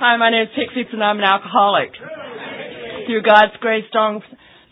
Hi, 0.00 0.16
my 0.16 0.30
name 0.30 0.44
is 0.44 0.48
Pixie 0.56 0.88
and 0.94 1.04
I'm 1.04 1.18
an 1.18 1.24
alcoholic. 1.24 1.92
Through 3.04 3.20
God's 3.20 3.52
grace, 3.60 3.84
strong 3.90 4.22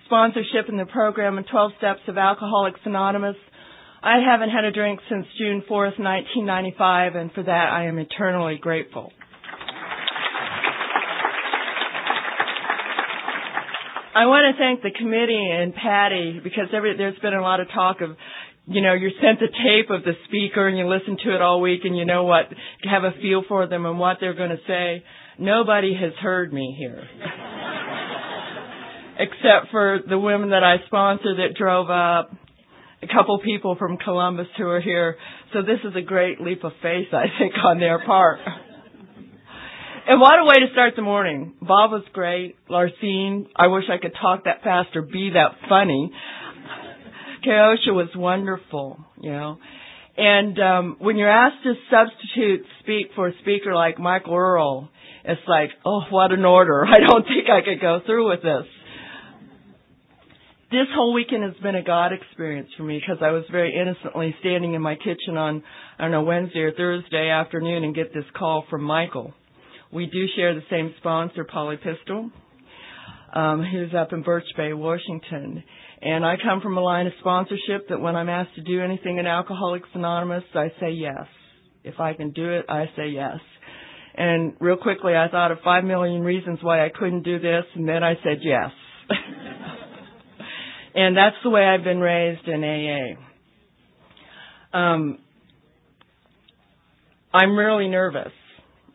sponsorship 0.07 0.71
in 0.71 0.79
the 0.79 0.87
program 0.87 1.37
and 1.37 1.47
12 1.47 1.73
Steps 1.77 2.01
of 2.09 2.17
Alcoholics 2.17 2.81
Anonymous, 2.87 3.37
I 4.03 4.25
haven't 4.25 4.49
had 4.49 4.65
a 4.65 4.73
drink 4.73 5.01
since 5.11 5.27
June 5.37 5.61
4th, 5.69 6.01
1995, 6.01 7.15
and 7.17 7.31
for 7.33 7.43
that 7.43 7.69
I 7.71 7.89
am 7.89 7.99
eternally 7.99 8.57
grateful. 8.59 9.13
I 14.17 14.25
want 14.25 14.49
to 14.49 14.59
thank 14.59 14.81
the 14.81 14.99
committee 14.99 15.51
and 15.53 15.75
Patty 15.75 16.41
because 16.43 16.73
every, 16.75 16.97
there's 16.97 17.19
been 17.19 17.35
a 17.35 17.43
lot 17.43 17.61
of 17.61 17.69
talk 17.75 18.01
of, 18.01 18.17
you 18.67 18.81
know, 18.81 18.95
you're 18.95 19.13
sent 19.21 19.41
the 19.41 19.49
tape 19.49 19.91
of 19.91 20.05
the 20.05 20.13
speaker 20.25 20.69
and 20.69 20.79
you 20.79 20.89
listen 20.89 21.19
to 21.25 21.35
it 21.35 21.43
all 21.43 21.61
week 21.61 21.81
and 21.85 21.95
you 21.95 22.07
know 22.07 22.25
what, 22.25 22.47
have 22.91 23.05
a 23.05 23.13
feel 23.21 23.45
for 23.47 23.67
them 23.67 23.85
and 23.85 23.99
what 23.99 24.17
they're 24.21 24.33
going 24.33 24.57
to 24.57 24.65
say. 24.67 25.05
Nobody 25.39 25.95
has 25.95 26.13
heard 26.21 26.53
me 26.53 26.75
here. 26.77 27.03
Except 29.21 29.71
for 29.71 30.01
the 30.09 30.19
women 30.19 30.51
that 30.51 30.65
I 30.65 30.85
sponsor 30.87 31.37
that 31.37 31.57
drove 31.57 31.91
up, 31.91 32.33
a 33.03 33.07
couple 33.07 33.39
people 33.41 33.77
from 33.77 33.97
Columbus 33.99 34.49
who 34.57 34.67
are 34.67 34.81
here. 34.81 35.17
So 35.53 35.63
this 35.63 35.79
is 35.85 35.95
a 35.97 36.03
great 36.03 36.41
leap 36.41 36.65
of 36.65 36.73
faith, 36.83 37.09
I 37.13 37.27
think, 37.39 37.55
on 37.65 37.79
their 37.79 38.05
part. 38.05 38.41
And 40.09 40.21
what 40.21 40.41
a 40.41 40.45
way 40.45 40.55
to 40.67 40.73
start 40.73 40.95
the 40.97 41.03
morning. 41.03 41.55
Bob 41.61 41.93
was 41.93 42.03
great. 42.13 42.57
Larcene, 42.69 43.47
I 43.55 43.69
wish 43.69 43.85
I 43.93 43.99
could 43.99 44.15
talk 44.21 44.45
that 44.45 44.63
fast 44.65 44.97
or 44.97 45.03
be 45.03 45.31
that 45.35 45.53
funny. 45.69 46.11
Keosha 47.47 47.95
was 47.95 48.09
wonderful, 48.17 48.99
you 49.21 49.31
know. 49.31 49.59
And 50.17 50.59
um, 50.59 50.97
when 50.99 51.17
you're 51.17 51.31
asked 51.31 51.63
to 51.63 51.75
substitute 51.91 52.67
speak 52.81 53.09
for 53.15 53.29
a 53.29 53.33
speaker 53.43 53.75
like 53.75 54.01
Michael 54.01 54.35
Earl, 54.35 54.91
it's 55.29 55.47
like, 55.47 55.69
oh, 55.85 56.01
what 56.11 56.33
an 56.33 56.47
order. 56.47 56.87
I 56.91 57.01
don't 57.01 57.25
think 57.25 57.51
I 57.51 57.61
could 57.63 57.83
go 57.83 58.01
through 58.05 58.31
with 58.31 58.43
this. 58.43 58.65
This 60.71 60.87
whole 60.95 61.15
weekend 61.15 61.45
has 61.45 61.55
been 61.63 61.75
a 61.75 61.83
God 61.83 62.13
experience 62.13 62.69
for 62.77 62.83
me 62.83 62.99
because 62.99 63.23
I 63.23 63.31
was 63.31 63.45
very 63.51 63.75
innocently 63.75 64.35
standing 64.41 64.75
in 64.75 64.83
my 64.83 64.97
kitchen 64.97 65.37
on, 65.37 65.63
I 65.99 66.03
don't 66.03 66.11
know, 66.11 66.23
Wednesday 66.23 66.61
or 66.61 66.73
Thursday 66.73 67.31
afternoon 67.31 67.85
and 67.85 67.95
get 67.95 68.13
this 68.13 68.25
call 68.37 68.65
from 68.71 68.83
Michael. 68.83 69.35
We 69.93 70.07
do 70.07 70.27
share 70.35 70.55
the 70.55 70.63
same 70.71 70.95
sponsor, 70.99 71.45
Polly 71.45 71.77
Pistol, 71.77 72.31
um, 73.35 73.65
who's 73.71 73.95
up 73.95 74.13
in 74.13 74.23
Birch 74.23 74.45
Bay, 74.57 74.73
Washington. 74.73 75.63
And 76.01 76.25
I 76.25 76.37
come 76.43 76.61
from 76.61 76.77
a 76.77 76.83
line 76.83 77.07
of 77.07 77.15
sponsorship 77.21 77.89
that 77.89 78.01
when 78.01 78.17
I'm 78.17 78.29
asked 78.29 78.55
to 78.57 78.63
do 78.63 78.83
anything 78.83 79.19
in 79.19 79.27
Alcoholics 79.27 79.89
Anonymous, 79.95 80.45
I 80.55 80.69
say 80.81 80.91
yes. 80.91 81.27
If 81.83 82.01
I 82.01 82.13
can 82.13 82.31
do 82.33 82.51
it, 82.53 82.67
I 82.69 82.87
say 82.95 83.09
yes. 83.09 83.39
And 84.19 84.55
real 84.59 84.77
quickly, 84.77 85.15
I 85.15 85.29
thought 85.31 85.53
of 85.53 85.59
five 85.63 85.85
million 85.85 86.23
reasons 86.23 86.59
why 86.61 86.85
I 86.85 86.89
couldn't 86.89 87.23
do 87.23 87.39
this, 87.39 87.63
and 87.77 87.89
then 87.89 88.03
I 88.03 88.15
said 88.25 88.39
yes. 88.43 88.71
and 90.97 91.17
that's 91.17 91.37
the 91.45 91.51
way 91.51 91.63
I've 91.63 91.85
been 91.85 92.01
raised 92.01 92.49
in 92.49 93.17
AA. 94.73 94.77
Um, 94.77 95.19
I'm 97.33 97.57
really 97.57 97.87
nervous. 97.87 98.33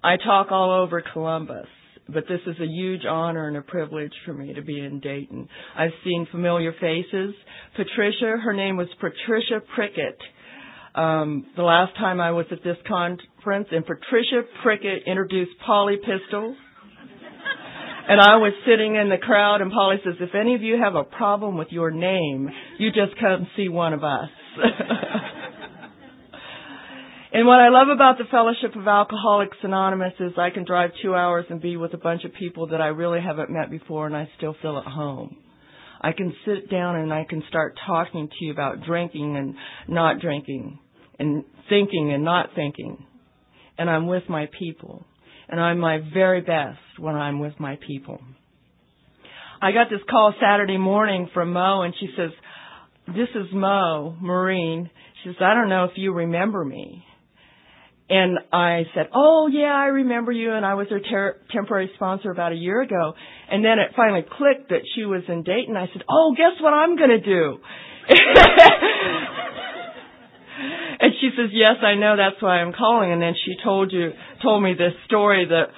I 0.03 0.17
talk 0.17 0.47
all 0.51 0.83
over 0.83 1.01
Columbus, 1.13 1.67
but 2.09 2.25
this 2.27 2.41
is 2.45 2.59
a 2.59 2.67
huge 2.67 3.05
honor 3.09 3.47
and 3.47 3.55
a 3.55 3.61
privilege 3.61 4.11
for 4.25 4.33
me 4.33 4.53
to 4.55 4.61
be 4.61 4.77
in 4.77 4.99
Dayton. 4.99 5.47
I've 5.77 5.91
seen 6.03 6.27
familiar 6.31 6.73
faces. 6.73 7.33
Patricia, 7.77 8.35
her 8.43 8.51
name 8.51 8.75
was 8.75 8.89
Patricia 8.99 9.61
Prickett 9.73 10.19
um, 10.95 11.47
the 11.55 11.63
last 11.63 11.95
time 11.97 12.21
I 12.21 12.31
was 12.31 12.45
at 12.51 12.63
this 12.63 12.77
conference, 12.87 13.67
and 13.71 13.85
Patricia 13.85 14.43
Prickett 14.61 15.03
introduced 15.07 15.51
Polly 15.65 15.97
Pistol. 15.97 16.55
And 18.05 18.19
I 18.19 18.35
was 18.35 18.51
sitting 18.67 18.95
in 18.95 19.09
the 19.09 19.17
crowd, 19.17 19.61
and 19.61 19.71
Polly 19.71 19.95
says, 20.03 20.15
If 20.19 20.35
any 20.35 20.55
of 20.55 20.61
you 20.61 20.77
have 20.77 20.95
a 20.95 21.03
problem 21.03 21.57
with 21.57 21.69
your 21.71 21.89
name, 21.89 22.49
you 22.77 22.89
just 22.89 23.17
come 23.19 23.47
see 23.55 23.69
one 23.69 23.93
of 23.93 24.03
us. 24.03 24.29
and 27.33 27.47
what 27.47 27.61
I 27.61 27.69
love 27.69 27.87
about 27.87 28.17
the 28.17 28.25
Fellowship 28.29 28.75
of 28.75 28.85
Alcoholics 28.85 29.57
Anonymous 29.63 30.13
is 30.19 30.33
I 30.37 30.49
can 30.49 30.65
drive 30.65 30.91
two 31.01 31.15
hours 31.15 31.45
and 31.49 31.61
be 31.61 31.77
with 31.77 31.93
a 31.93 31.97
bunch 31.97 32.25
of 32.25 32.33
people 32.33 32.67
that 32.67 32.81
I 32.81 32.87
really 32.87 33.21
haven't 33.21 33.49
met 33.49 33.71
before, 33.71 34.05
and 34.05 34.17
I 34.17 34.27
still 34.37 34.55
feel 34.61 34.77
at 34.77 34.85
home. 34.85 35.37
I 36.01 36.11
can 36.11 36.35
sit 36.45 36.69
down 36.69 36.97
and 36.97 37.13
I 37.13 37.23
can 37.23 37.41
start 37.47 37.79
talking 37.87 38.27
to 38.27 38.45
you 38.45 38.51
about 38.51 38.83
drinking 38.85 39.37
and 39.37 39.55
not 39.87 40.19
drinking 40.19 40.79
and 41.19 41.43
thinking 41.69 42.11
and 42.13 42.23
not 42.23 42.49
thinking. 42.55 43.05
And 43.77 43.89
I'm 43.89 44.07
with 44.07 44.23
my 44.29 44.47
people. 44.57 45.05
And 45.49 45.59
I'm 45.59 45.79
my 45.79 45.99
very 46.13 46.41
best 46.41 46.79
when 46.97 47.15
I'm 47.15 47.39
with 47.39 47.59
my 47.59 47.77
people. 47.85 48.19
I 49.61 49.71
got 49.71 49.89
this 49.89 50.01
call 50.09 50.33
Saturday 50.41 50.77
morning 50.77 51.29
from 51.33 51.53
Mo 51.53 51.81
and 51.81 51.93
she 51.99 52.07
says, 52.17 52.31
this 53.07 53.29
is 53.35 53.47
Mo, 53.53 54.15
Maureen. 54.21 54.89
She 55.23 55.29
says, 55.29 55.37
I 55.41 55.53
don't 55.53 55.69
know 55.69 55.85
if 55.85 55.91
you 55.95 56.13
remember 56.13 56.63
me. 56.63 57.03
And 58.09 58.37
I 58.51 58.83
said, 58.93 59.07
oh 59.13 59.47
yeah, 59.51 59.73
I 59.73 59.85
remember 59.85 60.31
you 60.31 60.53
and 60.53 60.65
I 60.65 60.73
was 60.73 60.87
her 60.89 60.99
ter- 60.99 61.37
temporary 61.51 61.89
sponsor 61.95 62.31
about 62.31 62.51
a 62.51 62.55
year 62.55 62.81
ago. 62.81 63.13
And 63.49 63.63
then 63.63 63.79
it 63.79 63.93
finally 63.95 64.23
clicked 64.23 64.69
that 64.69 64.81
she 64.95 65.05
was 65.05 65.23
in 65.27 65.43
Dayton. 65.43 65.77
I 65.77 65.87
said, 65.93 66.03
oh, 66.09 66.35
guess 66.35 66.61
what 66.61 66.73
I'm 66.73 66.97
gonna 66.97 67.21
do? 67.21 67.57
and 70.99 71.13
she 71.19 71.29
says, 71.35 71.49
"Yes, 71.51 71.77
I 71.81 71.95
know. 71.95 72.15
That's 72.17 72.41
why 72.41 72.59
I'm 72.61 72.73
calling." 72.73 73.11
And 73.11 73.21
then 73.21 73.33
she 73.45 73.55
told 73.63 73.91
you, 73.91 74.13
told 74.41 74.63
me 74.63 74.73
this 74.73 74.93
story 75.05 75.45
that 75.45 75.69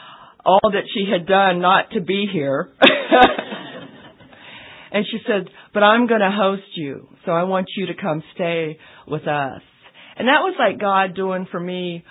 all 0.45 0.71
that 0.71 0.83
she 0.93 1.05
had 1.11 1.25
done 1.27 1.59
not 1.59 1.91
to 1.91 2.01
be 2.01 2.27
here. 2.31 2.69
and 4.91 5.05
she 5.09 5.19
said, 5.25 5.49
"But 5.73 5.83
I'm 5.83 6.07
going 6.07 6.21
to 6.21 6.31
host 6.31 6.75
you, 6.75 7.07
so 7.25 7.31
I 7.31 7.43
want 7.43 7.67
you 7.75 7.87
to 7.87 7.93
come 7.93 8.23
stay 8.33 8.77
with 9.07 9.27
us." 9.27 9.61
And 10.17 10.27
that 10.27 10.41
was 10.41 10.55
like 10.57 10.79
God 10.79 11.15
doing 11.15 11.47
for 11.51 11.59
me 11.59 12.03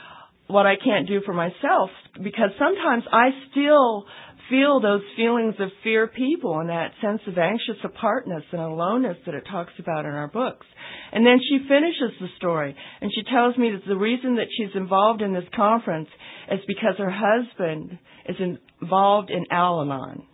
what 0.47 0.67
I 0.67 0.75
can't 0.77 1.09
do 1.09 1.21
for 1.25 1.33
myself 1.33 1.91
because 2.23 2.51
sometimes 2.59 3.05
I 3.11 3.31
still 3.51 4.07
feel 4.51 4.81
those 4.81 5.03
feelings 5.17 5.55
of 5.59 5.69
fear 5.83 6.07
people 6.07 6.59
and 6.61 6.69
that 6.69 6.93
sense 7.01 7.21
of 7.27 7.39
anxious 7.39 7.77
apartness 7.85 8.43
and 8.53 8.61
aloneness 8.61 9.17
that 9.27 9.35
it 9.35 9.45
talks 9.51 9.73
about 9.79 10.05
in 10.05 10.13
our 10.13 10.29
books. 10.29 10.67
And 11.13 11.27
then 11.27 11.39
she 11.49 11.67
finishes 11.69 12.19
the 12.21 12.29
story 12.37 12.75
and 13.01 13.11
she 13.15 13.31
tells 13.31 13.57
me 13.57 13.71
that 13.71 13.87
the 13.87 13.97
reason 13.97 14.37
that 14.37 14.49
she's 14.57 14.75
involved 14.75 15.23
in 15.23 15.33
this 15.33 15.49
conference 15.55 16.09
is 16.51 16.61
because 16.67 16.95
her 16.99 17.13
husband 17.13 17.99
is 18.29 18.37
involved 18.81 19.31
in 19.31 19.45
Al 19.51 19.83
Anon. 19.83 20.25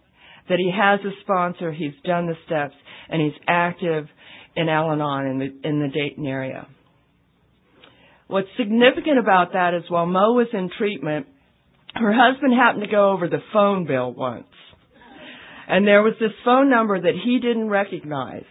That 0.48 0.58
he 0.58 0.72
has 0.76 1.00
a 1.00 1.14
sponsor, 1.22 1.70
he's 1.70 1.92
done 2.04 2.26
the 2.26 2.34
steps, 2.44 2.74
and 3.08 3.22
he's 3.22 3.40
active 3.46 4.06
in 4.56 4.68
Al 4.68 4.90
Anon 4.90 5.26
in 5.26 5.38
the, 5.38 5.68
in 5.68 5.80
the 5.80 5.88
Dayton 5.88 6.26
area. 6.26 6.66
What's 8.26 8.48
significant 8.56 9.18
about 9.18 9.52
that 9.52 9.74
is 9.74 9.82
while 9.88 10.06
Mo 10.06 10.32
was 10.34 10.48
in 10.52 10.70
treatment, 10.76 11.26
her 11.94 12.12
husband 12.12 12.54
happened 12.54 12.84
to 12.84 12.90
go 12.90 13.10
over 13.10 13.28
the 13.28 13.42
phone 13.52 13.86
bill 13.86 14.12
once. 14.12 14.46
And 15.68 15.86
there 15.86 16.02
was 16.02 16.14
this 16.18 16.32
phone 16.44 16.68
number 16.70 17.00
that 17.00 17.14
he 17.24 17.38
didn't 17.38 17.68
recognize. 17.68 18.44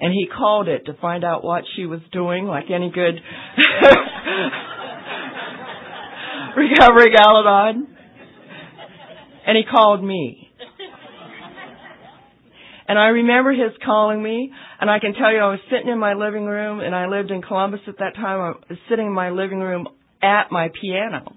And 0.00 0.12
he 0.12 0.26
called 0.26 0.68
it 0.68 0.86
to 0.86 0.94
find 0.94 1.24
out 1.24 1.44
what 1.44 1.64
she 1.76 1.86
was 1.86 2.00
doing, 2.10 2.46
like 2.46 2.70
any 2.70 2.90
good 2.90 3.14
recovering 6.56 7.14
Al-Anon. 7.18 7.96
And 9.46 9.56
he 9.56 9.64
called 9.70 10.02
me. 10.02 10.48
And 12.88 12.98
I 12.98 13.08
remember 13.08 13.52
his 13.52 13.72
calling 13.84 14.22
me, 14.22 14.52
and 14.80 14.90
I 14.90 14.98
can 14.98 15.14
tell 15.14 15.32
you 15.32 15.38
I 15.38 15.50
was 15.50 15.60
sitting 15.70 15.88
in 15.88 15.98
my 15.98 16.14
living 16.14 16.44
room, 16.44 16.80
and 16.80 16.94
I 16.94 17.06
lived 17.06 17.30
in 17.30 17.40
Columbus 17.40 17.80
at 17.86 17.98
that 17.98 18.16
time. 18.16 18.40
I 18.40 18.50
was 18.68 18.78
sitting 18.88 19.06
in 19.06 19.12
my 19.12 19.30
living 19.30 19.60
room 19.60 19.86
at 20.22 20.50
my 20.50 20.70
piano 20.80 21.36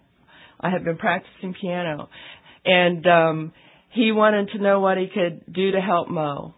I 0.63 0.69
had 0.69 0.85
been 0.85 0.97
practicing 0.97 1.53
piano, 1.59 2.09
and 2.65 3.05
um, 3.05 3.53
he 3.91 4.11
wanted 4.11 4.49
to 4.53 4.59
know 4.59 4.79
what 4.79 4.97
he 4.97 5.07
could 5.13 5.53
do 5.53 5.71
to 5.71 5.81
help 5.81 6.09
Mo. 6.09 6.55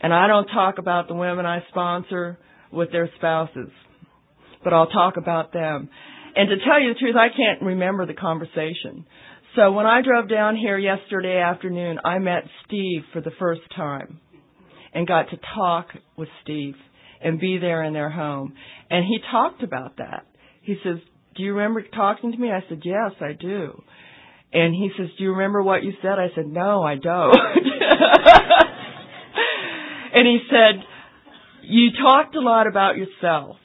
And 0.00 0.14
I 0.14 0.28
don't 0.28 0.46
talk 0.46 0.78
about 0.78 1.08
the 1.08 1.14
women 1.14 1.44
I 1.44 1.64
sponsor 1.68 2.38
with 2.70 2.92
their 2.92 3.10
spouses, 3.16 3.70
but 4.62 4.72
I'll 4.72 4.86
talk 4.86 5.16
about 5.16 5.52
them. 5.52 5.90
And 6.36 6.48
to 6.48 6.56
tell 6.64 6.80
you 6.80 6.94
the 6.94 6.98
truth, 6.98 7.16
I 7.16 7.28
can't 7.28 7.62
remember 7.62 8.06
the 8.06 8.14
conversation. 8.14 9.04
So 9.56 9.72
when 9.72 9.86
I 9.86 10.02
drove 10.02 10.28
down 10.28 10.56
here 10.56 10.78
yesterday 10.78 11.38
afternoon, 11.38 11.98
I 12.04 12.18
met 12.18 12.44
Steve 12.66 13.02
for 13.12 13.20
the 13.20 13.30
first 13.38 13.62
time 13.76 14.20
and 14.92 15.06
got 15.06 15.30
to 15.30 15.38
talk 15.54 15.88
with 16.16 16.28
Steve 16.42 16.74
and 17.20 17.40
be 17.40 17.58
there 17.58 17.82
in 17.84 17.92
their 17.92 18.10
home. 18.10 18.54
And 18.90 19.04
he 19.04 19.18
talked 19.30 19.62
about 19.62 19.96
that. 19.98 20.26
He 20.62 20.76
says, 20.84 20.98
do 21.36 21.42
you 21.42 21.54
remember 21.54 21.82
talking 21.94 22.32
to 22.32 22.38
me? 22.38 22.50
I 22.50 22.64
said, 22.68 22.80
Yes, 22.84 23.12
I 23.20 23.32
do. 23.32 23.82
And 24.52 24.74
he 24.74 24.90
says, 24.96 25.08
Do 25.18 25.24
you 25.24 25.32
remember 25.32 25.62
what 25.62 25.82
you 25.82 25.92
said? 26.00 26.18
I 26.18 26.28
said, 26.34 26.46
No, 26.46 26.82
I 26.82 26.96
don't. 26.96 27.36
and 30.14 30.26
he 30.26 30.38
said, 30.48 30.82
You 31.62 31.90
talked 32.02 32.36
a 32.36 32.40
lot 32.40 32.66
about 32.66 32.96
yourself. 32.96 33.56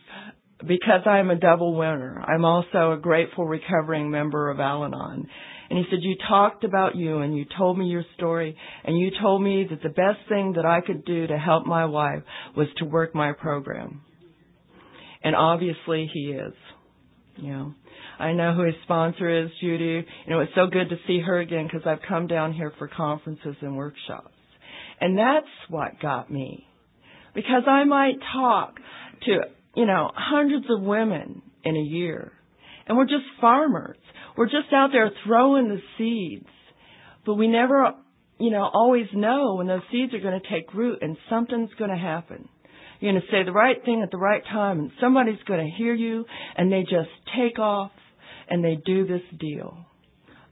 because 0.68 1.02
I'm 1.06 1.30
a 1.30 1.36
double 1.36 1.76
winner. 1.76 2.22
I'm 2.22 2.44
also 2.44 2.94
a 2.94 3.00
grateful 3.02 3.46
recovering 3.46 4.10
member 4.10 4.50
of 4.50 4.60
Al 4.60 4.84
Anon. 4.84 5.28
And 5.70 5.78
he 5.78 5.86
said, 5.92 6.00
You 6.02 6.16
talked 6.28 6.64
about 6.64 6.96
you 6.96 7.20
and 7.20 7.38
you 7.38 7.46
told 7.58 7.78
me 7.78 7.86
your 7.86 8.04
story 8.16 8.58
and 8.84 8.98
you 8.98 9.12
told 9.22 9.44
me 9.44 9.68
that 9.70 9.84
the 9.84 9.90
best 9.90 10.28
thing 10.28 10.54
that 10.56 10.66
I 10.66 10.82
could 10.82 11.06
do 11.06 11.28
to 11.28 11.38
help 11.38 11.68
my 11.68 11.86
wife 11.86 12.24
was 12.58 12.68
to 12.78 12.86
work 12.86 13.14
my 13.14 13.34
program. 13.34 14.02
And 15.24 15.36
obviously 15.36 16.10
he 16.12 16.32
is. 16.32 16.54
You 17.42 17.52
know, 17.52 17.74
I 18.20 18.34
know 18.34 18.54
who 18.54 18.66
his 18.66 18.76
sponsor 18.84 19.44
is, 19.44 19.50
Judy. 19.62 20.06
You 20.26 20.34
know, 20.34 20.42
it's 20.42 20.52
so 20.56 20.68
good 20.68 20.90
to 20.90 20.98
see 21.08 21.20
her 21.20 21.40
again 21.40 21.68
because 21.72 21.88
I've 21.88 22.08
come 22.08 22.28
down 22.28 22.54
here 22.54 22.74
for 22.78 22.88
conferences 22.88 23.56
and 23.62 23.76
workshops. 23.76 24.34
And 25.00 25.18
that's 25.18 25.48
what 25.70 26.00
got 26.02 26.30
me. 26.30 26.68
Because 27.34 27.64
I 27.68 27.86
might 27.86 28.16
talk 28.34 28.76
to, 29.26 29.40
you 29.76 29.86
know, 29.86 30.12
hundreds 30.14 30.66
of 30.70 30.82
women 30.82 31.42
in 31.64 31.76
a 31.76 31.80
year. 31.80 32.34
And 32.88 32.98
we're 32.98 33.06
just 33.06 33.26
farmers. 33.40 33.98
We're 34.36 34.48
just 34.48 34.74
out 34.74 34.90
there 34.92 35.12
throwing 35.26 35.70
the 35.70 35.80
seeds. 35.98 36.50
But 37.26 37.36
we 37.36 37.48
never, 37.48 37.94
you 38.40 38.52
know, 38.52 38.70
always 38.74 39.08
know 39.14 39.56
when 39.56 39.68
those 39.68 39.82
seeds 39.92 40.14
are 40.14 40.20
going 40.20 40.40
to 40.40 40.50
take 40.50 40.74
root 40.74 41.00
and 41.02 41.16
something's 41.30 41.70
going 41.78 41.92
to 41.92 41.98
happen. 41.98 42.50
You're 43.00 43.14
going 43.14 43.22
to 43.22 43.28
say 43.32 43.44
the 43.44 43.52
right 43.52 43.78
thing 43.84 44.02
at 44.04 44.12
the 44.12 44.18
right 44.18 44.44
time 44.52 44.80
and 44.80 44.92
somebody's 45.00 45.42
going 45.48 45.66
to 45.66 45.78
hear 45.78 45.94
you 45.94 46.26
and 46.58 46.72
they 46.72 46.82
just 46.82 47.10
take 47.38 47.58
off 47.58 47.92
and 48.50 48.64
they 48.64 48.78
do 48.86 49.08
this 49.08 49.22
deal. 49.40 49.86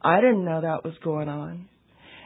I 0.02 0.22
didn't 0.22 0.46
know 0.46 0.62
that 0.62 0.86
was 0.86 0.94
going 1.04 1.28
on. 1.28 1.68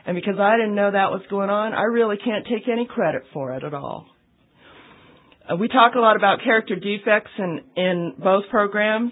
And 0.06 0.15
because 0.15 0.39
I 0.39 0.57
didn't 0.57 0.75
know 0.75 0.91
that 0.91 1.12
was 1.12 1.21
going 1.29 1.50
on, 1.50 1.73
I 1.73 1.83
really 1.83 2.18
can't 2.18 2.45
take 2.45 2.68
any 2.71 2.85
credit 2.88 3.23
for 3.33 3.53
it 3.53 3.63
at 3.63 3.73
all. 3.73 4.07
Uh, 5.50 5.56
we 5.56 5.68
talk 5.68 5.95
a 5.95 6.00
lot 6.00 6.15
about 6.15 6.39
character 6.44 6.75
defects 6.75 7.31
in, 7.38 7.62
in 7.75 8.13
both 8.21 8.44
programs. 8.50 9.12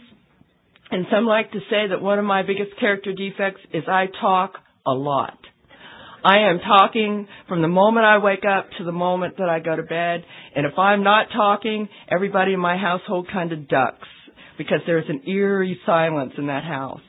And 0.92 1.06
some 1.12 1.26
like 1.26 1.52
to 1.52 1.60
say 1.70 1.88
that 1.90 2.02
one 2.02 2.18
of 2.18 2.26
my 2.26 2.42
biggest 2.42 2.80
character 2.80 3.14
defects 3.14 3.62
is 3.74 3.84
I 3.88 4.06
talk 4.20 4.54
a 4.86 4.92
lot. 4.92 5.39
I 6.24 6.50
am 6.50 6.60
talking 6.60 7.28
from 7.48 7.62
the 7.62 7.68
moment 7.68 8.06
I 8.06 8.18
wake 8.18 8.44
up 8.46 8.70
to 8.78 8.84
the 8.84 8.92
moment 8.92 9.38
that 9.38 9.48
I 9.50 9.60
go 9.60 9.76
to 9.76 9.84
bed. 9.84 10.24
And 10.56 10.66
if 10.66 10.78
I'm 10.78 11.04
not 11.04 11.28
talking, 11.34 11.88
everybody 12.10 12.54
in 12.54 12.60
my 12.60 12.78
household 12.78 13.30
kind 13.32 13.54
of 13.54 13.68
ducks 13.68 14.08
because 14.58 14.80
there's 14.86 15.08
an 15.08 15.22
eerie 15.30 15.80
silence 15.86 16.34
in 16.38 16.48
that 16.48 16.64
house. 16.64 17.02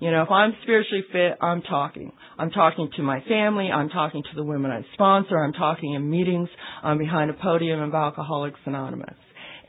You 0.00 0.10
know, 0.10 0.22
if 0.22 0.30
I'm 0.30 0.52
spiritually 0.62 1.04
fit, 1.10 1.38
I'm 1.40 1.62
talking. 1.62 2.12
I'm 2.38 2.50
talking 2.50 2.90
to 2.96 3.02
my 3.02 3.20
family. 3.28 3.70
I'm 3.72 3.88
talking 3.88 4.22
to 4.22 4.36
the 4.36 4.44
women 4.44 4.70
I 4.70 4.84
sponsor. 4.92 5.42
I'm 5.42 5.52
talking 5.52 5.94
in 5.94 6.08
meetings. 6.08 6.48
I'm 6.82 6.98
behind 6.98 7.30
a 7.30 7.34
podium 7.34 7.80
of 7.80 7.94
Alcoholics 7.94 8.60
Anonymous. 8.66 9.16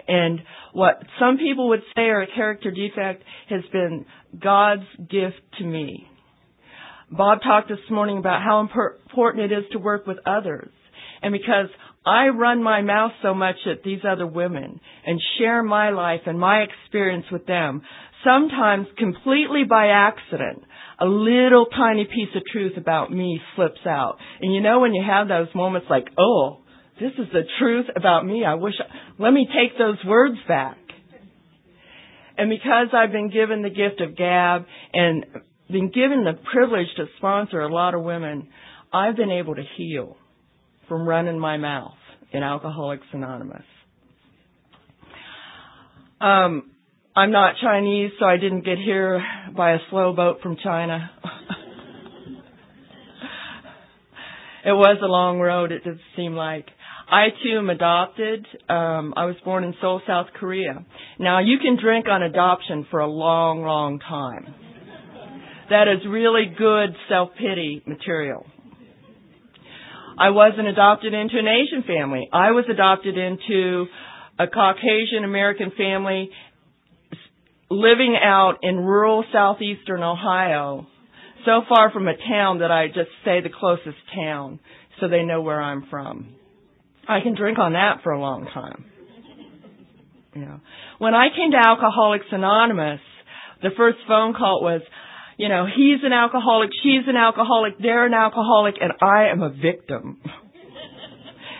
And 0.07 0.41
what 0.73 1.01
some 1.19 1.37
people 1.37 1.69
would 1.69 1.81
say 1.95 2.03
are 2.03 2.21
a 2.21 2.27
character 2.27 2.69
defect 2.69 3.23
has 3.49 3.61
been 3.71 4.05
God's 4.39 4.85
gift 5.09 5.41
to 5.59 5.63
me. 5.63 6.07
Bob 7.11 7.39
talked 7.43 7.69
this 7.69 7.77
morning 7.89 8.17
about 8.17 8.41
how 8.41 8.61
important 8.61 9.51
it 9.51 9.55
is 9.55 9.63
to 9.71 9.79
work 9.79 10.07
with 10.07 10.17
others. 10.25 10.71
And 11.21 11.31
because 11.31 11.67
I 12.05 12.27
run 12.27 12.63
my 12.63 12.81
mouth 12.81 13.11
so 13.21 13.33
much 13.33 13.55
at 13.69 13.83
these 13.83 14.01
other 14.07 14.27
women 14.27 14.79
and 15.05 15.21
share 15.37 15.63
my 15.63 15.89
life 15.91 16.21
and 16.25 16.39
my 16.39 16.63
experience 16.63 17.25
with 17.31 17.45
them, 17.45 17.81
sometimes 18.23 18.87
completely 18.97 19.63
by 19.67 19.87
accident, 19.87 20.63
a 20.99 21.05
little 21.05 21.65
tiny 21.65 22.05
piece 22.05 22.35
of 22.35 22.43
truth 22.51 22.73
about 22.77 23.11
me 23.11 23.39
slips 23.55 23.85
out. 23.85 24.17
And 24.41 24.53
you 24.53 24.61
know 24.61 24.79
when 24.79 24.93
you 24.93 25.03
have 25.05 25.27
those 25.27 25.53
moments 25.53 25.87
like, 25.89 26.07
oh, 26.17 26.59
this 26.99 27.11
is 27.17 27.27
the 27.33 27.43
truth 27.59 27.87
about 27.95 28.25
me. 28.25 28.45
I 28.45 28.55
wish, 28.55 28.75
I, 28.79 29.21
let 29.21 29.31
me 29.31 29.47
take 29.47 29.77
those 29.77 29.97
words 30.05 30.37
back. 30.47 30.77
And 32.37 32.49
because 32.49 32.87
I've 32.93 33.11
been 33.11 33.29
given 33.29 33.61
the 33.61 33.69
gift 33.69 34.01
of 34.01 34.15
gab 34.15 34.65
and 34.93 35.25
been 35.69 35.89
given 35.89 36.23
the 36.23 36.33
privilege 36.51 36.87
to 36.97 37.05
sponsor 37.17 37.61
a 37.61 37.73
lot 37.73 37.93
of 37.93 38.03
women, 38.03 38.47
I've 38.93 39.15
been 39.15 39.31
able 39.31 39.55
to 39.55 39.63
heal 39.77 40.17
from 40.87 41.07
running 41.07 41.39
my 41.39 41.57
mouth 41.57 41.97
in 42.31 42.43
Alcoholics 42.43 43.07
Anonymous. 43.13 43.63
Um, 46.21 46.71
I'm 47.15 47.31
not 47.31 47.55
Chinese, 47.61 48.11
so 48.19 48.25
I 48.25 48.37
didn't 48.37 48.65
get 48.65 48.77
here 48.77 49.23
by 49.55 49.73
a 49.73 49.77
slow 49.89 50.13
boat 50.13 50.41
from 50.41 50.57
China. 50.63 51.11
it 54.65 54.71
was 54.71 54.97
a 55.01 55.07
long 55.07 55.39
road, 55.39 55.71
it 55.71 55.83
did 55.83 55.99
seem 56.15 56.33
like. 56.33 56.67
I 57.09 57.27
too 57.43 57.57
am 57.59 57.69
adopted. 57.69 58.45
Um, 58.67 59.13
I 59.15 59.25
was 59.25 59.35
born 59.45 59.63
in 59.63 59.75
Seoul, 59.79 60.01
South 60.07 60.27
Korea. 60.39 60.85
Now 61.19 61.39
you 61.39 61.59
can 61.59 61.77
drink 61.81 62.07
on 62.09 62.23
adoption 62.23 62.87
for 62.89 62.99
a 62.99 63.07
long, 63.07 63.61
long 63.61 63.99
time. 63.99 64.64
That 65.69 65.87
is 65.87 66.05
really 66.07 66.53
good 66.57 66.95
self-pity 67.09 67.83
material. 67.85 68.45
I 70.17 70.29
wasn't 70.29 70.67
adopted 70.67 71.13
into 71.13 71.37
an 71.37 71.47
Asian 71.47 71.83
family. 71.83 72.29
I 72.31 72.51
was 72.51 72.65
adopted 72.69 73.17
into 73.17 73.85
a 74.39 74.47
Caucasian 74.47 75.23
American 75.23 75.71
family 75.77 76.29
living 77.69 78.15
out 78.21 78.59
in 78.61 78.77
rural 78.77 79.25
southeastern 79.33 80.03
Ohio, 80.03 80.87
so 81.45 81.61
far 81.67 81.91
from 81.91 82.07
a 82.07 82.15
town 82.15 82.59
that 82.59 82.71
I 82.71 82.87
just 82.87 83.09
say 83.23 83.41
the 83.41 83.49
closest 83.49 83.97
town 84.13 84.59
so 84.99 85.07
they 85.07 85.23
know 85.23 85.41
where 85.41 85.61
I'm 85.61 85.87
from. 85.89 86.35
I 87.07 87.21
can 87.21 87.35
drink 87.35 87.59
on 87.59 87.73
that 87.73 88.01
for 88.03 88.11
a 88.11 88.19
long 88.19 88.47
time. 88.53 88.85
You 90.33 90.41
know, 90.41 90.59
when 90.99 91.13
I 91.13 91.27
came 91.35 91.51
to 91.51 91.57
Alcoholics 91.57 92.25
Anonymous, 92.31 92.99
the 93.61 93.69
first 93.77 93.97
phone 94.07 94.33
call 94.33 94.61
was, 94.61 94.81
you 95.37 95.49
know, 95.49 95.65
he's 95.65 95.99
an 96.03 96.13
alcoholic, 96.13 96.69
she's 96.81 97.03
an 97.07 97.17
alcoholic, 97.17 97.77
they're 97.79 98.05
an 98.05 98.13
alcoholic, 98.13 98.75
and 98.79 98.93
I 99.01 99.29
am 99.31 99.41
a 99.41 99.49
victim. 99.49 100.21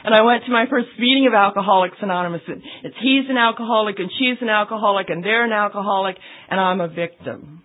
and 0.03 0.15
I 0.15 0.21
went 0.21 0.45
to 0.45 0.51
my 0.51 0.65
first 0.69 0.87
meeting 0.97 1.27
of 1.27 1.33
Alcoholics 1.33 1.97
Anonymous, 2.01 2.41
and 2.47 2.61
it's 2.83 2.95
he's 3.01 3.29
an 3.29 3.37
alcoholic, 3.37 3.99
and 3.99 4.09
she's 4.17 4.37
an 4.41 4.49
alcoholic, 4.49 5.09
and 5.09 5.23
they're 5.23 5.45
an 5.45 5.51
alcoholic, 5.51 6.15
and 6.49 6.59
I'm 6.59 6.79
a 6.79 6.87
victim. 6.87 7.63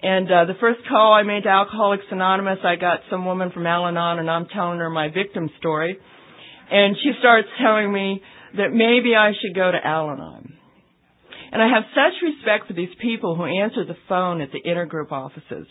And 0.00 0.30
uh, 0.30 0.44
the 0.44 0.54
first 0.60 0.80
call 0.88 1.12
I 1.12 1.24
made 1.24 1.42
to 1.42 1.48
Alcoholics 1.48 2.04
Anonymous, 2.12 2.58
I 2.62 2.76
got 2.76 3.00
some 3.10 3.24
woman 3.24 3.50
from 3.50 3.66
Al-Anon, 3.66 4.20
and 4.20 4.30
I'm 4.30 4.46
telling 4.46 4.78
her 4.78 4.88
my 4.88 5.08
victim 5.08 5.50
story. 5.58 5.98
And 6.70 6.96
she 7.02 7.12
starts 7.18 7.48
telling 7.60 7.92
me 7.92 8.22
that 8.56 8.70
maybe 8.70 9.16
I 9.16 9.32
should 9.32 9.56
go 9.56 9.70
to 9.72 9.78
Al 9.82 10.10
Anon. 10.10 10.57
And 11.50 11.62
I 11.62 11.68
have 11.68 11.84
such 11.94 12.20
respect 12.22 12.66
for 12.66 12.74
these 12.74 12.94
people 13.00 13.34
who 13.34 13.44
answer 13.44 13.84
the 13.84 13.96
phone 14.08 14.40
at 14.40 14.50
the 14.52 14.60
intergroup 14.68 15.12
offices 15.12 15.66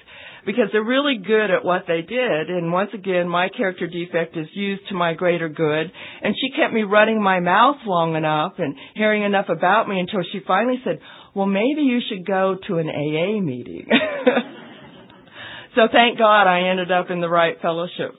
because 0.46 0.70
they're 0.72 0.84
really 0.84 1.18
good 1.18 1.52
at 1.52 1.64
what 1.64 1.84
they 1.88 2.02
did. 2.02 2.50
And 2.50 2.72
once 2.72 2.90
again, 2.94 3.28
my 3.28 3.50
character 3.50 3.86
defect 3.86 4.36
is 4.36 4.48
used 4.54 4.88
to 4.90 4.96
my 4.96 5.14
greater 5.14 5.50
good. 5.50 5.92
And 6.24 6.36
she 6.36 6.60
kept 6.60 6.74
me 6.74 6.84
running 6.84 7.22
my 7.22 7.40
mouth 7.40 7.78
long 7.86 8.16
enough 8.16 8.54
and 8.58 8.76
hearing 8.96 9.24
enough 9.24 9.48
about 9.50 9.88
me 9.88 10.00
until 10.00 10.22
she 10.32 10.40
finally 10.48 10.82
said, 10.84 11.00
well, 11.36 11.46
maybe 11.46 11.82
you 11.82 12.00
should 12.10 12.26
go 12.26 12.58
to 12.68 12.78
an 12.78 12.90
AA 12.90 13.40
meeting. 13.40 13.88
so 15.76 15.82
thank 15.92 16.18
God 16.18 16.48
I 16.48 16.70
ended 16.70 16.92
up 16.92 17.12
in 17.12 17.22
the 17.22 17.30
right 17.30 17.58
fellowship. 17.62 18.16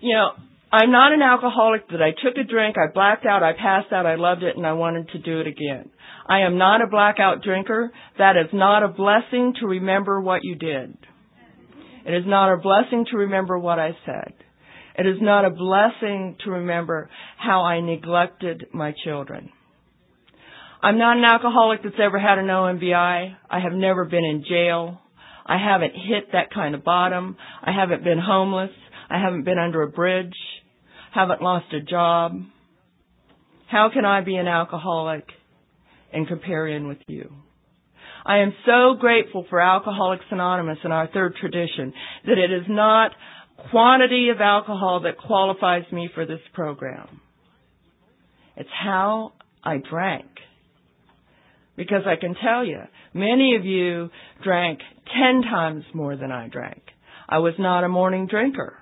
You 0.00 0.14
know, 0.14 0.30
I'm 0.70 0.90
not 0.90 1.14
an 1.14 1.22
alcoholic 1.22 1.88
but 1.88 2.02
I 2.02 2.10
took 2.10 2.36
a 2.36 2.44
drink, 2.44 2.76
I 2.76 2.92
blacked 2.92 3.24
out, 3.24 3.42
I 3.42 3.52
passed 3.54 3.92
out, 3.92 4.04
I 4.04 4.16
loved 4.16 4.42
it, 4.42 4.56
and 4.56 4.66
I 4.66 4.74
wanted 4.74 5.08
to 5.10 5.18
do 5.18 5.40
it 5.40 5.46
again. 5.46 5.90
I 6.28 6.40
am 6.40 6.58
not 6.58 6.82
a 6.82 6.86
blackout 6.86 7.42
drinker. 7.42 7.90
That 8.18 8.36
is 8.36 8.50
not 8.52 8.82
a 8.82 8.88
blessing 8.88 9.54
to 9.60 9.66
remember 9.66 10.20
what 10.20 10.44
you 10.44 10.54
did. 10.56 10.96
It 12.06 12.14
is 12.14 12.24
not 12.26 12.52
a 12.52 12.58
blessing 12.58 13.06
to 13.10 13.18
remember 13.18 13.58
what 13.58 13.78
I 13.78 13.90
said. 14.04 14.34
It 14.98 15.06
is 15.06 15.18
not 15.20 15.44
a 15.44 15.50
blessing 15.50 16.36
to 16.44 16.50
remember 16.50 17.08
how 17.36 17.62
I 17.62 17.80
neglected 17.80 18.66
my 18.72 18.94
children. 19.04 19.50
I'm 20.82 20.98
not 20.98 21.16
an 21.16 21.24
alcoholic 21.24 21.82
that's 21.82 21.96
ever 22.00 22.18
had 22.18 22.38
an 22.38 22.46
OMVI. 22.46 23.36
I 23.50 23.60
have 23.60 23.72
never 23.72 24.04
been 24.04 24.24
in 24.24 24.44
jail. 24.48 25.00
I 25.46 25.56
haven't 25.58 25.92
hit 25.92 26.32
that 26.32 26.52
kind 26.52 26.74
of 26.74 26.84
bottom. 26.84 27.36
I 27.62 27.72
haven't 27.72 28.04
been 28.04 28.18
homeless. 28.18 28.70
I 29.10 29.20
haven't 29.20 29.44
been 29.44 29.58
under 29.58 29.82
a 29.82 29.88
bridge 29.88 30.34
haven't 31.18 31.42
lost 31.42 31.66
a 31.72 31.80
job. 31.80 32.42
How 33.68 33.90
can 33.92 34.04
I 34.04 34.20
be 34.22 34.36
an 34.36 34.46
alcoholic 34.46 35.24
in 36.12 36.88
with 36.88 36.98
you? 37.06 37.32
I 38.24 38.38
am 38.38 38.52
so 38.66 38.94
grateful 38.98 39.46
for 39.48 39.60
Alcoholics 39.60 40.24
Anonymous 40.30 40.78
and 40.84 40.92
our 40.92 41.08
third 41.08 41.34
tradition 41.40 41.92
that 42.26 42.38
it 42.38 42.52
is 42.52 42.66
not 42.68 43.12
quantity 43.70 44.28
of 44.30 44.40
alcohol 44.40 45.00
that 45.04 45.18
qualifies 45.18 45.90
me 45.92 46.08
for 46.14 46.26
this 46.26 46.40
program. 46.52 47.20
It's 48.56 48.68
how 48.82 49.32
I 49.62 49.78
drank. 49.78 50.26
Because 51.76 52.02
I 52.06 52.16
can 52.20 52.34
tell 52.42 52.64
you, 52.64 52.80
many 53.14 53.54
of 53.56 53.64
you 53.64 54.10
drank 54.42 54.80
ten 55.06 55.42
times 55.42 55.84
more 55.94 56.16
than 56.16 56.32
I 56.32 56.48
drank. 56.48 56.82
I 57.28 57.38
was 57.38 57.54
not 57.58 57.84
a 57.84 57.88
morning 57.88 58.26
drinker. 58.26 58.77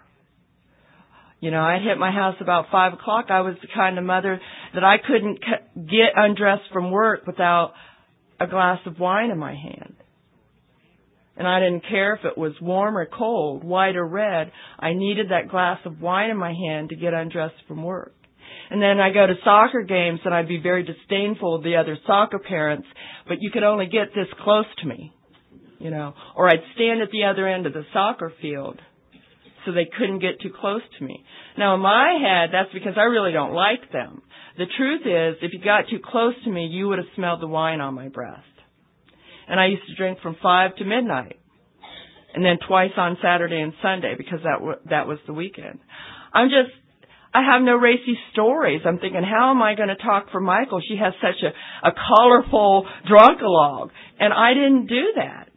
You 1.47 1.53
know, 1.53 1.63
I'd 1.63 1.83
hit 1.83 1.97
my 1.97 2.11
house 2.11 2.35
about 2.41 2.73
five 2.73 2.93
o'clock. 2.93 3.27
I 3.29 3.43
was 3.43 3.55
the 3.63 3.69
kind 3.73 3.99
of 3.99 4.05
mother 4.05 4.41
that 4.75 4.83
I 4.83 4.97
couldn't 4.99 5.39
get 5.77 6.11
undressed 6.17 6.65
from 6.73 6.91
work 6.91 7.25
without 7.25 7.73
a 8.41 8.49
glass 8.49 8.81
of 8.85 8.99
wine 8.99 9.31
in 9.31 9.39
my 9.39 9.55
hand. 9.55 9.95
And 11.37 11.47
I 11.47 11.61
didn't 11.61 11.85
care 11.89 12.15
if 12.17 12.25
it 12.25 12.37
was 12.37 12.55
warm 12.61 12.99
or 12.99 13.07
cold, 13.07 13.63
white 13.63 13.95
or 13.95 14.05
red. 14.05 14.51
I 14.77 14.95
needed 14.95 15.29
that 15.31 15.49
glass 15.49 15.79
of 15.85 16.01
wine 16.01 16.31
in 16.31 16.37
my 16.37 16.53
hand 16.53 16.89
to 16.89 16.97
get 16.97 17.15
undressed 17.15 17.63
from 17.69 17.85
work. 17.85 18.17
And 18.69 18.83
then 18.83 18.99
I 18.99 19.13
go 19.13 19.25
to 19.25 19.35
soccer 19.45 19.83
games 19.83 20.19
and 20.25 20.35
I'd 20.35 20.49
be 20.49 20.59
very 20.61 20.83
disdainful 20.83 21.55
of 21.55 21.63
the 21.63 21.77
other 21.77 21.97
soccer 22.09 22.41
parents, 22.41 22.89
but 23.29 23.37
you 23.39 23.53
could 23.53 23.63
only 23.63 23.87
get 23.87 24.09
this 24.17 24.27
close 24.43 24.67
to 24.83 24.89
me, 24.89 25.13
you 25.79 25.91
know, 25.91 26.13
or 26.35 26.49
I'd 26.49 26.65
stand 26.75 27.03
at 27.03 27.13
the 27.13 27.23
other 27.23 27.47
end 27.47 27.67
of 27.67 27.73
the 27.73 27.85
soccer 27.93 28.33
field 28.43 28.81
so 29.67 29.73
they 29.73 29.91
couldn't 29.99 30.21
get 30.21 30.41
too 30.41 30.53
close 30.59 30.83
to 30.99 31.05
me. 31.05 31.25
Now 31.59 31.75
in 31.75 31.81
my 31.81 32.17
head, 32.23 32.51
that's 32.53 32.73
because 32.73 32.95
I 32.97 33.03
really 33.03 33.33
don't 33.33 33.53
like 33.53 33.93
them. 33.93 34.23
The 34.57 34.67
truth 34.79 35.03
is, 35.03 35.43
if 35.43 35.53
you 35.53 35.63
got 35.63 35.91
too 35.91 36.01
close 36.03 36.35
to 36.45 36.51
me, 36.51 36.67
you 36.67 36.89
would 36.89 36.99
have 36.99 37.09
smelled 37.15 37.43
the 37.43 37.47
wine 37.47 37.81
on 37.81 37.95
my 37.95 38.09
breath. 38.09 38.45
And 39.49 39.61
I 39.61 39.67
used 39.67 39.87
to 39.89 39.95
drink 39.97 40.21
from 40.23 40.37
5 40.43 40.77
to 40.77 40.85
midnight. 40.85 41.39
And 42.35 42.45
then 42.45 42.59
twice 42.67 42.91
on 42.97 43.19
Saturday 43.23 43.61
and 43.61 43.73
Sunday 43.83 44.15
because 44.17 44.41
that 44.45 44.59
w- 44.59 44.79
that 44.91 45.07
was 45.07 45.19
the 45.27 45.33
weekend. 45.33 45.79
I'm 46.35 46.49
just 46.49 46.75
I 47.33 47.43
have 47.53 47.63
no 47.63 47.77
racy 47.77 48.17
stories. 48.33 48.81
I'm 48.87 48.99
thinking, 48.99 49.23
how 49.23 49.51
am 49.51 49.63
I 49.63 49.75
going 49.75 49.89
to 49.89 49.97
talk 49.97 50.31
for 50.33 50.41
Michael? 50.41 50.81
She 50.87 50.97
has 50.97 51.13
such 51.21 51.43
a, 51.43 51.89
a 51.89 51.93
colorful 51.93 52.87
drunkalogue. 53.07 53.91
And 54.19 54.33
I 54.33 54.55
didn't 54.55 54.87
do 54.87 55.13
that. 55.17 55.51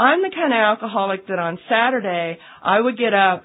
I'm 0.00 0.22
the 0.22 0.30
kind 0.34 0.54
of 0.54 0.56
alcoholic 0.56 1.26
that 1.26 1.38
on 1.38 1.58
Saturday 1.68 2.38
I 2.64 2.80
would 2.80 2.96
get 2.96 3.12
up 3.12 3.44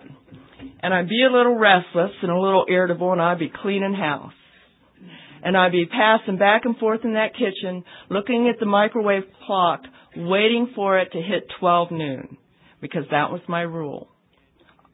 and 0.80 0.94
I'd 0.94 1.10
be 1.10 1.22
a 1.22 1.30
little 1.30 1.58
restless 1.58 2.12
and 2.22 2.32
a 2.32 2.40
little 2.40 2.66
irritable 2.70 3.12
and 3.12 3.22
I'd 3.22 3.40
be 3.40 3.52
cleaning 3.62 3.94
house. 3.94 4.32
And 5.44 5.58
I'd 5.58 5.74
be 5.74 5.86
passing 5.86 6.38
back 6.38 6.62
and 6.64 6.78
forth 6.78 7.02
in 7.04 7.16
that 7.16 7.34
kitchen, 7.34 7.84
looking 8.10 8.48
at 8.48 8.58
the 8.62 8.66
microwave 8.66 9.24
clock, 9.46 9.82
waiting 10.16 10.72
for 10.74 10.98
it 10.98 11.12
to 11.12 11.22
hit 11.22 11.44
12 11.60 11.92
noon, 11.92 12.38
because 12.82 13.04
that 13.12 13.32
was 13.32 13.42
my 13.50 13.62
rule. 13.62 14.08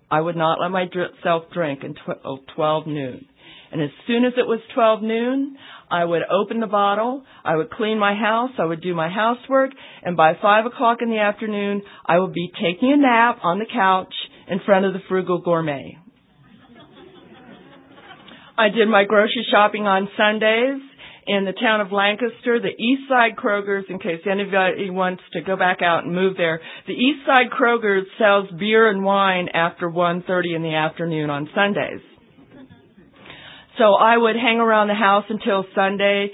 I 0.10 0.20
would 0.20 0.36
not 0.36 0.60
let 0.60 0.72
myself 0.72 1.44
drink 1.54 1.84
until 1.84 2.40
12 2.56 2.88
noon. 2.88 3.26
And 3.72 3.82
as 3.82 3.92
soon 4.08 4.26
as 4.26 4.34
it 4.36 4.48
was 4.48 4.60
12 4.74 5.04
noon, 5.04 5.58
I 5.92 6.06
would 6.06 6.22
open 6.32 6.62
the 6.62 6.68
bottle, 6.68 7.24
I 7.44 7.58
would 7.58 7.70
clean 7.70 8.00
my 8.00 8.16
house, 8.16 8.52
I 8.58 8.66
would 8.66 8.82
do 8.82 8.96
my 8.96 9.10
housework, 9.10 9.72
and 10.02 10.16
by 10.16 10.34
5 10.42 10.66
o'clock 10.68 11.00
in 11.02 11.10
the 11.10 11.20
afternoon, 11.20 11.82
I 12.06 12.18
would 12.18 12.34
be 12.34 12.50
taking 12.56 12.94
a 12.94 12.98
nap 12.98 13.40
on 13.44 13.60
the 13.60 13.66
couch 13.66 14.14
in 14.48 14.62
front 14.66 14.86
of 14.86 14.94
the 14.94 15.02
frugal 15.10 15.40
gourmet. 15.40 15.98
I 18.58 18.70
did 18.70 18.88
my 18.88 19.04
grocery 19.04 19.46
shopping 19.52 19.86
on 19.86 20.08
Sundays 20.16 20.82
in 21.28 21.46
the 21.46 21.54
town 21.54 21.82
of 21.82 21.92
Lancaster, 21.92 22.60
the 22.60 22.70
East 22.70 23.04
Side 23.10 23.36
Kroger's, 23.36 23.86
in 23.90 24.00
case 24.00 24.22
anybody 24.30 24.90
wants 24.90 25.24
to 25.34 25.42
go 25.42 25.56
back 25.56 25.82
out 25.82 26.04
and 26.04 26.16
move 26.16 26.38
there. 26.38 26.62
The 26.88 26.94
East 26.94 27.26
Side 27.26 27.52
Kroger's 27.52 28.08
sells 28.18 28.50
beer 28.60 28.90
and 28.90 29.04
wine 29.04 29.50
after 29.54 29.90
1.30 29.90 30.56
in 30.56 30.64
the 30.64 30.74
afternoon 30.76 31.30
on 31.30 31.50
Sundays. 31.54 32.02
So 33.78 33.94
I 33.94 34.18
would 34.18 34.36
hang 34.36 34.58
around 34.58 34.88
the 34.88 34.96
house 34.96 35.26
until 35.30 35.66
Sunday, 35.76 36.32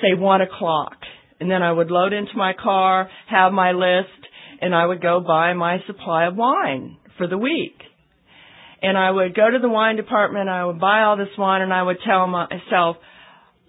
say 0.00 0.14
1 0.18 0.40
o'clock. 0.40 0.96
And 1.38 1.50
then 1.50 1.62
I 1.62 1.70
would 1.70 1.90
load 1.90 2.12
into 2.12 2.36
my 2.36 2.52
car, 2.54 3.08
have 3.28 3.52
my 3.52 3.72
list, 3.72 4.08
and 4.60 4.74
I 4.74 4.86
would 4.86 5.02
go 5.02 5.20
buy 5.20 5.52
my 5.52 5.78
supply 5.86 6.26
of 6.26 6.36
wine 6.36 6.96
for 7.18 7.26
the 7.26 7.38
week. 7.38 7.76
And 8.82 8.96
I 8.96 9.10
would 9.10 9.34
go 9.34 9.50
to 9.50 9.58
the 9.60 9.68
wine 9.68 9.96
department, 9.96 10.48
I 10.48 10.64
would 10.64 10.80
buy 10.80 11.02
all 11.02 11.16
this 11.16 11.28
wine, 11.38 11.62
and 11.62 11.72
I 11.72 11.82
would 11.82 11.98
tell 12.06 12.26
myself, 12.26 12.96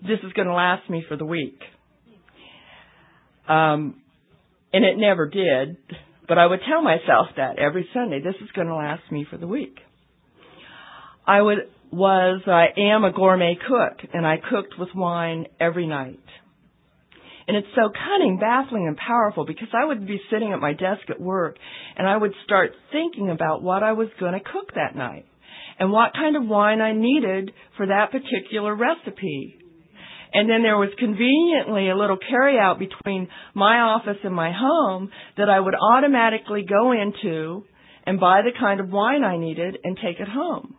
this 0.02 0.20
is 0.24 0.34
going 0.34 0.48
to 0.48 0.54
last 0.54 0.90
me 0.90 1.04
for 1.08 1.18
the 1.18 1.26
week. 1.26 1.60
Um, 3.48 4.02
and 4.74 4.84
it 4.84 4.98
never 4.98 5.28
did, 5.28 5.78
but 6.28 6.38
I 6.38 6.46
would 6.46 6.60
tell 6.70 6.82
myself 6.82 7.28
that 7.38 7.58
every 7.58 7.88
Sunday, 7.94 8.22
this 8.22 8.36
is 8.42 8.50
going 8.54 8.68
to 8.68 8.76
last 8.76 9.04
me 9.12 9.26
for 9.30 9.38
the 9.38 9.48
week. 9.48 9.78
I 11.26 11.42
would, 11.42 11.58
was, 11.92 12.42
I 12.48 12.68
am 12.78 13.04
a 13.04 13.12
gourmet 13.12 13.56
cook, 13.56 14.10
and 14.14 14.26
I 14.26 14.38
cooked 14.38 14.76
with 14.78 14.90
wine 14.96 15.48
every 15.60 15.88
night. 15.88 16.20
And 17.48 17.56
it's 17.56 17.68
so 17.76 17.90
cunning, 17.90 18.38
baffling, 18.40 18.88
and 18.88 18.98
powerful 18.98 19.46
because 19.46 19.70
I 19.74 19.86
would 19.86 20.06
be 20.06 20.20
sitting 20.30 20.52
at 20.52 20.60
my 20.60 20.74
desk 20.74 21.10
at 21.10 21.20
work 21.20 21.56
and 21.96 22.06
I 22.06 22.18
would 22.18 22.34
start 22.44 22.72
thinking 22.92 23.30
about 23.30 23.64
what 23.64 23.84
I 23.84 23.94
was 23.94 24.10
going 24.20 24.34
to 24.34 24.40
cook 24.42 24.74
that 24.76 24.98
night 24.98 25.26
and 25.80 25.92
what 25.92 26.14
kind 26.14 26.36
of 26.36 26.46
wine 26.46 26.82
I 26.82 26.92
needed 26.92 27.52
for 27.78 27.88
that 27.88 28.12
particular 28.12 28.76
recipe. 28.76 29.56
And 30.34 30.50
then 30.50 30.62
there 30.62 30.78
was 30.78 30.90
conveniently 31.00 31.90
a 31.90 31.96
little 31.96 32.18
carryout 32.18 32.80
between 32.80 33.30
my 33.54 33.80
office 33.80 34.18
and 34.26 34.36
my 34.36 34.52
home 34.54 35.10
that 35.38 35.50
I 35.50 35.58
would 35.58 35.76
automatically 35.76 36.66
go 36.68 36.92
into 36.92 37.64
and 38.06 38.20
buy 38.20 38.42
the 38.42 38.58
kind 38.60 38.82
of 38.82 38.90
wine 38.90 39.24
I 39.24 39.38
needed 39.38 39.78
and 39.86 39.96
take 39.96 40.20
it 40.20 40.28
home. 40.28 40.77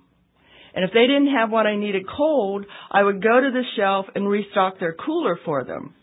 And 0.75 0.85
if 0.85 0.91
they 0.93 1.07
didn't 1.07 1.35
have 1.35 1.51
what 1.51 1.67
I 1.67 1.77
needed 1.77 2.05
cold, 2.09 2.67
I 2.91 3.03
would 3.03 3.23
go 3.23 3.41
to 3.41 3.51
the 3.51 3.63
shelf 3.77 4.07
and 4.15 4.29
restock 4.29 4.79
their 4.79 4.95
cooler 4.95 5.39
for 5.45 5.65
them. 5.65 5.95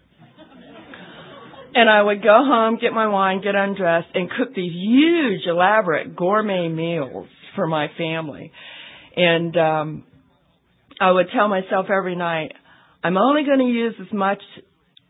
And 1.74 1.90
I 1.90 2.02
would 2.02 2.24
go 2.24 2.38
home, 2.46 2.78
get 2.80 2.94
my 2.94 3.08
wine, 3.08 3.42
get 3.42 3.54
undressed, 3.54 4.08
and 4.14 4.30
cook 4.30 4.56
these 4.56 4.72
huge, 4.72 5.42
elaborate 5.46 6.16
gourmet 6.16 6.70
meals 6.70 7.28
for 7.56 7.68
my 7.68 7.88
family. 7.98 8.52
And 9.16 9.58
um 9.58 10.04
I 11.00 11.12
would 11.12 11.28
tell 11.36 11.48
myself 11.50 11.88
every 11.90 12.16
night, 12.16 12.54
I'm 13.04 13.18
only 13.18 13.44
going 13.44 13.60
to 13.60 13.66
use 13.66 13.96
as 14.00 14.14
much 14.14 14.42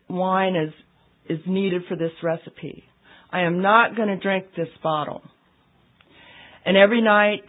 wine 0.08 0.56
as 0.56 0.70
is 1.28 1.40
needed 1.46 1.82
for 1.88 1.96
this 1.96 2.12
recipe. 2.22 2.84
I 3.30 3.42
am 3.42 3.62
not 3.62 3.96
going 3.96 4.08
to 4.08 4.16
drink 4.16 4.46
this 4.56 4.68
bottle. 4.82 5.22
And 6.64 6.76
every 6.76 7.02
night 7.02 7.44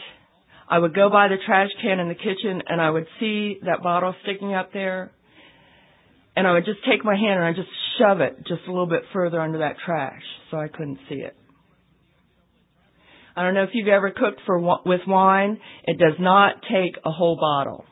I 0.70 0.80
would 0.80 0.94
go 0.94 1.10
by 1.10 1.28
the 1.30 1.38
trash 1.46 1.70
can 1.82 2.00
in 2.00 2.10
the 2.10 2.16
kitchen 2.16 2.62
and 2.68 2.82
I 2.82 2.90
would 2.90 3.08
see 3.20 3.60
that 3.66 3.82
bottle 3.82 4.14
sticking 4.24 4.54
up 4.54 4.74
there. 4.74 5.12
And 6.36 6.46
I 6.46 6.54
would 6.54 6.66
just 6.66 6.80
take 6.90 7.04
my 7.04 7.16
hand 7.16 7.40
and 7.40 7.44
I 7.44 7.54
just 7.54 7.70
shove 7.98 8.22
it 8.22 8.38
just 8.40 8.62
a 8.68 8.72
little 8.72 8.88
bit 8.88 9.04
further 9.14 9.42
under 9.42 9.60
that 9.60 9.78
trash 9.84 10.22
so 10.52 10.58
I 10.58 10.68
couldn't 10.68 11.00
see 11.10 11.16
it. 11.16 11.36
I 13.36 13.44
don't 13.44 13.54
know 13.54 13.64
if 13.64 13.70
you've 13.74 13.88
ever 13.88 14.12
cooked 14.12 14.42
for 14.46 14.60
with 14.86 15.02
wine. 15.08 15.60
It 15.86 16.00
does 16.00 16.16
not 16.20 16.56
take 16.64 16.98
a 17.06 17.12
whole 17.12 17.38
bottle. 17.38 17.86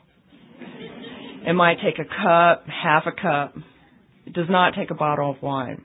It 1.46 1.52
might 1.52 1.76
take 1.76 1.98
a 2.00 2.04
cup, 2.04 2.66
half 2.66 3.04
a 3.06 3.12
cup. 3.12 3.54
It 4.26 4.32
does 4.32 4.48
not 4.50 4.74
take 4.74 4.90
a 4.90 4.94
bottle 4.94 5.30
of 5.30 5.40
wine. 5.40 5.84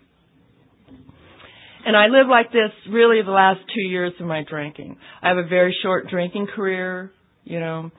And 1.84 1.98
I 1.98 2.08
live 2.08 2.28
like 2.30 2.52
this 2.52 2.72
really 2.90 3.22
the 3.24 3.32
last 3.32 3.60
two 3.74 3.82
years 3.82 4.14
of 4.20 4.28
my 4.28 4.44
drinking. 4.48 4.98
I 5.22 5.30
have 5.30 5.38
a 5.38 5.48
very 5.48 5.76
short 5.82 6.10
drinking 6.10 6.48
career, 6.56 7.12
you 7.44 7.60
know. 7.60 7.90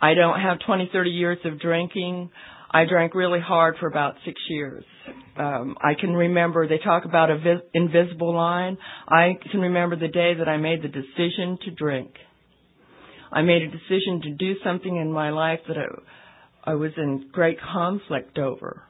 I 0.00 0.14
don't 0.14 0.38
have 0.40 0.58
20, 0.66 0.90
30 0.92 1.10
years 1.10 1.38
of 1.44 1.60
drinking. 1.60 2.30
I 2.70 2.84
drank 2.84 3.14
really 3.14 3.40
hard 3.40 3.76
for 3.78 3.86
about 3.86 4.16
six 4.24 4.40
years. 4.50 4.84
Um, 5.36 5.76
I 5.80 5.94
can 5.98 6.12
remember, 6.12 6.68
they 6.68 6.78
talk 6.78 7.04
about 7.04 7.30
a 7.30 7.38
vis- 7.38 7.68
invisible 7.72 8.34
line. 8.34 8.76
I 9.08 9.38
can 9.50 9.60
remember 9.60 9.96
the 9.96 10.08
day 10.08 10.34
that 10.38 10.48
I 10.48 10.56
made 10.56 10.82
the 10.82 10.88
decision 10.88 11.58
to 11.64 11.70
drink. 11.70 12.12
I 13.30 13.42
made 13.42 13.62
a 13.62 13.68
decision 13.70 14.20
to 14.24 14.30
do 14.32 14.54
something 14.62 14.94
in 14.96 15.10
my 15.10 15.30
life 15.30 15.60
that 15.68 15.78
I, 15.78 16.72
I 16.72 16.74
was 16.74 16.90
in 16.98 17.30
great 17.32 17.58
conflict 17.60 18.38
over. 18.38 18.82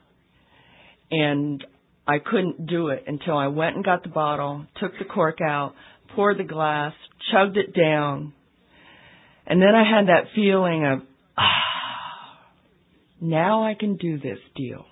And 1.11 1.63
I 2.07 2.19
couldn't 2.19 2.67
do 2.67 2.89
it 2.89 3.05
until 3.07 3.37
I 3.37 3.47
went 3.47 3.75
and 3.75 3.85
got 3.85 4.03
the 4.03 4.09
bottle, 4.09 4.65
took 4.79 4.91
the 4.99 5.05
cork 5.05 5.39
out, 5.41 5.73
poured 6.15 6.37
the 6.37 6.43
glass, 6.43 6.93
chugged 7.31 7.57
it 7.57 7.73
down. 7.73 8.33
And 9.45 9.61
then 9.61 9.75
I 9.75 9.83
had 9.83 10.07
that 10.07 10.31
feeling 10.35 10.85
of, 10.85 10.99
ah, 11.37 12.41
now 13.21 13.63
I 13.63 13.73
can 13.73 13.95
do 13.95 14.17
this 14.17 14.39
deal. 14.55 14.85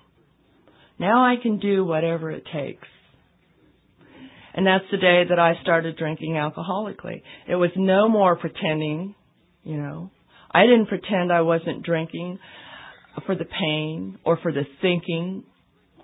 Now 0.98 1.24
I 1.24 1.36
can 1.42 1.58
do 1.58 1.84
whatever 1.84 2.30
it 2.30 2.44
takes. 2.52 2.88
And 4.54 4.66
that's 4.66 4.84
the 4.90 4.98
day 4.98 5.24
that 5.28 5.38
I 5.38 5.54
started 5.62 5.96
drinking 5.96 6.34
alcoholically. 6.34 7.22
It 7.48 7.56
was 7.56 7.70
no 7.76 8.08
more 8.08 8.36
pretending, 8.36 9.14
you 9.64 9.76
know. 9.78 10.10
I 10.50 10.62
didn't 10.62 10.86
pretend 10.86 11.32
I 11.32 11.40
wasn't 11.40 11.82
drinking 11.82 12.38
for 13.26 13.34
the 13.34 13.46
pain 13.46 14.18
or 14.24 14.38
for 14.42 14.52
the 14.52 14.64
thinking 14.82 15.44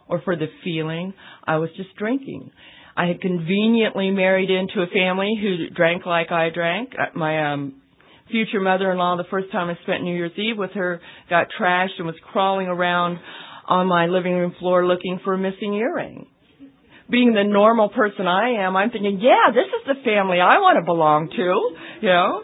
or 0.09 0.21
for 0.23 0.37
the 0.37 0.47
feeling. 0.65 1.15
I 1.45 1.57
was 1.57 1.71
just 1.77 1.95
drinking. 1.97 2.51
I 2.97 3.07
had 3.07 3.21
conveniently 3.21 4.11
married 4.11 4.51
into 4.51 4.83
a 4.83 4.87
family 4.93 5.39
who 5.41 5.71
drank 5.75 6.05
like 6.05 6.33
I 6.33 6.51
drank. 6.51 6.95
Uh, 6.99 7.17
my 7.17 7.53
um 7.53 7.81
future 8.31 8.61
mother-in-law, 8.61 9.17
the 9.17 9.25
first 9.31 9.51
time 9.53 9.71
I 9.71 9.83
spent 9.83 10.03
New 10.03 10.15
Year's 10.15 10.37
Eve 10.37 10.59
with 10.59 10.73
her, 10.73 11.01
got 11.31 11.47
trashed 11.59 11.97
and 11.99 12.07
was 12.07 12.17
crawling 12.31 12.67
around 12.67 13.19
on 13.67 13.87
my 13.87 14.07
living 14.07 14.35
room 14.35 14.55
floor 14.59 14.87
looking 14.87 15.21
for 15.25 15.35
a 15.35 15.39
missing 15.39 15.75
earring. 15.75 16.27
Being 17.11 17.33
the 17.33 17.45
normal 17.45 17.89
person 17.89 18.27
I 18.27 18.65
am, 18.67 18.77
I'm 18.77 18.91
thinking, 18.91 19.19
yeah, 19.23 19.53
this 19.53 19.65
is 19.65 19.87
the 19.87 20.05
family 20.05 20.41
I 20.41 20.59
want 20.59 20.77
to 20.79 20.85
belong 20.85 21.31
to, 21.31 22.07
you 22.07 22.09
know. 22.09 22.43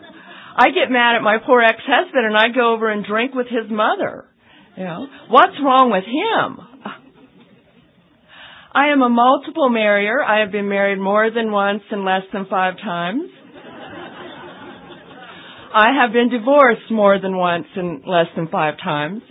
I 0.56 0.68
get 0.70 0.90
mad 0.90 1.16
at 1.16 1.22
my 1.22 1.38
poor 1.44 1.60
ex-husband 1.60 2.24
and 2.24 2.36
I 2.36 2.48
go 2.54 2.72
over 2.72 2.88
and 2.90 3.04
drink 3.04 3.34
with 3.34 3.48
his 3.48 3.70
mother 3.70 4.26
You 4.76 4.84
know, 4.84 5.06
what's 5.28 5.58
wrong 5.62 5.90
with 5.90 6.04
him? 6.04 7.03
I 8.74 8.88
am 8.88 9.02
a 9.02 9.08
multiple 9.08 9.68
marrier. 9.68 10.20
I 10.20 10.40
have 10.40 10.50
been 10.50 10.68
married 10.68 10.98
more 10.98 11.30
than 11.30 11.52
once 11.52 11.82
and 11.92 12.04
less 12.04 12.22
than 12.32 12.46
five 12.50 12.74
times. 12.76 13.22
I 15.72 15.90
have 16.00 16.12
been 16.12 16.28
divorced 16.28 16.90
more 16.90 17.20
than 17.20 17.36
once 17.36 17.66
and 17.76 18.02
less 18.04 18.26
than 18.34 18.48
five 18.48 18.74
times. 18.82 19.22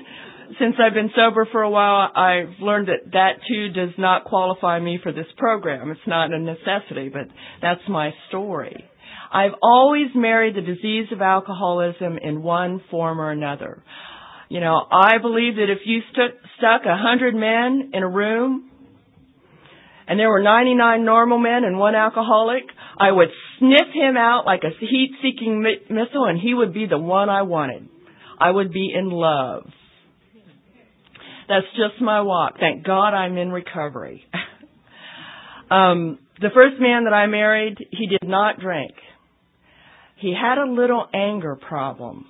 Since 0.59 0.75
I've 0.79 0.93
been 0.93 1.11
sober 1.13 1.45
for 1.51 1.61
a 1.61 1.69
while, 1.69 2.09
I've 2.15 2.61
learned 2.61 2.87
that 2.87 3.11
that 3.11 3.33
too 3.47 3.69
does 3.69 3.93
not 3.97 4.23
qualify 4.23 4.79
me 4.79 4.99
for 5.03 5.11
this 5.11 5.25
program. 5.37 5.91
It's 5.91 5.99
not 6.07 6.31
a 6.31 6.39
necessity, 6.39 7.09
but 7.09 7.27
that's 7.61 7.81
my 7.89 8.11
story. 8.29 8.85
I've 9.33 9.55
always 9.61 10.07
married 10.15 10.55
the 10.55 10.61
disease 10.61 11.07
of 11.11 11.21
alcoholism 11.21 12.17
in 12.21 12.43
one 12.43 12.81
form 12.89 13.19
or 13.19 13.31
another. 13.31 13.83
You 14.47 14.61
know, 14.61 14.85
I 14.89 15.17
believe 15.21 15.55
that 15.55 15.69
if 15.69 15.79
you 15.85 16.01
st- 16.11 16.35
stuck 16.57 16.83
a 16.85 16.95
hundred 16.95 17.35
men 17.35 17.91
in 17.93 18.03
a 18.03 18.09
room 18.09 18.69
and 20.13 20.19
there 20.19 20.29
were 20.29 20.43
99 20.43 21.05
normal 21.05 21.39
men 21.39 21.63
and 21.63 21.79
one 21.79 21.95
alcoholic, 21.95 22.61
I 22.99 23.11
would 23.11 23.29
sniff 23.57 23.87
him 23.95 24.15
out 24.15 24.45
like 24.45 24.61
a 24.63 24.69
heat-seeking 24.79 25.59
mi- 25.59 25.81
missile 25.89 26.25
and 26.25 26.39
he 26.39 26.53
would 26.53 26.71
be 26.71 26.85
the 26.85 26.99
one 26.99 27.31
I 27.31 27.41
wanted. 27.41 27.89
I 28.39 28.51
would 28.51 28.71
be 28.71 28.93
in 28.95 29.09
love. 29.09 29.63
That's 31.49 31.65
just 31.71 31.99
my 31.99 32.21
walk. 32.21 32.59
Thank 32.59 32.85
God 32.85 33.15
I'm 33.15 33.39
in 33.39 33.51
recovery. 33.51 34.23
um, 35.71 36.19
the 36.39 36.49
first 36.53 36.79
man 36.79 37.05
that 37.05 37.13
I 37.13 37.25
married, 37.25 37.79
he 37.89 38.05
did 38.05 38.29
not 38.29 38.59
drink. 38.59 38.93
He 40.17 40.31
had 40.39 40.59
a 40.59 40.71
little 40.71 41.07
anger 41.11 41.55
problem. 41.55 42.27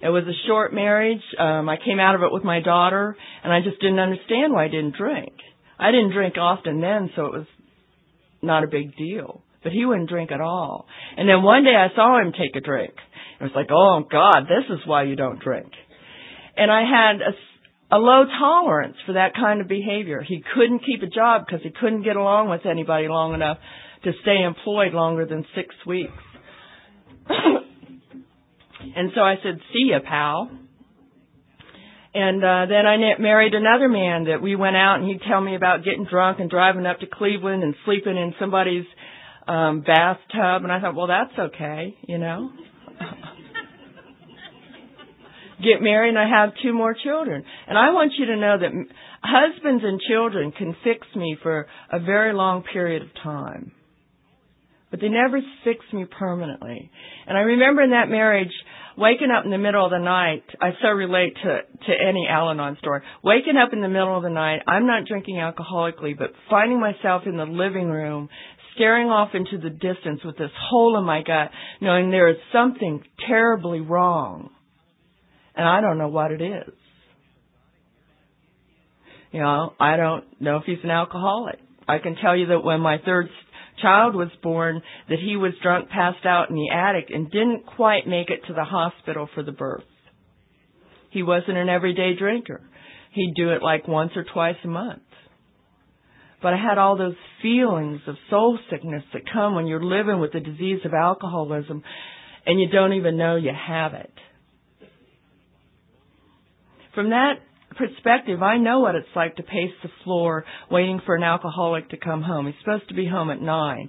It 0.00 0.08
was 0.10 0.22
a 0.22 0.46
short 0.46 0.72
marriage. 0.72 1.22
Um, 1.36 1.68
I 1.68 1.78
came 1.84 1.98
out 1.98 2.14
of 2.14 2.22
it 2.22 2.30
with 2.30 2.44
my 2.44 2.60
daughter, 2.60 3.16
and 3.42 3.52
I 3.52 3.58
just 3.60 3.80
didn't 3.80 3.98
understand 3.98 4.52
why 4.52 4.66
I 4.66 4.68
didn't 4.68 4.94
drink. 4.94 5.32
I 5.80 5.90
didn't 5.92 6.12
drink 6.12 6.36
often 6.36 6.80
then, 6.80 7.10
so 7.16 7.26
it 7.26 7.32
was 7.32 7.46
not 8.42 8.64
a 8.64 8.68
big 8.68 8.96
deal. 8.96 9.42
But 9.62 9.72
he 9.72 9.84
wouldn't 9.84 10.08
drink 10.08 10.30
at 10.32 10.40
all. 10.40 10.86
And 11.16 11.28
then 11.28 11.42
one 11.42 11.64
day 11.64 11.74
I 11.76 11.94
saw 11.94 12.20
him 12.20 12.32
take 12.32 12.56
a 12.56 12.60
drink. 12.60 12.92
It 13.40 13.44
was 13.44 13.52
like, 13.54 13.68
oh 13.70 14.04
God, 14.10 14.44
this 14.44 14.64
is 14.70 14.86
why 14.86 15.04
you 15.04 15.16
don't 15.16 15.40
drink. 15.40 15.70
And 16.56 16.70
I 16.70 16.82
had 16.82 17.20
a, 17.20 17.96
a 17.96 17.98
low 17.98 18.24
tolerance 18.38 18.96
for 19.06 19.14
that 19.14 19.34
kind 19.34 19.60
of 19.60 19.68
behavior. 19.68 20.22
He 20.26 20.42
couldn't 20.54 20.80
keep 20.80 21.02
a 21.02 21.06
job 21.06 21.44
because 21.46 21.62
he 21.62 21.70
couldn't 21.70 22.02
get 22.02 22.16
along 22.16 22.50
with 22.50 22.66
anybody 22.66 23.08
long 23.08 23.34
enough 23.34 23.58
to 24.04 24.12
stay 24.22 24.42
employed 24.42 24.94
longer 24.94 25.26
than 25.26 25.44
six 25.54 25.74
weeks. 25.86 26.12
and 27.28 29.10
so 29.14 29.20
I 29.20 29.36
said, 29.42 29.60
see 29.72 29.90
ya, 29.90 29.98
pal. 30.06 30.50
And 32.12 32.42
uh, 32.42 32.66
then 32.68 32.86
I 32.86 32.96
married 33.20 33.54
another 33.54 33.88
man 33.88 34.24
that 34.24 34.42
we 34.42 34.56
went 34.56 34.76
out 34.76 34.96
and 34.98 35.08
he'd 35.08 35.20
tell 35.28 35.40
me 35.40 35.54
about 35.54 35.84
getting 35.84 36.06
drunk 36.10 36.40
and 36.40 36.50
driving 36.50 36.84
up 36.84 36.98
to 37.00 37.06
Cleveland 37.06 37.62
and 37.62 37.74
sleeping 37.84 38.16
in 38.16 38.34
somebody's 38.38 38.86
um 39.46 39.80
bathtub 39.80 40.62
and 40.64 40.70
I 40.70 40.80
thought, 40.80 40.94
well 40.94 41.06
that's 41.06 41.38
okay, 41.38 41.96
you 42.06 42.18
know. 42.18 42.50
Get 45.62 45.82
married 45.82 46.10
and 46.10 46.18
I 46.18 46.28
have 46.28 46.50
two 46.62 46.72
more 46.72 46.94
children. 46.94 47.44
And 47.66 47.78
I 47.78 47.90
want 47.92 48.12
you 48.18 48.26
to 48.26 48.36
know 48.36 48.58
that 48.58 48.70
husbands 49.22 49.84
and 49.84 50.00
children 50.00 50.52
can 50.52 50.74
fix 50.82 51.06
me 51.14 51.36
for 51.42 51.66
a 51.92 52.00
very 52.00 52.32
long 52.32 52.62
period 52.62 53.02
of 53.02 53.08
time. 53.22 53.72
But 54.90 55.00
they 55.00 55.08
never 55.08 55.40
fix 55.62 55.84
me 55.92 56.06
permanently. 56.06 56.90
And 57.26 57.38
I 57.38 57.42
remember 57.42 57.82
in 57.82 57.90
that 57.90 58.08
marriage, 58.08 58.52
waking 59.00 59.30
up 59.30 59.46
in 59.46 59.50
the 59.50 59.58
middle 59.58 59.82
of 59.82 59.90
the 59.90 59.98
night, 59.98 60.44
I 60.60 60.72
so 60.82 60.88
relate 60.88 61.34
to, 61.42 61.60
to 61.86 61.92
any 61.92 62.28
Al-Anon 62.28 62.76
story. 62.80 63.00
Waking 63.24 63.56
up 63.56 63.72
in 63.72 63.80
the 63.80 63.88
middle 63.88 64.14
of 64.14 64.22
the 64.22 64.28
night, 64.28 64.60
I'm 64.68 64.86
not 64.86 65.06
drinking 65.06 65.36
alcoholically, 65.36 66.16
but 66.16 66.32
finding 66.50 66.78
myself 66.78 67.22
in 67.24 67.38
the 67.38 67.46
living 67.46 67.88
room, 67.88 68.28
staring 68.74 69.08
off 69.08 69.30
into 69.32 69.56
the 69.56 69.70
distance 69.70 70.20
with 70.22 70.36
this 70.36 70.50
hole 70.68 70.98
in 70.98 71.04
my 71.04 71.22
gut, 71.22 71.50
knowing 71.80 72.10
there 72.10 72.28
is 72.28 72.36
something 72.52 73.02
terribly 73.26 73.80
wrong. 73.80 74.50
And 75.56 75.66
I 75.66 75.80
don't 75.80 75.96
know 75.96 76.08
what 76.08 76.30
it 76.30 76.42
is. 76.42 76.74
You 79.32 79.40
know, 79.40 79.72
I 79.80 79.96
don't 79.96 80.24
know 80.40 80.58
if 80.58 80.64
he's 80.66 80.84
an 80.84 80.90
alcoholic. 80.90 81.58
I 81.88 81.98
can 81.98 82.16
tell 82.16 82.36
you 82.36 82.48
that 82.48 82.62
when 82.62 82.80
my 82.80 82.98
third 83.04 83.28
child 83.82 84.14
was 84.14 84.28
born 84.42 84.82
that 85.08 85.18
he 85.18 85.36
was 85.36 85.52
drunk, 85.62 85.88
passed 85.88 86.24
out 86.24 86.50
in 86.50 86.56
the 86.56 86.70
attic, 86.70 87.10
and 87.10 87.30
didn't 87.30 87.66
quite 87.66 88.06
make 88.06 88.30
it 88.30 88.46
to 88.46 88.54
the 88.54 88.64
hospital 88.64 89.28
for 89.34 89.42
the 89.42 89.52
birth. 89.52 89.84
He 91.10 91.22
wasn't 91.22 91.56
an 91.56 91.68
everyday 91.68 92.14
drinker. 92.16 92.62
He'd 93.12 93.34
do 93.34 93.50
it 93.50 93.62
like 93.62 93.88
once 93.88 94.12
or 94.14 94.24
twice 94.24 94.56
a 94.64 94.68
month. 94.68 95.02
But 96.42 96.54
I 96.54 96.56
had 96.56 96.78
all 96.78 96.96
those 96.96 97.16
feelings 97.42 98.00
of 98.06 98.14
soul 98.30 98.58
sickness 98.70 99.02
that 99.12 99.22
come 99.30 99.54
when 99.54 99.66
you're 99.66 99.82
living 99.82 100.20
with 100.20 100.32
the 100.32 100.40
disease 100.40 100.80
of 100.84 100.94
alcoholism 100.94 101.82
and 102.46 102.58
you 102.58 102.68
don't 102.68 102.94
even 102.94 103.18
know 103.18 103.36
you 103.36 103.52
have 103.52 103.92
it. 103.94 104.12
From 106.94 107.10
that 107.10 107.34
perspective, 107.80 108.42
I 108.42 108.58
know 108.58 108.80
what 108.80 108.94
it's 108.94 109.08
like 109.16 109.36
to 109.36 109.42
pace 109.42 109.72
the 109.82 109.88
floor 110.04 110.44
waiting 110.70 111.00
for 111.06 111.16
an 111.16 111.22
alcoholic 111.22 111.88
to 111.90 111.96
come 111.96 112.22
home. 112.22 112.46
He's 112.46 112.54
supposed 112.62 112.88
to 112.88 112.94
be 112.94 113.08
home 113.08 113.30
at 113.30 113.40
nine. 113.40 113.88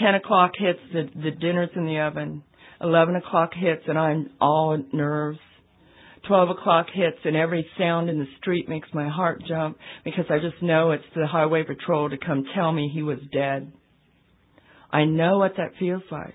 Ten 0.00 0.14
o'clock 0.14 0.52
hits, 0.56 0.78
the, 0.92 1.08
the 1.20 1.32
dinner's 1.32 1.70
in 1.74 1.84
the 1.84 2.00
oven. 2.00 2.44
Eleven 2.80 3.16
o'clock 3.16 3.50
hits 3.54 3.82
and 3.88 3.98
I'm 3.98 4.30
all 4.40 4.80
nerves. 4.92 5.40
Twelve 6.28 6.48
o'clock 6.48 6.86
hits 6.94 7.18
and 7.24 7.36
every 7.36 7.66
sound 7.76 8.08
in 8.08 8.18
the 8.18 8.26
street 8.38 8.68
makes 8.68 8.88
my 8.94 9.08
heart 9.08 9.42
jump 9.46 9.78
because 10.04 10.26
I 10.30 10.38
just 10.38 10.62
know 10.62 10.92
it's 10.92 11.04
the 11.14 11.26
highway 11.26 11.64
patrol 11.64 12.08
to 12.10 12.16
come 12.16 12.44
tell 12.54 12.72
me 12.72 12.90
he 12.92 13.02
was 13.02 13.18
dead. 13.32 13.72
I 14.90 15.04
know 15.04 15.38
what 15.38 15.56
that 15.56 15.72
feels 15.78 16.04
like. 16.10 16.34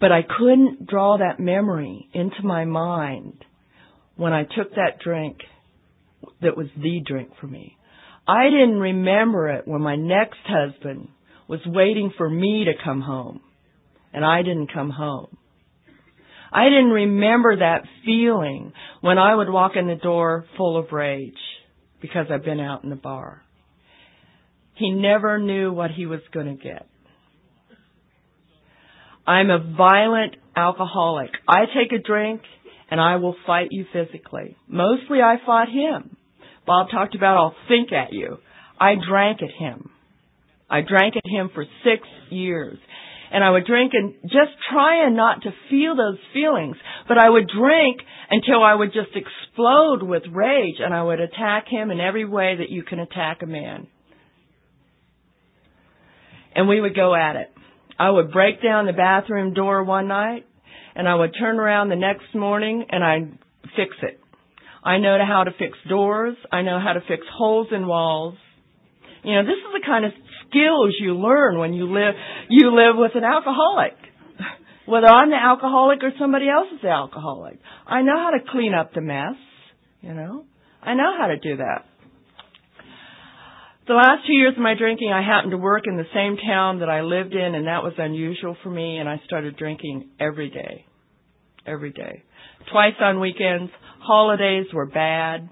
But 0.00 0.10
I 0.10 0.22
couldn't 0.22 0.88
draw 0.88 1.18
that 1.18 1.38
memory 1.38 2.08
into 2.12 2.42
my 2.42 2.64
mind 2.64 3.44
when 4.16 4.32
I 4.32 4.42
took 4.44 4.74
that 4.74 4.98
drink 5.02 5.38
that 6.40 6.56
was 6.56 6.66
the 6.76 7.00
drink 7.04 7.30
for 7.40 7.46
me. 7.46 7.76
I 8.26 8.44
didn't 8.44 8.78
remember 8.78 9.48
it 9.48 9.66
when 9.66 9.80
my 9.80 9.96
next 9.96 10.38
husband 10.46 11.08
was 11.48 11.60
waiting 11.66 12.12
for 12.16 12.28
me 12.28 12.64
to 12.66 12.84
come 12.84 13.00
home 13.00 13.40
and 14.12 14.24
I 14.24 14.42
didn't 14.42 14.72
come 14.72 14.90
home. 14.90 15.36
I 16.52 16.64
didn't 16.64 16.90
remember 16.90 17.56
that 17.56 17.84
feeling 18.04 18.72
when 19.00 19.18
I 19.18 19.34
would 19.34 19.48
walk 19.48 19.72
in 19.74 19.86
the 19.86 19.96
door 19.96 20.44
full 20.56 20.76
of 20.76 20.92
rage 20.92 21.34
because 22.00 22.26
I've 22.30 22.44
been 22.44 22.60
out 22.60 22.84
in 22.84 22.90
the 22.90 22.96
bar. 22.96 23.42
He 24.74 24.90
never 24.90 25.38
knew 25.38 25.72
what 25.72 25.90
he 25.90 26.06
was 26.06 26.20
going 26.32 26.46
to 26.46 26.62
get. 26.62 26.86
I'm 29.26 29.50
a 29.50 29.74
violent 29.76 30.36
alcoholic. 30.56 31.30
I 31.48 31.60
take 31.66 31.92
a 31.92 32.02
drink 32.02 32.42
and 32.92 33.00
I 33.00 33.16
will 33.16 33.34
fight 33.46 33.68
you 33.70 33.86
physically. 33.90 34.54
Mostly 34.68 35.22
I 35.22 35.36
fought 35.46 35.68
him. 35.70 36.14
Bob 36.66 36.88
talked 36.90 37.14
about 37.14 37.38
I'll 37.38 37.56
think 37.66 37.90
at 37.90 38.12
you. 38.12 38.36
I 38.78 38.96
drank 39.08 39.40
at 39.42 39.48
him. 39.50 39.88
I 40.68 40.82
drank 40.82 41.16
at 41.16 41.24
him 41.24 41.48
for 41.54 41.64
six 41.84 42.06
years. 42.28 42.76
And 43.32 43.42
I 43.42 43.48
would 43.48 43.64
drink 43.64 43.92
and 43.94 44.12
just 44.24 44.52
trying 44.70 45.16
not 45.16 45.40
to 45.44 45.54
feel 45.70 45.96
those 45.96 46.18
feelings, 46.34 46.76
but 47.08 47.16
I 47.16 47.30
would 47.30 47.48
drink 47.48 48.00
until 48.28 48.62
I 48.62 48.74
would 48.74 48.92
just 48.92 49.16
explode 49.16 50.02
with 50.02 50.24
rage 50.30 50.76
and 50.78 50.92
I 50.92 51.02
would 51.02 51.18
attack 51.18 51.68
him 51.68 51.90
in 51.90 51.98
every 51.98 52.26
way 52.26 52.56
that 52.58 52.68
you 52.68 52.82
can 52.82 52.98
attack 52.98 53.40
a 53.42 53.46
man. 53.46 53.86
And 56.54 56.68
we 56.68 56.78
would 56.78 56.94
go 56.94 57.14
at 57.14 57.36
it. 57.36 57.50
I 57.98 58.10
would 58.10 58.32
break 58.32 58.62
down 58.62 58.84
the 58.84 58.92
bathroom 58.92 59.54
door 59.54 59.82
one 59.82 60.08
night 60.08 60.44
and 60.94 61.08
I 61.08 61.14
would 61.14 61.34
turn 61.38 61.58
around 61.58 61.88
the 61.88 61.96
next 61.96 62.34
morning 62.34 62.86
and 62.90 63.02
I'd 63.04 63.38
fix 63.76 63.96
it. 64.02 64.20
I 64.84 64.98
know 64.98 65.16
how 65.26 65.44
to 65.44 65.52
fix 65.52 65.78
doors. 65.88 66.36
I 66.50 66.62
know 66.62 66.80
how 66.80 66.92
to 66.94 67.00
fix 67.00 67.24
holes 67.32 67.68
in 67.70 67.86
walls. 67.86 68.34
You 69.22 69.34
know, 69.36 69.44
this 69.44 69.58
is 69.58 69.72
the 69.72 69.86
kind 69.86 70.04
of 70.04 70.12
skills 70.48 70.96
you 71.00 71.14
learn 71.14 71.58
when 71.58 71.72
you 71.72 71.86
live 71.92 72.14
you 72.48 72.74
live 72.74 72.96
with 72.96 73.12
an 73.14 73.24
alcoholic. 73.24 73.94
Whether 74.86 75.06
I'm 75.06 75.30
the 75.30 75.36
alcoholic 75.36 76.02
or 76.02 76.10
somebody 76.18 76.48
else 76.48 76.66
is 76.74 76.80
the 76.82 76.88
alcoholic. 76.88 77.58
I 77.86 78.02
know 78.02 78.18
how 78.18 78.30
to 78.30 78.44
clean 78.50 78.74
up 78.74 78.92
the 78.92 79.00
mess, 79.00 79.36
you 80.00 80.12
know. 80.12 80.44
I 80.82 80.94
know 80.94 81.14
how 81.16 81.28
to 81.28 81.38
do 81.38 81.58
that. 81.58 81.86
The 83.84 83.94
last 83.94 84.26
two 84.28 84.32
years 84.32 84.54
of 84.56 84.62
my 84.62 84.74
drinking, 84.78 85.10
I 85.12 85.22
happened 85.22 85.50
to 85.50 85.58
work 85.58 85.84
in 85.86 85.96
the 85.96 86.06
same 86.14 86.36
town 86.36 86.78
that 86.80 86.88
I 86.88 87.00
lived 87.00 87.34
in, 87.34 87.54
and 87.56 87.66
that 87.66 87.82
was 87.82 87.94
unusual 87.98 88.56
for 88.62 88.70
me, 88.70 88.98
and 88.98 89.08
I 89.08 89.20
started 89.26 89.56
drinking 89.56 90.10
every 90.20 90.50
day. 90.50 90.86
Every 91.66 91.90
day. 91.90 92.22
Twice 92.70 92.94
on 93.00 93.18
weekends. 93.18 93.72
Holidays 94.00 94.66
were 94.72 94.86
bad 94.86 95.48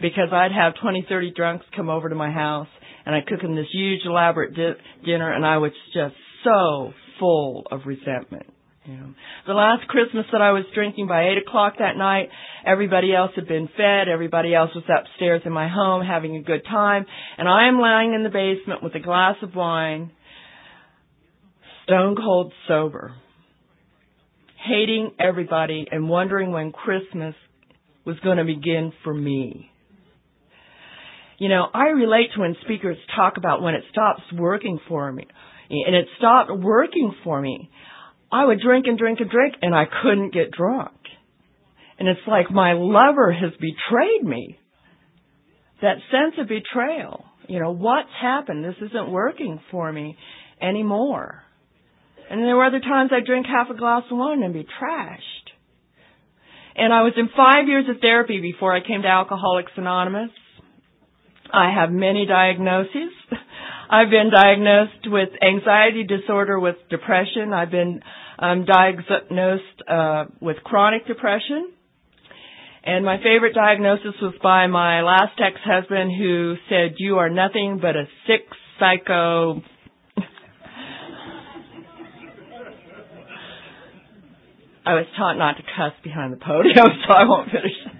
because 0.00 0.28
I'd 0.32 0.52
have 0.52 0.74
20, 0.80 1.04
30 1.08 1.32
drunks 1.36 1.66
come 1.74 1.90
over 1.90 2.08
to 2.08 2.14
my 2.14 2.30
house, 2.30 2.68
and 3.04 3.14
I'd 3.14 3.26
cook 3.26 3.42
them 3.42 3.54
this 3.54 3.66
huge 3.70 4.00
elaborate 4.06 4.54
di- 4.54 5.04
dinner, 5.04 5.30
and 5.30 5.44
I 5.44 5.58
was 5.58 5.72
just 5.92 6.14
so 6.42 6.92
full 7.18 7.66
of 7.70 7.80
resentment 7.84 8.46
Know, 8.88 9.14
the 9.48 9.52
last 9.52 9.88
Christmas 9.88 10.26
that 10.30 10.40
I 10.40 10.52
was 10.52 10.64
drinking 10.72 11.08
by 11.08 11.24
eight 11.24 11.38
o'clock 11.38 11.74
that 11.80 11.96
night, 11.96 12.28
everybody 12.64 13.12
else 13.12 13.32
had 13.34 13.48
been 13.48 13.68
fed, 13.76 14.08
everybody 14.08 14.54
else 14.54 14.70
was 14.76 14.84
upstairs 14.84 15.42
in 15.44 15.52
my 15.52 15.66
home 15.66 16.04
having 16.04 16.36
a 16.36 16.42
good 16.42 16.64
time, 16.64 17.04
and 17.36 17.48
I 17.48 17.66
am 17.66 17.80
lying 17.80 18.14
in 18.14 18.22
the 18.22 18.28
basement 18.28 18.84
with 18.84 18.94
a 18.94 19.00
glass 19.00 19.36
of 19.42 19.56
wine, 19.56 20.12
stone 21.84 22.14
cold 22.14 22.52
sober, 22.68 23.14
hating 24.68 25.12
everybody 25.18 25.88
and 25.90 26.08
wondering 26.08 26.52
when 26.52 26.70
Christmas 26.70 27.34
was 28.04 28.16
going 28.20 28.36
to 28.36 28.44
begin 28.44 28.92
for 29.02 29.12
me. 29.12 29.68
You 31.38 31.48
know, 31.48 31.66
I 31.74 31.88
relate 31.88 32.28
to 32.34 32.40
when 32.40 32.56
speakers 32.62 32.96
talk 33.16 33.36
about 33.36 33.62
when 33.62 33.74
it 33.74 33.82
stops 33.90 34.22
working 34.32 34.78
for 34.88 35.10
me. 35.12 35.26
And 35.68 35.96
it 35.96 36.06
stopped 36.18 36.52
working 36.52 37.14
for 37.24 37.40
me. 37.40 37.68
I 38.30 38.44
would 38.44 38.60
drink 38.60 38.86
and 38.86 38.98
drink 38.98 39.20
and 39.20 39.30
drink 39.30 39.54
and 39.62 39.74
I 39.74 39.84
couldn't 40.02 40.32
get 40.32 40.50
drunk. 40.50 40.92
And 41.98 42.08
it's 42.08 42.20
like 42.26 42.50
my 42.50 42.72
lover 42.74 43.32
has 43.32 43.52
betrayed 43.52 44.22
me. 44.22 44.58
That 45.82 45.96
sense 46.10 46.34
of 46.38 46.48
betrayal. 46.48 47.24
You 47.48 47.60
know, 47.60 47.72
what's 47.72 48.10
happened? 48.20 48.64
This 48.64 48.76
isn't 48.90 49.10
working 49.10 49.60
for 49.70 49.90
me 49.92 50.16
anymore. 50.60 51.42
And 52.28 52.40
there 52.40 52.56
were 52.56 52.64
other 52.64 52.80
times 52.80 53.10
I'd 53.12 53.24
drink 53.24 53.46
half 53.46 53.70
a 53.70 53.78
glass 53.78 54.02
of 54.10 54.18
wine 54.18 54.42
and 54.42 54.52
be 54.52 54.64
trashed. 54.64 55.20
And 56.74 56.92
I 56.92 57.02
was 57.02 57.12
in 57.16 57.28
five 57.36 57.68
years 57.68 57.86
of 57.88 58.00
therapy 58.00 58.40
before 58.40 58.74
I 58.74 58.86
came 58.86 59.02
to 59.02 59.08
Alcoholics 59.08 59.72
Anonymous. 59.76 60.30
I 61.52 61.72
have 61.72 61.90
many 61.90 62.26
diagnoses. 62.26 63.12
I've 63.88 64.10
been 64.10 64.30
diagnosed 64.30 65.06
with 65.06 65.28
anxiety 65.42 66.04
disorder 66.04 66.58
with 66.58 66.76
depression. 66.90 67.52
I've 67.52 67.70
been 67.70 68.00
um, 68.38 68.64
diagnosed 68.64 69.82
uh, 69.88 70.24
with 70.40 70.56
chronic 70.64 71.06
depression. 71.06 71.72
And 72.84 73.04
my 73.04 73.16
favorite 73.18 73.54
diagnosis 73.54 74.14
was 74.22 74.34
by 74.42 74.66
my 74.68 75.02
last 75.02 75.40
ex-husband 75.44 76.12
who 76.16 76.54
said, 76.68 76.94
you 76.98 77.16
are 77.18 77.28
nothing 77.30 77.78
but 77.80 77.96
a 77.96 78.04
sick 78.26 78.46
psycho. 78.78 79.62
I 84.86 84.94
was 84.94 85.06
taught 85.16 85.34
not 85.36 85.56
to 85.56 85.62
cuss 85.64 85.94
behind 86.04 86.32
the 86.32 86.36
podium, 86.36 86.76
so 87.08 87.12
I 87.12 87.24
won't 87.24 87.50
finish. 87.50 87.95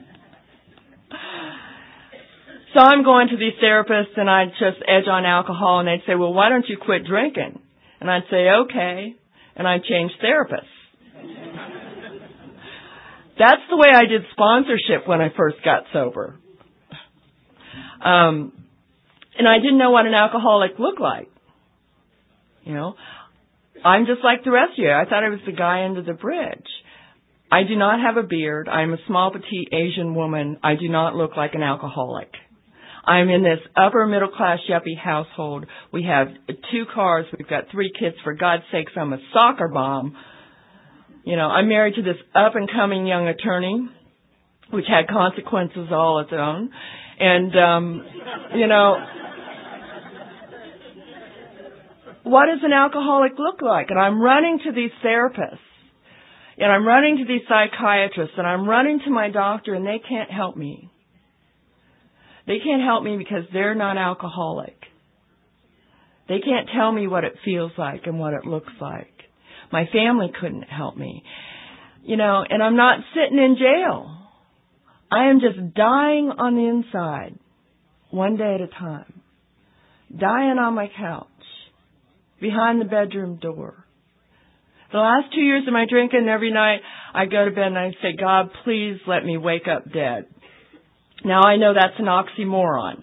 So 2.76 2.82
I'm 2.82 3.04
going 3.04 3.28
to 3.28 3.36
these 3.38 3.54
therapists 3.64 4.18
and 4.18 4.28
I'd 4.28 4.50
just 4.60 4.76
edge 4.86 5.08
on 5.10 5.24
alcohol 5.24 5.80
and 5.80 5.88
they'd 5.88 6.04
say, 6.06 6.14
well, 6.14 6.34
why 6.34 6.50
don't 6.50 6.68
you 6.68 6.76
quit 6.76 7.06
drinking? 7.06 7.58
And 8.00 8.10
I'd 8.10 8.24
say, 8.30 8.48
okay. 8.64 9.16
And 9.56 9.66
I'd 9.66 9.82
change 9.84 10.12
therapists. 10.22 10.68
That's 13.38 13.62
the 13.70 13.78
way 13.78 13.88
I 13.94 14.04
did 14.04 14.24
sponsorship 14.32 15.08
when 15.08 15.22
I 15.22 15.30
first 15.34 15.56
got 15.64 15.84
sober. 15.90 16.36
Um, 18.04 18.52
and 19.38 19.48
I 19.48 19.58
didn't 19.58 19.78
know 19.78 19.90
what 19.90 20.04
an 20.04 20.12
alcoholic 20.12 20.72
looked 20.78 21.00
like. 21.00 21.30
You 22.64 22.74
know, 22.74 22.94
I'm 23.86 24.04
just 24.04 24.22
like 24.22 24.44
the 24.44 24.50
rest 24.50 24.72
of 24.72 24.84
you. 24.84 24.90
I 24.90 25.04
thought 25.04 25.24
I 25.24 25.30
was 25.30 25.40
the 25.46 25.52
guy 25.52 25.86
under 25.86 26.02
the 26.02 26.12
bridge. 26.12 26.68
I 27.50 27.62
do 27.62 27.74
not 27.74 28.00
have 28.00 28.18
a 28.22 28.26
beard. 28.26 28.68
I'm 28.68 28.92
a 28.92 28.98
small, 29.06 29.32
petite 29.32 29.72
Asian 29.72 30.14
woman. 30.14 30.58
I 30.62 30.74
do 30.74 30.90
not 30.90 31.14
look 31.14 31.38
like 31.38 31.54
an 31.54 31.62
alcoholic. 31.62 32.28
I'm 33.06 33.28
in 33.28 33.42
this 33.44 33.60
upper 33.76 34.06
middle 34.06 34.30
class 34.30 34.58
yuppie 34.68 34.98
household. 34.98 35.66
We 35.92 36.04
have 36.04 36.28
two 36.72 36.84
cars. 36.92 37.26
We've 37.38 37.48
got 37.48 37.64
three 37.70 37.92
kids. 37.96 38.16
For 38.24 38.34
God's 38.34 38.64
sakes, 38.72 38.92
I'm 38.96 39.12
a 39.12 39.18
soccer 39.32 39.68
mom. 39.68 40.16
You 41.24 41.36
know, 41.36 41.46
I'm 41.46 41.68
married 41.68 41.94
to 41.96 42.02
this 42.02 42.16
up 42.34 42.56
and 42.56 42.68
coming 42.70 43.06
young 43.06 43.28
attorney, 43.28 43.88
which 44.70 44.86
had 44.88 45.06
consequences 45.08 45.88
all 45.92 46.20
its 46.20 46.32
own. 46.32 46.70
And, 47.18 47.56
um, 47.56 48.06
you 48.56 48.66
know, 48.66 48.96
what 52.24 52.46
does 52.46 52.58
an 52.64 52.72
alcoholic 52.72 53.32
look 53.38 53.62
like? 53.62 53.90
And 53.90 53.98
I'm 54.00 54.20
running 54.20 54.58
to 54.66 54.72
these 54.72 54.90
therapists. 55.04 55.58
And 56.58 56.72
I'm 56.72 56.86
running 56.86 57.18
to 57.18 57.24
these 57.24 57.42
psychiatrists 57.48 58.34
and 58.36 58.46
I'm 58.46 58.68
running 58.68 59.00
to 59.04 59.10
my 59.10 59.30
doctor 59.30 59.74
and 59.74 59.86
they 59.86 60.00
can't 60.08 60.30
help 60.30 60.56
me. 60.56 60.90
They 62.46 62.58
can't 62.64 62.82
help 62.82 63.02
me 63.02 63.16
because 63.16 63.44
they're 63.52 63.74
not 63.74 63.98
alcoholic. 63.98 64.76
They 66.28 66.40
can't 66.40 66.68
tell 66.74 66.92
me 66.92 67.06
what 67.06 67.24
it 67.24 67.34
feels 67.44 67.72
like 67.76 68.02
and 68.06 68.18
what 68.18 68.34
it 68.34 68.44
looks 68.44 68.72
like. 68.80 69.12
My 69.72 69.86
family 69.92 70.30
couldn't 70.40 70.62
help 70.62 70.96
me. 70.96 71.22
You 72.02 72.16
know, 72.16 72.44
and 72.48 72.62
I'm 72.62 72.76
not 72.76 73.00
sitting 73.14 73.38
in 73.38 73.56
jail. 73.58 74.16
I 75.10 75.28
am 75.30 75.40
just 75.40 75.74
dying 75.74 76.32
on 76.36 76.54
the 76.54 76.68
inside, 76.68 77.38
one 78.10 78.36
day 78.36 78.54
at 78.54 78.60
a 78.60 78.68
time. 78.68 79.22
Dying 80.16 80.58
on 80.58 80.74
my 80.74 80.88
couch, 80.96 81.26
behind 82.40 82.80
the 82.80 82.84
bedroom 82.84 83.36
door. 83.36 83.84
The 84.92 84.98
last 84.98 85.34
two 85.34 85.40
years 85.40 85.64
of 85.66 85.72
my 85.72 85.84
drinking, 85.88 86.28
every 86.28 86.52
night 86.52 86.80
I 87.12 87.26
go 87.26 87.44
to 87.44 87.50
bed 87.50 87.66
and 87.66 87.78
I 87.78 87.90
say, 88.02 88.16
God, 88.18 88.50
please 88.64 88.98
let 89.06 89.24
me 89.24 89.36
wake 89.36 89.66
up 89.68 89.92
dead. 89.92 90.26
Now 91.26 91.42
I 91.42 91.56
know 91.56 91.74
that's 91.74 91.98
an 91.98 92.04
oxymoron. 92.06 93.02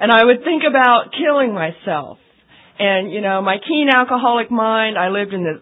And 0.00 0.10
I 0.10 0.24
would 0.24 0.42
think 0.42 0.62
about 0.68 1.12
killing 1.12 1.52
myself. 1.52 2.18
And, 2.78 3.12
you 3.12 3.20
know, 3.20 3.42
my 3.42 3.56
keen 3.66 3.88
alcoholic 3.94 4.50
mind, 4.50 4.96
I 4.98 5.08
lived 5.08 5.34
in 5.34 5.44
this 5.44 5.60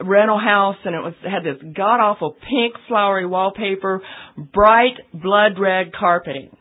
rental 0.00 0.38
house 0.38 0.76
and 0.84 0.96
it 0.96 0.98
was, 0.98 1.14
had 1.22 1.44
this 1.44 1.62
god 1.76 2.00
awful 2.00 2.32
pink 2.32 2.74
flowery 2.88 3.24
wallpaper, 3.24 4.02
bright 4.36 4.98
blood 5.12 5.58
red 5.60 5.92
carpeting. 5.92 6.56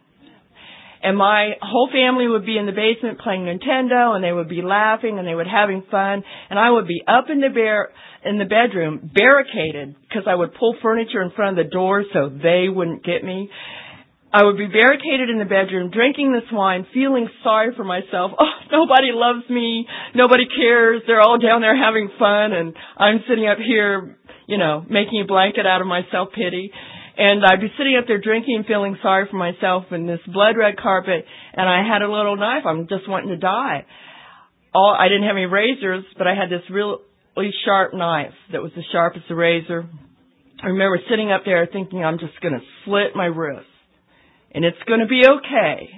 And 1.04 1.18
my 1.18 1.54
whole 1.60 1.90
family 1.92 2.28
would 2.28 2.46
be 2.46 2.60
in 2.60 2.68
the 2.68 2.72
basement 2.72 3.20
playing 3.20 3.42
Nintendo 3.42 4.16
and 4.16 4.24
they 4.24 4.32
would 4.32 4.50
be 4.50 4.62
laughing 4.62 5.18
and 5.18 5.28
they 5.28 5.34
would 5.34 5.48
having 5.48 5.84
fun 5.90 6.24
and 6.50 6.60
I 6.60 6.70
would 6.70 6.88
be 6.88 7.02
up 7.08 7.26
in 7.32 7.42
the 7.42 7.50
bear, 7.50 7.90
in 8.24 8.38
the 8.38 8.46
bedroom 8.46 9.12
barricaded 9.14 9.96
because 10.02 10.24
I 10.28 10.36
would 10.36 10.54
pull 10.54 10.76
furniture 10.82 11.22
in 11.22 11.32
front 11.32 11.58
of 11.58 11.66
the 11.66 11.72
door 11.72 12.04
so 12.14 12.30
they 12.30 12.68
wouldn't 12.70 13.04
get 13.04 13.24
me. 13.24 13.50
I 14.34 14.46
would 14.46 14.58
be 14.58 14.68
barricaded 14.68 15.30
in 15.30 15.40
the 15.40 15.46
bedroom 15.46 15.92
drinking 15.92 16.32
this 16.32 16.48
wine, 16.54 16.88
feeling 16.94 17.28
sorry 17.44 17.76
for 17.76 17.84
myself. 17.84 18.32
Oh, 18.40 18.54
nobody 18.72 19.12
loves 19.12 19.50
me. 19.50 19.86
Nobody 20.16 20.46
cares. 20.48 21.02
They're 21.06 21.20
all 21.20 21.38
down 21.38 21.62
there 21.62 21.76
having 21.76 22.10
fun 22.18 22.54
and 22.54 22.76
I'm 22.96 23.24
sitting 23.28 23.48
up 23.48 23.58
here, 23.58 24.18
you 24.48 24.58
know, 24.58 24.86
making 24.88 25.22
a 25.22 25.28
blanket 25.28 25.66
out 25.66 25.82
of 25.82 25.88
my 25.88 26.02
self-pity. 26.12 26.72
And 27.18 27.44
I'd 27.46 27.60
be 27.60 27.74
sitting 27.78 27.98
up 28.00 28.06
there 28.08 28.22
drinking, 28.22 28.64
feeling 28.68 28.98
sorry 29.02 29.28
for 29.30 29.36
myself 29.36 29.86
in 29.92 30.08
this 30.08 30.22
blood 30.32 30.56
red 30.58 30.78
carpet 30.78 31.26
and 31.54 31.68
I 31.68 31.84
had 31.86 32.02
a 32.02 32.10
little 32.10 32.38
knife. 32.38 32.64
I'm 32.66 32.88
just 32.88 33.10
wanting 33.10 33.30
to 33.30 33.38
die. 33.38 33.86
All, 34.74 34.96
I 34.98 35.10
didn't 35.10 35.28
have 35.28 35.36
any 35.36 35.48
razors, 35.48 36.06
but 36.18 36.28
I 36.28 36.36
had 36.36 36.50
this 36.50 36.64
real 36.70 37.02
sharp 37.66 37.94
knife 37.94 38.34
that 38.52 38.62
was 38.62 38.72
as 38.78 38.84
sharp 38.92 39.14
as 39.16 39.24
a 39.30 39.36
razor. 39.36 39.88
I 40.62 40.68
remember 40.68 41.00
sitting 41.10 41.32
up 41.32 41.42
there 41.46 41.68
thinking 41.72 42.04
I'm 42.04 42.20
just 42.20 42.40
going 42.42 42.54
to 42.54 42.62
slit 42.86 43.16
my 43.16 43.26
wrist 43.26 43.66
and 44.54 44.66
it's 44.66 44.78
going 44.88 45.00
to 45.00 45.08
be 45.08 45.22
okay, 45.26 45.90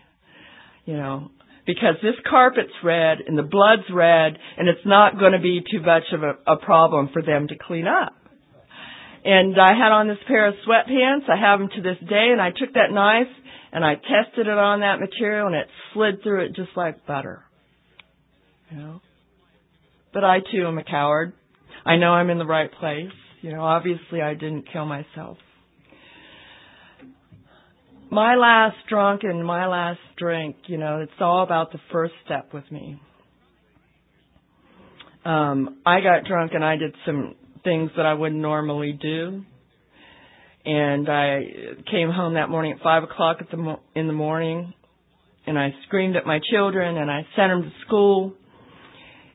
you 0.85 0.95
know, 0.95 1.31
because 1.65 1.95
this 2.01 2.15
carpet's 2.29 2.73
red 2.83 3.19
and 3.27 3.37
the 3.37 3.43
blood's 3.43 3.89
red 3.91 4.37
and 4.57 4.69
it's 4.69 4.85
not 4.85 5.19
going 5.19 5.33
to 5.33 5.39
be 5.39 5.61
too 5.69 5.81
much 5.81 6.03
of 6.13 6.23
a, 6.23 6.53
a 6.53 6.57
problem 6.57 7.09
for 7.11 7.21
them 7.21 7.47
to 7.47 7.55
clean 7.55 7.87
up. 7.87 8.13
And 9.25 9.59
I 9.59 9.69
had 9.69 9.91
on 9.91 10.07
this 10.07 10.17
pair 10.27 10.47
of 10.47 10.55
sweatpants. 10.67 11.29
I 11.29 11.39
have 11.39 11.59
them 11.59 11.69
to 11.75 11.81
this 11.81 11.97
day 12.09 12.29
and 12.31 12.41
I 12.41 12.49
took 12.49 12.73
that 12.73 12.91
knife 12.91 13.31
and 13.71 13.83
I 13.83 13.95
tested 13.95 14.47
it 14.47 14.57
on 14.57 14.81
that 14.81 14.99
material 14.99 15.47
and 15.47 15.55
it 15.55 15.67
slid 15.93 16.21
through 16.23 16.45
it 16.45 16.55
just 16.55 16.71
like 16.75 17.05
butter. 17.05 17.43
You 18.69 18.77
know? 18.77 19.01
But 20.13 20.23
I 20.23 20.39
too 20.39 20.67
am 20.67 20.77
a 20.77 20.83
coward. 20.83 21.33
I 21.85 21.97
know 21.97 22.11
I'm 22.11 22.29
in 22.29 22.37
the 22.37 22.45
right 22.45 22.71
place. 22.71 23.11
You 23.41 23.51
know, 23.51 23.61
obviously 23.61 24.21
I 24.21 24.35
didn't 24.35 24.71
kill 24.71 24.85
myself. 24.85 25.37
My 28.09 28.35
last 28.35 28.77
drunk 28.87 29.21
and 29.23 29.43
my 29.45 29.65
last 29.65 29.99
drink, 30.17 30.55
you 30.67 30.77
know, 30.77 30.99
it's 30.99 31.11
all 31.19 31.43
about 31.43 31.71
the 31.71 31.79
first 31.91 32.13
step 32.25 32.53
with 32.53 32.69
me. 32.71 33.01
Um, 35.25 35.79
I 35.85 35.99
got 36.01 36.25
drunk 36.25 36.51
and 36.53 36.63
I 36.63 36.75
did 36.75 36.95
some 37.05 37.35
things 37.63 37.91
that 37.97 38.05
I 38.05 38.13
wouldn't 38.13 38.41
normally 38.41 38.97
do. 39.01 39.43
And 40.65 41.09
I 41.09 41.41
came 41.91 42.09
home 42.09 42.35
that 42.35 42.49
morning 42.49 42.73
at 42.73 42.83
five 42.83 43.03
o'clock 43.03 43.37
at 43.41 43.49
the 43.51 43.57
mo- 43.57 43.81
in 43.95 44.07
the 44.07 44.13
morning, 44.13 44.73
and 45.45 45.59
I 45.59 45.73
screamed 45.87 46.15
at 46.15 46.25
my 46.25 46.39
children, 46.51 46.95
and 46.95 47.11
I 47.11 47.25
sent 47.35 47.49
them 47.51 47.63
to 47.63 47.71
school. 47.85 48.33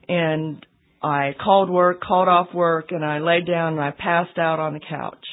And 0.07 0.65
I 1.01 1.33
called 1.41 1.69
work, 1.69 2.01
called 2.01 2.27
off 2.27 2.53
work, 2.53 2.91
and 2.91 3.05
I 3.05 3.19
laid 3.19 3.47
down 3.47 3.73
and 3.73 3.81
I 3.81 3.91
passed 3.91 4.37
out 4.37 4.59
on 4.59 4.73
the 4.73 4.79
couch. 4.79 5.25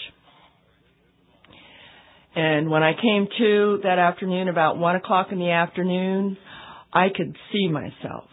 And 2.37 2.71
when 2.71 2.83
I 2.83 2.93
came 2.93 3.27
to 3.39 3.81
that 3.83 3.99
afternoon, 3.99 4.49
about 4.49 4.77
one 4.77 4.95
o'clock 4.95 5.29
in 5.33 5.39
the 5.39 5.51
afternoon, 5.51 6.37
I 6.93 7.09
could 7.09 7.35
see 7.53 7.69
myself. 7.69 8.29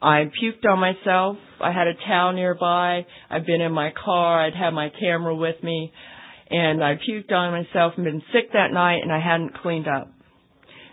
I 0.00 0.30
puked 0.42 0.64
on 0.68 0.78
myself. 0.78 1.36
I 1.60 1.72
had 1.72 1.86
a 1.86 1.94
towel 2.06 2.32
nearby. 2.32 3.06
I'd 3.30 3.46
been 3.46 3.60
in 3.60 3.72
my 3.72 3.92
car. 4.04 4.44
I'd 4.44 4.54
had 4.54 4.70
my 4.70 4.90
camera 4.98 5.34
with 5.34 5.62
me. 5.62 5.92
And 6.48 6.82
I 6.82 6.94
puked 6.94 7.32
on 7.32 7.52
myself 7.52 7.94
and 7.96 8.04
been 8.04 8.22
sick 8.32 8.52
that 8.52 8.72
night 8.72 9.00
and 9.02 9.12
I 9.12 9.20
hadn't 9.20 9.58
cleaned 9.58 9.88
up. 9.88 10.15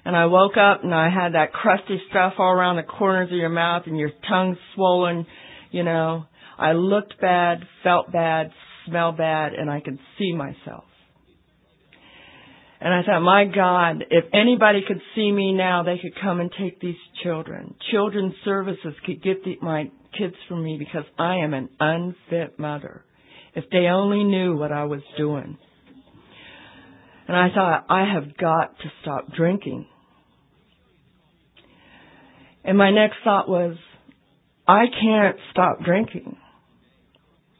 And 0.05 0.15
I 0.15 0.25
woke 0.25 0.57
up 0.57 0.83
and 0.83 0.93
I 0.93 1.09
had 1.09 1.33
that 1.33 1.53
crusty 1.53 2.01
stuff 2.09 2.33
all 2.37 2.51
around 2.51 2.75
the 2.75 2.83
corners 2.83 3.31
of 3.31 3.37
your 3.37 3.49
mouth 3.49 3.83
and 3.85 3.97
your 3.97 4.11
tongue 4.27 4.57
swollen, 4.75 5.25
you 5.71 5.83
know. 5.83 6.25
I 6.57 6.73
looked 6.73 7.19
bad, 7.21 7.59
felt 7.83 8.11
bad, 8.11 8.51
smelled 8.85 9.17
bad, 9.17 9.53
and 9.53 9.69
I 9.69 9.79
could 9.79 9.97
see 10.19 10.33
myself. 10.33 10.83
And 12.81 12.93
I 12.93 13.01
thought, 13.03 13.21
my 13.21 13.45
God, 13.45 14.03
if 14.09 14.25
anybody 14.33 14.81
could 14.85 15.01
see 15.15 15.31
me 15.31 15.53
now, 15.53 15.83
they 15.83 15.97
could 16.01 16.21
come 16.21 16.41
and 16.41 16.51
take 16.59 16.81
these 16.81 16.97
children. 17.23 17.75
Children's 17.91 18.33
services 18.43 18.93
could 19.05 19.23
get 19.23 19.41
the, 19.45 19.55
my 19.61 19.89
kids 20.17 20.35
from 20.49 20.63
me 20.63 20.75
because 20.77 21.05
I 21.17 21.37
am 21.37 21.53
an 21.53 21.69
unfit 21.79 22.59
mother. 22.59 23.05
If 23.55 23.65
they 23.71 23.85
only 23.85 24.25
knew 24.25 24.57
what 24.57 24.73
I 24.73 24.83
was 24.83 25.01
doing. 25.17 25.57
And 27.27 27.37
I 27.37 27.47
thought, 27.55 27.85
I 27.89 28.03
have 28.13 28.35
got 28.35 28.77
to 28.79 28.91
stop 29.01 29.33
drinking. 29.33 29.87
And 32.63 32.77
my 32.77 32.91
next 32.91 33.17
thought 33.23 33.49
was, 33.49 33.75
I 34.67 34.85
can't 35.01 35.37
stop 35.51 35.83
drinking. 35.83 36.37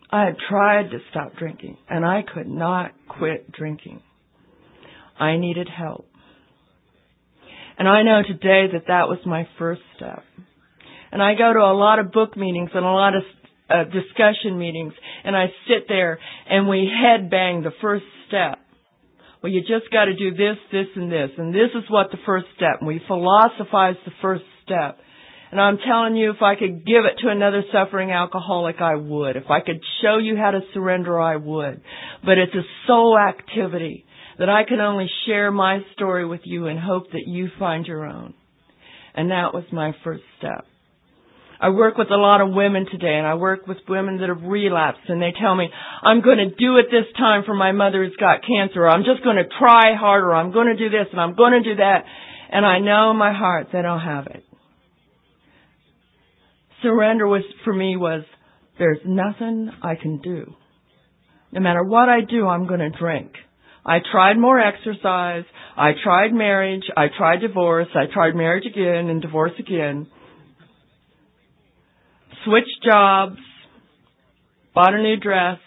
I 0.10 0.26
had 0.26 0.38
tried 0.48 0.92
to 0.92 1.00
stop 1.10 1.36
drinking 1.36 1.78
and 1.90 2.06
I 2.06 2.22
could 2.22 2.48
not 2.48 2.92
quit 3.10 3.52
drinking. 3.52 4.02
I 5.20 5.38
needed 5.38 5.68
help. 5.68 6.08
And 7.78 7.88
I 7.90 8.04
know 8.04 8.22
today 8.22 8.72
that 8.74 8.88
that 8.88 9.10
was 9.10 9.18
my 9.26 9.48
first 9.58 9.82
step. 9.96 10.24
And 11.12 11.22
I 11.22 11.34
go 11.34 11.52
to 11.52 11.60
a 11.60 11.74
lot 11.74 12.00
of 12.00 12.12
book 12.12 12.38
meetings 12.38 12.70
and 12.74 12.86
a 12.86 12.90
lot 12.90 13.16
of 13.16 13.24
uh, 13.70 13.84
discussion 13.86 14.58
meetings 14.58 14.94
and 15.24 15.36
I 15.36 15.48
sit 15.68 15.88
there 15.88 16.20
and 16.48 16.70
we 16.70 16.88
head 16.88 17.30
bang 17.30 17.64
the 17.64 17.74
first 17.82 18.06
step. 18.28 18.60
Well, 19.42 19.52
you 19.52 19.62
just 19.62 19.92
got 19.92 20.06
to 20.06 20.16
do 20.16 20.32
this, 20.32 20.58
this, 20.72 20.88
and 20.96 21.12
this, 21.12 21.32
and 21.38 21.54
this 21.54 21.72
is 21.76 21.84
what 21.90 22.12
the 22.12 22.18
first 22.26 22.46
step. 22.56 22.80
And 22.80 22.88
we 22.88 23.02
philosophize 23.08 23.96
the 24.06 24.14
first 24.22 24.44
step. 24.64 25.00
And 25.52 25.62
I'm 25.62 25.78
telling 25.78 26.16
you, 26.16 26.32
if 26.32 26.42
I 26.42 26.56
could 26.56 26.84
give 26.84 27.06
it 27.06 27.22
to 27.22 27.30
another 27.30 27.64
suffering 27.72 28.10
alcoholic, 28.10 28.78
I 28.82 28.96
would. 28.96 29.36
If 29.36 29.52
I 29.52 29.60
could 29.60 29.82
show 30.02 30.18
you 30.18 30.36
how 30.36 30.50
to 30.50 30.62
surrender, 30.74 31.22
I 31.22 31.36
would. 31.36 31.82
But 32.26 32.40
it's 32.40 32.56
a 32.56 32.66
soul 32.88 33.20
activity 33.20 34.06
that 34.40 34.50
I 34.50 34.64
can 34.68 34.80
only 34.80 35.08
share 35.28 35.52
my 35.52 35.82
story 35.94 36.26
with 36.26 36.42
you 36.44 36.66
and 36.66 36.80
hope 36.80 37.12
that 37.12 37.28
you 37.28 37.50
find 37.60 37.86
your 37.86 38.04
own. 38.04 38.34
And 39.14 39.30
that 39.30 39.54
was 39.54 39.64
my 39.72 39.92
first 40.04 40.24
step. 40.40 40.66
I 41.60 41.70
work 41.70 41.98
with 41.98 42.10
a 42.10 42.18
lot 42.18 42.42
of 42.42 42.52
women 42.52 42.86
today 42.92 43.16
and 43.16 43.26
I 43.28 43.36
work 43.36 43.68
with 43.68 43.78
women 43.88 44.18
that 44.20 44.30
have 44.30 44.44
relapsed 44.44 45.08
and 45.08 45.22
they 45.22 45.34
tell 45.40 45.56
me, 45.56 45.70
I'm 46.02 46.22
going 46.22 46.40
to 46.40 46.50
do 46.50 46.78
it 46.78 46.88
this 46.92 47.06
time 47.16 47.44
for 47.46 47.54
my 47.54 47.72
mother 47.72 48.04
who's 48.04 48.18
got 48.18 48.42
cancer 48.42 48.82
or 48.82 48.90
I'm 48.90 49.06
just 49.06 49.24
going 49.24 49.38
to 49.38 49.48
try 49.60 49.96
harder. 49.96 50.34
I'm 50.34 50.52
going 50.52 50.68
to 50.68 50.76
do 50.76 50.90
this 50.90 51.08
and 51.12 51.22
I'm 51.22 51.36
going 51.36 51.54
to 51.54 51.64
do 51.64 51.76
that. 51.76 52.06
And 52.50 52.66
I 52.66 52.80
know 52.80 53.12
in 53.12 53.18
my 53.18 53.32
heart 53.32 53.68
they 53.72 53.82
don't 53.82 54.02
have 54.02 54.28
it. 54.28 54.44
Surrender 56.84 57.28
was, 57.28 57.44
for 57.64 57.74
me 57.74 57.98
was, 57.98 58.24
there's 58.78 59.00
nothing 59.06 59.72
I 59.82 59.96
can 59.96 60.20
do. 60.22 60.54
No 61.52 61.62
matter 61.62 61.84
what 61.84 62.10
I 62.10 62.20
do, 62.22 62.48
I'm 62.48 62.68
going 62.68 62.80
to 62.80 62.90
drink. 62.90 63.32
I 63.86 64.00
tried 64.12 64.38
more 64.38 64.60
exercise. 64.60 65.44
I 65.78 65.92
tried 66.04 66.34
marriage. 66.34 66.84
I 66.96 67.08
tried 67.18 67.42
divorce. 67.42 67.88
I 67.96 68.12
tried 68.14 68.36
marriage 68.36 68.66
again 68.66 69.10
and 69.10 69.22
divorce 69.22 69.52
again. 69.60 70.08
Switched 72.46 72.84
jobs. 72.84 73.38
Bought 74.74 74.94
a 74.94 75.02
new 75.02 75.18
dress. 75.18 75.60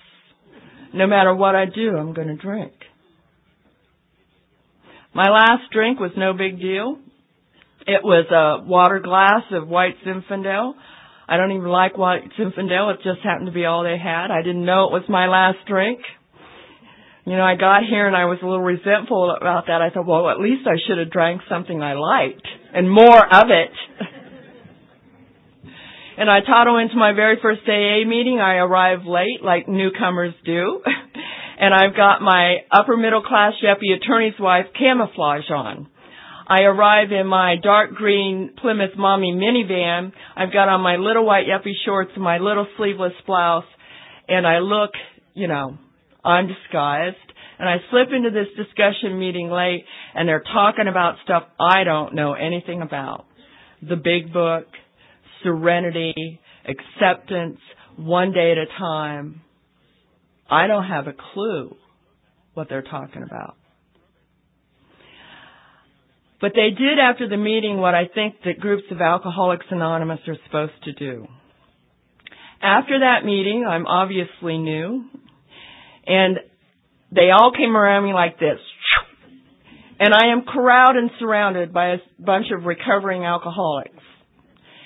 No 0.93 1.07
matter 1.07 1.35
what 1.35 1.55
I 1.55 1.67
do, 1.67 1.97
I'm 1.97 2.15
going 2.15 2.29
to 2.29 2.37
drink. 2.37 2.73
My 5.15 5.31
last 5.31 5.71
drink 5.73 6.01
was 6.01 6.13
no 6.17 6.33
big 6.33 6.59
deal. 6.59 6.99
It 7.87 8.03
was 8.03 8.27
a 8.31 8.67
water 8.67 9.01
glass 9.01 9.43
of 9.53 9.69
white 9.69 9.95
Zinfandel. 10.05 10.75
I 11.29 11.37
don't 11.37 11.53
even 11.53 11.69
like 11.69 11.99
white 11.99 12.23
Zinfandel. 12.39 12.95
It 12.95 13.01
just 13.03 13.21
happened 13.25 13.47
to 13.47 13.53
be 13.53 13.65
all 13.65 13.83
they 13.83 13.99
had. 13.99 14.31
I 14.31 14.43
didn't 14.43 14.65
know 14.65 14.87
it 14.87 14.93
was 14.93 15.03
my 15.09 15.27
last 15.27 15.59
drink. 15.67 16.01
You 17.25 17.37
know, 17.37 17.43
I 17.43 17.57
got 17.57 17.83
here 17.83 18.07
and 18.07 18.15
I 18.15 18.27
was 18.27 18.39
a 18.41 18.47
little 18.47 18.63
resentful 18.63 19.35
about 19.37 19.67
that. 19.67 19.83
I 19.83 19.91
thought, 19.91 20.07
well, 20.07 20.31
at 20.31 20.39
least 20.39 20.63
I 20.67 20.79
should 20.87 20.99
have 20.99 21.11
drank 21.11 21.43
something 21.49 21.83
I 21.83 21.95
liked 21.95 22.47
and 22.73 22.89
more 22.89 23.19
of 23.19 23.47
it. 23.51 23.73
and 26.19 26.31
I 26.31 26.39
toddle 26.47 26.79
into 26.79 26.95
my 26.95 27.13
very 27.13 27.39
first 27.43 27.63
AA 27.67 28.07
meeting. 28.07 28.39
I 28.39 28.57
arrive 28.57 29.01
late, 29.07 29.43
like 29.43 29.67
newcomers 29.67 30.35
do. 30.45 30.81
and 31.59 31.75
I've 31.75 31.97
got 31.97 32.23
my 32.23 32.59
upper 32.71 32.97
middle 32.97 33.23
class 33.23 33.55
yuppie 33.59 33.97
attorney's 33.97 34.39
wife 34.39 34.67
camouflage 34.79 35.51
on. 35.51 35.89
I 36.49 36.61
arrive 36.61 37.11
in 37.11 37.27
my 37.27 37.57
dark 37.61 37.95
green 37.95 38.53
Plymouth 38.61 38.97
mommy 38.97 39.33
minivan. 39.33 40.13
I've 40.37 40.53
got 40.53 40.69
on 40.69 40.81
my 40.81 40.97
little 40.97 41.27
white 41.27 41.47
yuppie 41.47 41.73
shorts 41.85 42.13
and 42.15 42.23
my 42.23 42.39
little 42.39 42.67
sleeveless 42.77 43.15
blouse. 43.27 43.65
And 44.29 44.47
I 44.47 44.59
look, 44.59 44.91
you 45.35 45.49
know, 45.49 45.77
I'm 46.25 46.47
disguised. 46.47 47.17
And 47.59 47.69
I 47.69 47.77
slip 47.91 48.09
into 48.15 48.31
this 48.31 48.49
discussion 48.57 49.19
meeting 49.19 49.51
late 49.51 49.85
and 50.15 50.29
they're 50.29 50.45
talking 50.53 50.87
about 50.89 51.17
stuff 51.25 51.45
I 51.59 51.85
don't 51.85 52.15
know 52.15 52.35
anything 52.35 52.81
about. 52.83 53.25
The 53.83 53.97
big 53.97 54.33
book, 54.33 54.67
serenity, 55.43 56.41
acceptance, 56.65 57.59
one 57.97 58.33
day 58.33 58.53
at 58.53 58.59
a 58.59 58.67
time. 58.79 59.41
I 60.49 60.67
don't 60.67 60.85
have 60.85 61.07
a 61.07 61.15
clue 61.35 61.75
what 62.55 62.69
they're 62.69 62.83
talking 62.83 63.23
about. 63.23 63.57
But 66.41 66.53
they 66.55 66.71
did 66.71 66.99
after 66.99 67.29
the 67.29 67.37
meeting 67.37 67.79
what 67.79 67.95
I 67.95 68.09
think 68.13 68.37
that 68.45 68.61
groups 68.61 68.85
of 68.91 69.01
Alcoholics 69.01 69.67
Anonymous 69.71 70.21
are 70.29 70.37
supposed 70.45 70.85
to 70.85 70.93
do. 70.93 71.27
After 72.63 73.01
that 73.01 73.25
meeting, 73.25 73.65
I'm 73.69 73.87
obviously 73.87 74.59
new. 74.59 75.05
And 76.07 76.39
they 77.11 77.31
all 77.31 77.53
came 77.57 77.77
around 77.77 78.05
me 78.05 78.13
like 78.13 78.39
this. 78.39 78.61
And 79.99 80.13
I 80.13 80.33
am 80.33 80.43
corralled 80.43 80.97
and 80.97 81.11
surrounded 81.19 81.73
by 81.73 81.95
a 81.95 81.99
bunch 82.19 82.47
of 82.53 82.65
recovering 82.65 83.25
alcoholics. 83.25 83.97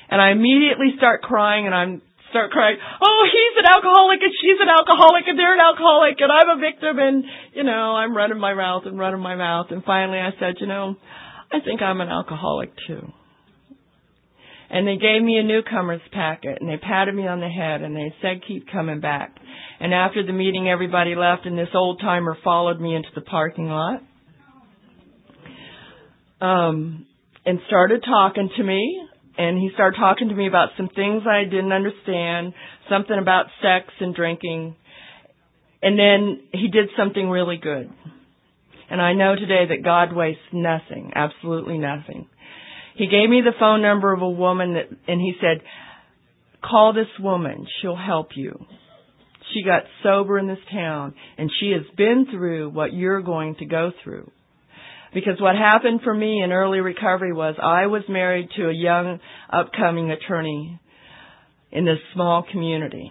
And 0.08 0.20
I 0.20 0.30
immediately 0.30 0.94
start 0.98 1.22
crying 1.22 1.66
and 1.66 1.74
I'm 1.74 2.02
start 2.30 2.52
crying, 2.52 2.78
oh, 2.78 3.22
he's 3.26 3.58
an 3.58 3.66
alcoholic 3.66 4.22
and 4.22 4.32
she's 4.40 4.58
an 4.62 4.70
alcoholic 4.70 5.26
and 5.26 5.36
they're 5.36 5.54
an 5.54 5.60
alcoholic 5.60 6.14
and 6.20 6.30
I'm 6.30 6.58
a 6.58 6.60
victim 6.60 6.98
and, 6.98 7.24
you 7.54 7.64
know, 7.64 7.98
I'm 7.98 8.16
running 8.16 8.38
my 8.38 8.54
mouth 8.54 8.84
and 8.86 8.98
running 8.98 9.20
my 9.20 9.34
mouth. 9.34 9.66
And 9.70 9.82
finally 9.82 10.18
I 10.18 10.30
said, 10.38 10.54
you 10.60 10.68
know, 10.68 10.94
I 11.52 11.60
think 11.64 11.82
I'm 11.82 12.00
an 12.00 12.08
alcoholic 12.08 12.70
too. 12.86 13.12
And 14.72 14.86
they 14.86 14.96
gave 14.96 15.20
me 15.20 15.36
a 15.38 15.42
newcomer's 15.42 16.00
packet 16.12 16.58
and 16.60 16.70
they 16.70 16.76
patted 16.76 17.12
me 17.14 17.26
on 17.26 17.40
the 17.40 17.48
head 17.48 17.82
and 17.82 17.96
they 17.96 18.14
said 18.22 18.42
keep 18.46 18.70
coming 18.70 19.00
back. 19.00 19.36
And 19.80 19.92
after 19.92 20.24
the 20.24 20.32
meeting, 20.32 20.68
everybody 20.68 21.16
left, 21.16 21.44
and 21.44 21.58
this 21.58 21.74
old 21.74 22.00
timer 22.00 22.36
followed 22.44 22.80
me 22.80 22.94
into 22.94 23.08
the 23.14 23.22
parking 23.22 23.66
lot 23.66 24.02
um, 26.40 27.06
and 27.44 27.58
started 27.66 28.04
talking 28.04 28.50
to 28.56 28.62
me. 28.62 29.02
And 29.38 29.58
he 29.58 29.70
started 29.74 29.98
talking 29.98 30.28
to 30.28 30.34
me 30.34 30.46
about 30.46 30.70
some 30.76 30.88
things 30.88 31.22
I 31.26 31.44
didn't 31.44 31.72
understand, 31.72 32.52
something 32.90 33.16
about 33.18 33.46
sex 33.62 33.92
and 34.00 34.14
drinking. 34.14 34.76
And 35.82 35.98
then 35.98 36.42
he 36.52 36.68
did 36.68 36.90
something 36.96 37.28
really 37.28 37.56
good. 37.56 37.90
And 38.90 39.00
I 39.00 39.12
know 39.12 39.36
today 39.36 39.66
that 39.68 39.84
God 39.84 40.14
wastes 40.14 40.42
nothing, 40.52 41.12
absolutely 41.14 41.78
nothing. 41.78 42.28
He 42.96 43.06
gave 43.06 43.30
me 43.30 43.40
the 43.42 43.58
phone 43.58 43.82
number 43.82 44.12
of 44.12 44.20
a 44.20 44.28
woman 44.28 44.74
that, 44.74 44.88
and 45.08 45.20
he 45.20 45.34
said, 45.40 45.62
call 46.62 46.92
this 46.92 47.06
woman. 47.18 47.66
She'll 47.80 47.96
help 47.96 48.30
you. 48.34 48.66
She 49.54 49.64
got 49.64 49.82
sober 50.02 50.38
in 50.38 50.46
this 50.46 50.58
town 50.72 51.14
and 51.38 51.50
she 51.60 51.70
has 51.70 51.82
been 51.96 52.26
through 52.30 52.70
what 52.70 52.92
you're 52.92 53.22
going 53.22 53.56
to 53.56 53.64
go 53.64 53.92
through. 54.02 54.30
Because 55.12 55.40
what 55.40 55.56
happened 55.56 56.00
for 56.04 56.14
me 56.14 56.42
in 56.42 56.52
early 56.52 56.78
recovery 56.78 57.32
was 57.32 57.56
I 57.60 57.86
was 57.86 58.02
married 58.08 58.48
to 58.56 58.68
a 58.68 58.72
young 58.72 59.18
upcoming 59.52 60.10
attorney 60.10 60.80
in 61.72 61.84
this 61.84 61.98
small 62.14 62.44
community. 62.50 63.10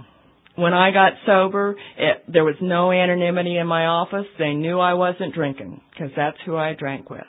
When 0.59 0.73
I 0.73 0.91
got 0.91 1.13
sober, 1.25 1.75
it, 1.97 2.23
there 2.27 2.43
was 2.43 2.55
no 2.61 2.91
anonymity 2.91 3.57
in 3.57 3.67
my 3.67 3.85
office. 3.85 4.27
They 4.37 4.53
knew 4.53 4.79
I 4.79 4.93
wasn't 4.93 5.33
drinking 5.33 5.81
because 5.91 6.11
that's 6.15 6.37
who 6.45 6.57
I 6.57 6.73
drank 6.73 7.09
with. 7.09 7.23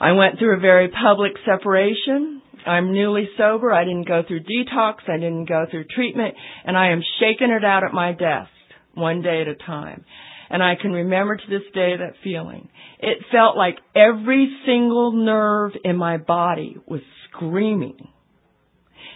I 0.00 0.12
went 0.12 0.38
through 0.38 0.56
a 0.56 0.60
very 0.60 0.88
public 0.88 1.32
separation 1.46 2.42
I'm 2.66 2.92
newly 2.92 3.28
sober. 3.36 3.72
I 3.72 3.84
didn't 3.84 4.08
go 4.08 4.22
through 4.26 4.44
detox. 4.44 5.08
I 5.08 5.16
didn't 5.16 5.48
go 5.48 5.66
through 5.70 5.84
treatment. 5.94 6.34
And 6.64 6.76
I 6.76 6.92
am 6.92 7.02
shaking 7.20 7.50
it 7.50 7.64
out 7.64 7.84
at 7.84 7.92
my 7.92 8.12
desk 8.12 8.50
one 8.94 9.22
day 9.22 9.42
at 9.42 9.48
a 9.48 9.54
time. 9.54 10.04
And 10.50 10.62
I 10.62 10.74
can 10.80 10.92
remember 10.92 11.36
to 11.36 11.42
this 11.48 11.62
day 11.74 11.96
that 11.96 12.14
feeling. 12.22 12.68
It 12.98 13.18
felt 13.32 13.56
like 13.56 13.78
every 13.96 14.54
single 14.66 15.12
nerve 15.12 15.72
in 15.82 15.96
my 15.96 16.18
body 16.18 16.76
was 16.86 17.00
screaming. 17.28 18.08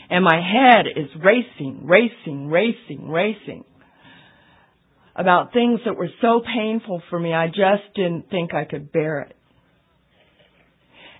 And 0.08 0.24
my 0.24 0.36
head 0.36 0.86
is 0.86 1.08
racing, 1.22 1.86
racing, 1.86 2.48
racing, 2.48 3.08
racing 3.08 3.64
about 5.16 5.52
things 5.54 5.80
that 5.86 5.96
were 5.96 6.10
so 6.20 6.42
painful 6.54 7.02
for 7.08 7.18
me, 7.18 7.32
I 7.32 7.46
just 7.46 7.94
didn't 7.94 8.28
think 8.30 8.52
I 8.52 8.64
could 8.64 8.92
bear 8.92 9.20
it. 9.22 9.36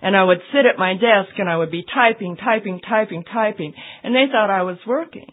And 0.01 0.15
I 0.15 0.23
would 0.23 0.37
sit 0.53 0.67
at 0.71 0.77
my 0.77 0.93
desk 0.93 1.37
and 1.39 1.49
I 1.49 1.57
would 1.57 1.71
be 1.71 1.83
typing, 1.83 2.37
typing, 2.37 2.79
typing, 2.87 3.23
typing, 3.23 3.73
and 4.03 4.13
they 4.13 4.31
thought 4.31 4.51
I 4.51 4.61
was 4.61 4.77
working. 4.85 5.31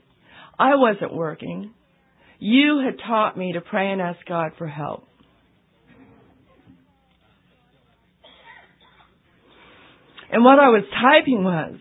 I 0.58 0.76
wasn't 0.76 1.14
working. 1.14 1.74
You 2.38 2.82
had 2.82 2.98
taught 3.06 3.36
me 3.36 3.52
to 3.52 3.60
pray 3.60 3.92
and 3.92 4.00
ask 4.00 4.18
God 4.26 4.52
for 4.56 4.66
help. 4.66 5.06
And 10.32 10.42
what 10.42 10.58
I 10.58 10.68
was 10.68 10.84
typing 10.90 11.44
was, 11.44 11.76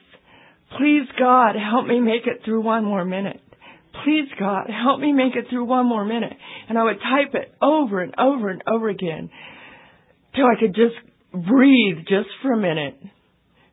please 0.78 1.08
God, 1.18 1.56
help 1.56 1.88
me 1.88 2.00
make 2.00 2.26
it 2.26 2.42
through 2.46 2.62
one 2.62 2.86
more 2.86 3.06
minute. 3.06 3.42
Please 4.04 4.28
God, 4.40 4.70
help 4.70 5.00
me 5.00 5.12
make 5.12 5.36
it 5.36 5.46
through 5.50 5.66
one 5.66 5.88
more 5.88 6.04
minute. 6.04 6.34
And 6.68 6.78
I 6.78 6.84
would 6.84 7.00
type 7.00 7.36
it 7.36 7.54
over 7.62 8.02
and 8.02 8.14
over 8.18 8.50
and 8.50 8.64
over 8.68 8.90
again 8.90 9.30
till 10.36 10.46
I 10.46 10.60
could 10.60 10.76
just 10.76 10.96
breathe 11.32 12.00
just 12.00 12.30
for 12.42 12.54
a 12.54 12.58
minute 12.58 13.00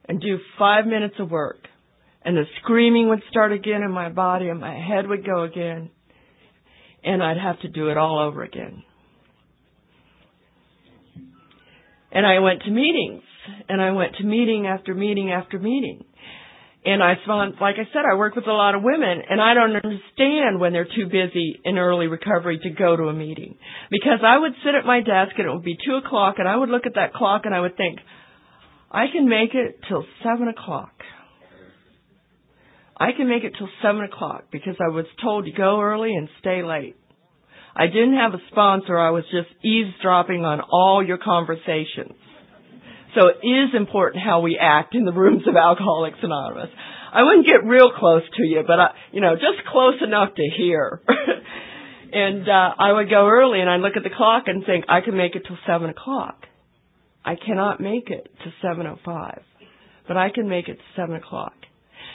and 0.06 0.20
do 0.20 0.38
five 0.58 0.86
minutes 0.86 1.14
of 1.18 1.30
work. 1.30 1.58
And 2.22 2.36
the 2.36 2.44
screaming 2.62 3.08
would 3.08 3.22
start 3.30 3.52
again 3.52 3.82
in 3.82 3.90
my 3.90 4.10
body 4.10 4.48
and 4.48 4.60
my 4.60 4.74
head 4.74 5.06
would 5.06 5.24
go 5.24 5.44
again. 5.44 5.90
And 7.02 7.22
I'd 7.22 7.38
have 7.38 7.60
to 7.60 7.68
do 7.68 7.88
it 7.88 7.96
all 7.96 8.18
over 8.18 8.42
again. 8.42 8.82
And 12.12 12.26
I 12.26 12.40
went 12.40 12.62
to 12.62 12.70
meetings 12.70 13.22
and 13.68 13.80
I 13.80 13.92
went 13.92 14.16
to 14.16 14.24
meeting 14.24 14.66
after 14.66 14.94
meeting 14.94 15.30
after 15.30 15.58
meeting. 15.58 16.04
And 16.82 17.02
I 17.02 17.14
found, 17.26 17.56
like 17.60 17.74
I 17.76 17.84
said, 17.92 18.02
I 18.10 18.16
work 18.16 18.36
with 18.36 18.46
a 18.46 18.52
lot 18.52 18.74
of 18.74 18.82
women, 18.82 19.20
and 19.28 19.38
I 19.38 19.52
don't 19.52 19.76
understand 19.76 20.58
when 20.58 20.72
they're 20.72 20.86
too 20.86 21.06
busy 21.06 21.60
in 21.62 21.76
early 21.76 22.06
recovery 22.06 22.58
to 22.62 22.70
go 22.70 22.96
to 22.96 23.04
a 23.04 23.12
meeting. 23.12 23.56
Because 23.90 24.20
I 24.24 24.38
would 24.38 24.52
sit 24.64 24.74
at 24.74 24.86
my 24.86 25.00
desk, 25.00 25.32
and 25.36 25.46
it 25.46 25.52
would 25.52 25.64
be 25.64 25.76
two 25.84 25.96
o'clock, 25.96 26.36
and 26.38 26.48
I 26.48 26.56
would 26.56 26.70
look 26.70 26.86
at 26.86 26.94
that 26.94 27.12
clock, 27.12 27.42
and 27.44 27.54
I 27.54 27.60
would 27.60 27.76
think, 27.76 27.98
I 28.90 29.06
can 29.12 29.28
make 29.28 29.54
it 29.54 29.80
till 29.88 30.06
seven 30.24 30.48
o'clock. 30.48 30.92
I 32.96 33.12
can 33.16 33.28
make 33.28 33.44
it 33.44 33.52
till 33.58 33.68
seven 33.82 34.02
o'clock 34.02 34.44
because 34.50 34.76
I 34.80 34.88
was 34.88 35.06
told 35.22 35.44
to 35.44 35.52
go 35.52 35.80
early 35.80 36.14
and 36.14 36.28
stay 36.40 36.62
late. 36.62 36.96
I 37.74 37.86
didn't 37.86 38.16
have 38.16 38.34
a 38.34 38.42
sponsor. 38.50 38.98
I 38.98 39.10
was 39.10 39.24
just 39.30 39.48
eavesdropping 39.64 40.44
on 40.44 40.60
all 40.60 41.04
your 41.06 41.18
conversations. 41.18 42.14
So 43.14 43.26
it 43.28 43.46
is 43.46 43.74
important 43.74 44.22
how 44.22 44.40
we 44.40 44.58
act 44.60 44.94
in 44.94 45.04
the 45.04 45.12
rooms 45.12 45.42
of 45.48 45.56
Alcoholics 45.56 46.18
Anonymous. 46.22 46.70
I 47.12 47.24
wouldn't 47.24 47.46
get 47.46 47.64
real 47.64 47.90
close 47.98 48.22
to 48.36 48.44
you, 48.44 48.62
but 48.66 48.78
I, 48.78 48.90
you 49.12 49.20
know, 49.20 49.34
just 49.34 49.66
close 49.70 49.96
enough 50.00 50.34
to 50.36 50.42
hear. 50.56 51.02
and 52.12 52.48
uh, 52.48 52.74
I 52.78 52.92
would 52.92 53.10
go 53.10 53.26
early, 53.26 53.60
and 53.60 53.68
I'd 53.68 53.80
look 53.80 53.96
at 53.96 54.04
the 54.04 54.14
clock 54.16 54.44
and 54.46 54.64
think 54.64 54.84
I 54.88 55.00
can 55.00 55.16
make 55.16 55.34
it 55.34 55.42
till 55.46 55.58
seven 55.66 55.90
o'clock. 55.90 56.44
I 57.24 57.34
cannot 57.34 57.80
make 57.80 58.10
it 58.10 58.30
to 58.44 58.52
seven 58.62 58.86
o 58.86 58.96
five, 59.04 59.42
but 60.06 60.16
I 60.16 60.30
can 60.30 60.48
make 60.48 60.68
it 60.68 60.76
to 60.76 60.82
seven 60.96 61.16
o'clock. 61.16 61.54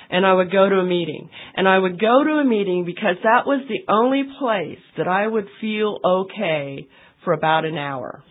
And 0.09 0.25
I 0.25 0.33
would 0.33 0.51
go 0.51 0.69
to 0.69 0.75
a 0.75 0.85
meeting, 0.85 1.29
and 1.55 1.67
I 1.67 1.77
would 1.77 1.99
go 1.99 2.23
to 2.23 2.31
a 2.33 2.45
meeting 2.45 2.85
because 2.85 3.17
that 3.23 3.45
was 3.45 3.65
the 3.67 3.91
only 3.91 4.23
place 4.39 4.79
that 4.97 5.07
I 5.07 5.27
would 5.27 5.47
feel 5.59 5.97
okay 6.05 6.87
for 7.23 7.33
about 7.33 7.65
an 7.65 7.77
hour. 7.77 8.23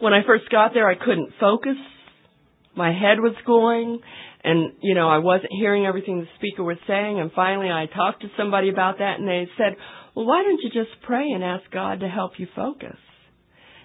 When 0.00 0.12
I 0.12 0.20
first 0.26 0.50
got 0.50 0.72
there, 0.74 0.88
I 0.88 0.94
couldn't 0.94 1.32
focus. 1.38 1.76
My 2.74 2.92
head 2.92 3.20
was 3.20 3.34
going 3.46 4.00
and, 4.42 4.72
you 4.80 4.94
know, 4.94 5.08
I 5.08 5.18
wasn't 5.18 5.52
hearing 5.52 5.84
everything 5.84 6.20
the 6.20 6.26
speaker 6.36 6.64
was 6.64 6.78
saying. 6.86 7.20
And 7.20 7.30
finally 7.32 7.68
I 7.68 7.86
talked 7.86 8.22
to 8.22 8.28
somebody 8.36 8.70
about 8.70 8.98
that 8.98 9.18
and 9.18 9.28
they 9.28 9.46
said, 9.58 9.76
well, 10.14 10.26
why 10.26 10.42
don't 10.42 10.60
you 10.62 10.70
just 10.70 11.02
pray 11.02 11.26
and 11.30 11.44
ask 11.44 11.70
God 11.70 12.00
to 12.00 12.08
help 12.08 12.32
you 12.38 12.46
focus? 12.56 12.96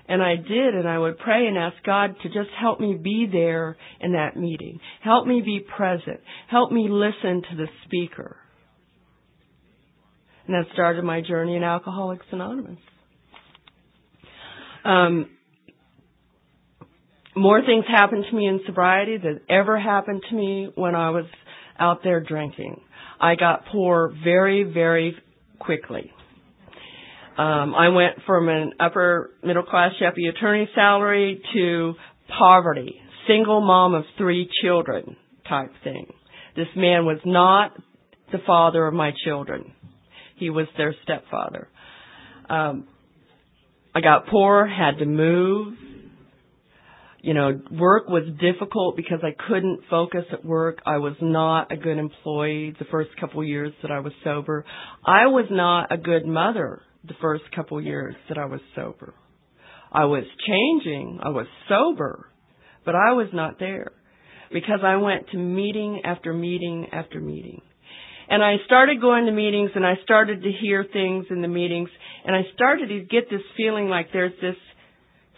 And 0.07 0.21
I 0.21 0.35
did, 0.35 0.75
and 0.75 0.87
I 0.87 0.99
would 0.99 1.17
pray 1.17 1.47
and 1.47 1.57
ask 1.57 1.75
God 1.83 2.15
to 2.21 2.29
just 2.29 2.51
help 2.59 2.79
me 2.79 2.93
be 2.93 3.27
there 3.31 3.75
in 3.99 4.13
that 4.13 4.37
meeting. 4.37 4.79
Help 5.03 5.25
me 5.25 5.41
be 5.43 5.59
present. 5.75 6.19
Help 6.47 6.71
me 6.71 6.87
listen 6.89 7.41
to 7.49 7.57
the 7.57 7.67
speaker. 7.85 8.37
And 10.45 10.53
that 10.55 10.71
started 10.73 11.03
my 11.03 11.21
journey 11.21 11.55
in 11.55 11.63
Alcoholics 11.63 12.25
Anonymous. 12.31 12.77
Um, 14.83 15.29
more 17.35 17.61
things 17.65 17.85
happened 17.87 18.25
to 18.29 18.35
me 18.35 18.47
in 18.47 18.61
sobriety 18.65 19.17
than 19.17 19.41
ever 19.49 19.79
happened 19.79 20.23
to 20.29 20.35
me 20.35 20.69
when 20.75 20.95
I 20.95 21.09
was 21.09 21.25
out 21.77 21.99
there 22.03 22.21
drinking. 22.21 22.79
I 23.19 23.35
got 23.35 23.65
poor 23.71 24.13
very, 24.23 24.63
very 24.63 25.15
quickly. 25.59 26.11
Um, 27.37 27.75
I 27.75 27.89
went 27.89 28.15
from 28.25 28.47
an 28.47 28.73
upper 28.79 29.31
middle 29.43 29.63
class 29.63 29.91
deputy 29.99 30.27
attorney 30.29 30.69
salary 30.73 31.41
to 31.53 31.93
poverty, 32.37 32.95
single 33.27 33.59
mom 33.59 33.93
of 33.93 34.05
three 34.17 34.49
children 34.61 35.17
type 35.47 35.71
thing. 35.83 36.07
This 36.55 36.67
man 36.77 37.05
was 37.05 37.19
not 37.25 37.73
the 38.31 38.37
father 38.47 38.87
of 38.87 38.93
my 38.93 39.11
children. 39.25 39.73
He 40.37 40.49
was 40.49 40.67
their 40.77 40.95
stepfather. 41.03 41.67
Um, 42.49 42.87
I 43.93 44.01
got 44.01 44.27
poor, 44.27 44.65
had 44.65 44.99
to 44.99 45.05
move, 45.05 45.73
you 47.25 47.33
know, 47.33 47.59
work 47.71 48.07
was 48.07 48.21
difficult 48.39 48.95
because 48.95 49.17
I 49.23 49.31
couldn't 49.47 49.79
focus 49.89 50.25
at 50.31 50.45
work. 50.45 50.77
I 50.85 50.99
was 50.99 51.15
not 51.19 51.71
a 51.71 51.75
good 51.75 51.97
employee 51.97 52.75
the 52.77 52.85
first 52.91 53.09
couple 53.19 53.41
of 53.41 53.47
years 53.47 53.73
that 53.81 53.89
I 53.89 53.99
was 53.99 54.13
sober. 54.23 54.63
I 55.03 55.25
was 55.25 55.47
not 55.49 55.91
a 55.91 55.97
good 55.97 56.27
mother 56.27 56.83
the 57.03 57.15
first 57.19 57.43
couple 57.55 57.79
of 57.79 57.83
years 57.83 58.13
that 58.29 58.37
I 58.37 58.45
was 58.45 58.59
sober. 58.75 59.15
I 59.91 60.05
was 60.05 60.23
changing. 60.45 61.19
I 61.23 61.29
was 61.29 61.47
sober, 61.67 62.29
but 62.85 62.93
I 62.93 63.13
was 63.13 63.29
not 63.33 63.57
there 63.59 63.91
because 64.53 64.81
I 64.83 64.97
went 64.97 65.29
to 65.31 65.37
meeting 65.37 66.01
after 66.05 66.31
meeting 66.31 66.89
after 66.91 67.19
meeting. 67.19 67.63
And 68.29 68.43
I 68.43 68.57
started 68.67 69.01
going 69.01 69.25
to 69.25 69.31
meetings 69.31 69.71
and 69.73 69.83
I 69.83 69.95
started 70.03 70.43
to 70.43 70.51
hear 70.61 70.85
things 70.93 71.25
in 71.31 71.41
the 71.41 71.47
meetings 71.47 71.89
and 72.23 72.35
I 72.35 72.41
started 72.53 72.89
to 72.89 72.99
get 72.99 73.31
this 73.31 73.41
feeling 73.57 73.89
like 73.89 74.09
there's 74.13 74.39
this 74.39 74.57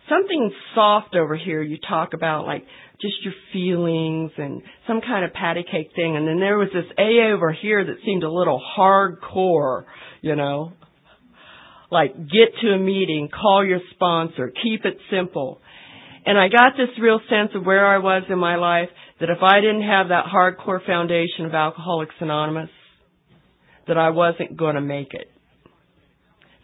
something 0.10 0.52
soft 0.76 1.15
over 1.15 1.36
here 1.36 1.62
you 1.62 1.78
talk 1.78 2.13
about 2.13 2.46
like 2.46 2.63
just 3.02 3.15
your 3.24 3.34
feelings 3.54 4.32
and 4.38 4.62
some 4.88 5.02
kind 5.02 5.24
of 5.24 5.34
patty 5.34 5.63
cake 5.63 5.91
thing 5.96 6.15
and 6.15 6.28
then 6.28 6.39
there 6.39 6.58
was 6.58 6.70
this 6.74 6.86
AA 6.98 7.34
over 7.34 7.52
here 7.52 7.86
that 7.86 7.98
seemed 8.06 8.24
a 8.24 8.32
little 8.32 8.62
hardcore, 8.78 9.86
you 10.22 10.36
know. 10.36 10.74
Like 11.89 12.17
get 12.17 12.50
to 12.62 12.67
a 12.74 12.80
meeting, 12.80 13.30
call 13.30 13.65
your 13.65 13.80
sponsor, 13.91 14.52
keep 14.62 14.84
it 14.84 14.98
simple. 15.10 15.62
And 16.26 16.38
I 16.38 16.50
got 16.50 16.74
this 16.76 16.89
real 17.02 17.22
sense 17.30 17.52
of 17.56 17.65
where 17.65 17.86
I 17.86 18.00
was 18.00 18.24
in 18.30 18.38
my 18.38 18.58
life 18.58 18.89
that 19.22 19.30
if 19.30 19.41
I 19.41 19.62
didn't 19.62 19.84
have 19.84 20.10
that 20.10 20.26
hardcore 20.26 20.86
foundation 20.86 21.46
of 21.46 21.54
Alcoholics 21.54 22.15
Anonymous, 22.20 22.70
that 23.88 23.98
I 23.98 24.10
wasn't 24.10 24.58
going 24.58 24.76
to 24.76 24.82
make 24.82 25.13
it 25.13 25.32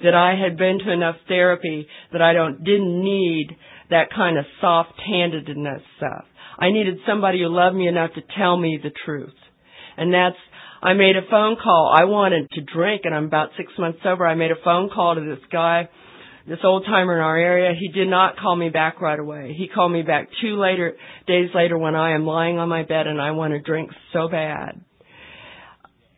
that 0.04 0.14
I 0.14 0.36
had 0.36 0.58
been 0.58 0.80
to 0.80 0.92
enough 0.92 1.16
therapy 1.28 1.88
that 2.12 2.22
I 2.22 2.34
don't 2.34 2.64
didn't 2.64 3.04
need 3.04 3.48
that 3.90 4.10
kind 4.16 4.38
of 4.38 4.46
soft-handedness 4.62 5.82
stuff. 5.98 6.26
I 6.58 6.72
needed 6.72 6.98
somebody 7.08 7.42
who 7.42 7.50
loved 7.50 7.76
me 7.76 7.88
enough 7.88 8.12
to 8.16 8.22
tell 8.38 8.58
me 8.58 8.80
the 8.82 8.92
truth. 9.06 9.34
And 9.98 10.14
that's 10.14 10.38
I 10.82 10.94
made 10.94 11.16
a 11.16 11.30
phone 11.30 11.56
call. 11.62 11.94
I 11.96 12.04
wanted 12.04 12.50
to 12.52 12.62
drink 12.62 13.04
and 13.06 13.16
I'm 13.16 13.26
about 13.26 13.50
6 13.58 13.72
months 13.80 14.00
sober. 14.04 14.28
I 14.28 14.36
made 14.36 14.52
a 14.52 14.62
phone 14.64 14.90
call 14.94 15.16
to 15.16 15.22
this 15.22 15.44
guy, 15.50 15.88
this 16.48 16.60
old 16.64 16.86
timer 16.86 17.16
in 17.16 17.24
our 17.24 17.38
area. 17.38 17.72
He 17.80 17.88
did 17.88 18.10
not 18.10 18.38
call 18.38 18.56
me 18.56 18.70
back 18.70 19.00
right 19.00 19.20
away. 19.20 19.56
He 19.58 19.70
called 19.74 19.94
me 19.94 20.02
back 20.02 20.28
two 20.42 20.60
later 20.60 20.96
days 21.26 21.50
later 21.56 21.78
when 21.78 21.96
I 21.96 22.16
am 22.16 22.26
lying 22.26 22.60
on 22.60 22.68
my 22.68 22.84
bed 22.84 23.08
and 23.08 23.22
I 23.22 23.32
want 23.32 23.54
to 23.54 23.60
drink 23.60 23.92
so 24.12 24.28
bad. 24.28 24.82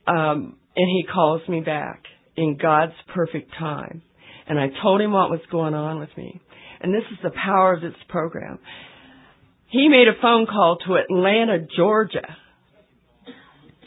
Um 0.08 0.58
and 0.78 0.90
he 0.90 1.06
calls 1.12 1.48
me 1.48 1.62
back 1.62 2.04
in 2.38 2.58
God's 2.62 2.94
perfect 3.14 3.52
time. 3.58 4.02
And 4.48 4.60
I 4.60 4.68
told 4.82 5.02
him 5.02 5.12
what 5.12 5.30
was 5.30 5.42
going 5.52 5.74
on 5.74 6.00
with 6.00 6.10
me. 6.18 6.40
And 6.82 6.94
this 6.94 7.04
is 7.12 7.18
the 7.24 7.32
power 7.32 7.74
of 7.74 7.82
this 7.82 8.00
program. 8.10 8.60
He 9.70 9.90
made 9.90 10.08
a 10.08 10.22
phone 10.22 10.46
call 10.46 10.78
to 10.86 10.96
Atlanta, 10.96 11.66
Georgia, 11.76 12.38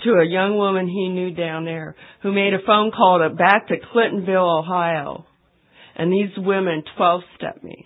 to 0.05 0.11
a 0.11 0.26
young 0.26 0.57
woman 0.57 0.88
he 0.88 1.09
knew 1.09 1.32
down 1.32 1.64
there 1.64 1.94
who 2.22 2.32
made 2.32 2.55
a 2.55 2.64
phone 2.66 2.90
call 2.90 3.20
to 3.20 3.34
back 3.34 3.68
to 3.68 3.74
Clintonville, 3.94 4.61
Ohio. 4.61 5.26
And 5.96 6.12
these 6.12 6.36
women 6.36 6.82
12 6.96 7.22
stepped 7.36 7.64
me. 7.64 7.84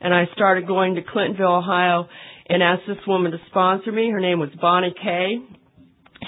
And 0.00 0.14
I 0.14 0.24
started 0.34 0.66
going 0.66 0.94
to 0.94 1.02
Clintonville, 1.02 1.58
Ohio 1.58 2.08
and 2.48 2.62
asked 2.62 2.82
this 2.88 2.96
woman 3.06 3.32
to 3.32 3.38
sponsor 3.50 3.92
me. 3.92 4.10
Her 4.10 4.20
name 4.20 4.38
was 4.38 4.50
Bonnie 4.60 4.94
Kay. 5.02 5.36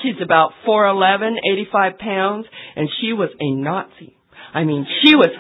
She's 0.03 0.23
about 0.23 0.53
4'11, 0.67 1.35
85 1.53 1.99
pounds, 1.99 2.47
and 2.77 2.89
she 3.01 3.13
was 3.13 3.31
a 3.41 3.51
Nazi. 3.55 4.17
I 4.55 4.65
mean, 4.65 4.87
she 5.03 5.15
was, 5.15 5.31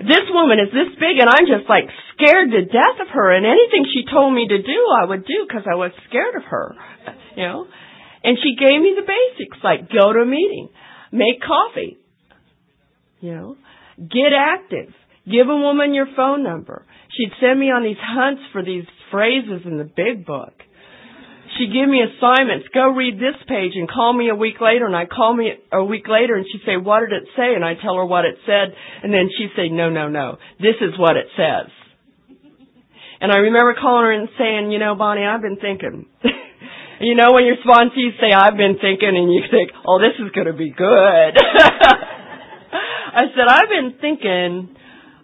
this 0.00 0.26
woman 0.30 0.60
is 0.60 0.72
this 0.72 0.92
big 1.00 1.16
and 1.20 1.28
I'm 1.28 1.48
just 1.48 1.68
like 1.68 1.88
scared 2.14 2.50
to 2.52 2.64
death 2.64 2.98
of 3.00 3.08
her 3.08 3.32
and 3.32 3.46
anything 3.46 3.88
she 3.92 4.04
told 4.10 4.34
me 4.34 4.48
to 4.48 4.58
do, 4.58 4.80
I 5.00 5.04
would 5.06 5.24
do 5.24 5.44
because 5.46 5.64
I 5.70 5.76
was 5.76 5.92
scared 6.08 6.36
of 6.36 6.44
her, 6.44 6.74
you 7.36 7.44
know. 7.44 7.66
And 8.22 8.38
she 8.40 8.56
gave 8.56 8.80
me 8.80 8.96
the 8.96 9.04
basics, 9.04 9.58
like 9.62 9.92
go 9.92 10.12
to 10.12 10.20
a 10.20 10.26
meeting, 10.26 10.70
make 11.12 11.40
coffee, 11.40 11.98
you 13.20 13.34
know, 13.34 13.56
get 13.98 14.32
active, 14.32 14.92
give 15.24 15.48
a 15.48 15.56
woman 15.56 15.92
your 15.92 16.08
phone 16.16 16.42
number. 16.42 16.86
She'd 17.16 17.32
send 17.40 17.60
me 17.60 17.66
on 17.66 17.84
these 17.84 18.00
hunts 18.00 18.42
for 18.52 18.62
these 18.62 18.84
phrases 19.10 19.62
in 19.64 19.78
the 19.78 19.84
big 19.84 20.26
book. 20.26 20.54
She'd 21.58 21.72
give 21.72 21.88
me 21.88 22.02
assignments, 22.02 22.66
go 22.74 22.90
read 22.90 23.14
this 23.14 23.38
page 23.46 23.72
and 23.74 23.88
call 23.88 24.12
me 24.12 24.28
a 24.28 24.34
week 24.34 24.60
later 24.60 24.86
and 24.86 24.96
I'd 24.96 25.10
call 25.10 25.34
me 25.34 25.52
a 25.72 25.84
week 25.84 26.08
later 26.08 26.34
and 26.34 26.44
she'd 26.50 26.66
say, 26.66 26.76
what 26.76 27.00
did 27.00 27.12
it 27.12 27.28
say? 27.36 27.54
And 27.54 27.64
I'd 27.64 27.78
tell 27.80 27.94
her 27.94 28.04
what 28.04 28.24
it 28.24 28.36
said 28.44 28.74
and 29.02 29.12
then 29.12 29.30
she'd 29.38 29.54
say, 29.54 29.68
no, 29.68 29.88
no, 29.88 30.08
no, 30.08 30.38
this 30.58 30.74
is 30.80 30.98
what 30.98 31.16
it 31.16 31.26
says. 31.36 31.70
And 33.20 33.32
I 33.32 33.36
remember 33.36 33.74
calling 33.80 34.04
her 34.04 34.12
and 34.12 34.28
saying, 34.36 34.70
you 34.72 34.78
know, 34.78 34.94
Bonnie, 34.96 35.24
I've 35.24 35.40
been 35.40 35.56
thinking. 35.56 36.06
you 37.00 37.14
know, 37.14 37.32
when 37.32 37.44
your 37.46 37.56
sponsees 37.64 38.20
say, 38.20 38.32
I've 38.34 38.56
been 38.56 38.76
thinking, 38.80 39.14
and 39.14 39.32
you 39.32 39.42
think, 39.50 39.70
oh, 39.86 39.98
this 39.98 40.12
is 40.18 40.30
going 40.32 40.46
to 40.46 40.52
be 40.52 40.70
good. 40.70 41.32
I 43.14 43.22
said, 43.32 43.46
I've 43.48 43.70
been 43.70 43.94
thinking, 44.00 44.76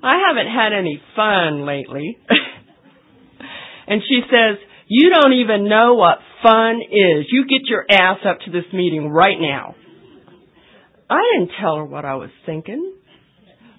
I 0.02 0.16
haven't 0.26 0.46
had 0.46 0.72
any 0.72 1.02
fun 1.14 1.66
lately. 1.66 2.16
and 3.88 4.00
she 4.08 4.22
says, 4.30 4.56
you 4.92 5.08
don't 5.08 5.34
even 5.34 5.68
know 5.68 5.94
what 5.94 6.18
fun 6.42 6.80
is. 6.82 7.26
You 7.30 7.44
get 7.46 7.70
your 7.70 7.86
ass 7.88 8.18
up 8.28 8.40
to 8.44 8.50
this 8.50 8.64
meeting 8.72 9.08
right 9.08 9.38
now. 9.40 9.76
I 11.08 11.22
didn't 11.32 11.52
tell 11.60 11.76
her 11.76 11.84
what 11.84 12.04
I 12.04 12.16
was 12.16 12.30
thinking, 12.44 12.94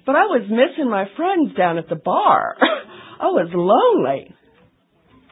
but 0.05 0.15
I 0.15 0.23
was 0.23 0.43
missing 0.49 0.89
my 0.89 1.05
friends 1.17 1.53
down 1.57 1.77
at 1.77 1.89
the 1.89 1.97
bar. 1.97 2.55
I 3.19 3.25
was 3.25 3.49
lonely. 3.53 4.33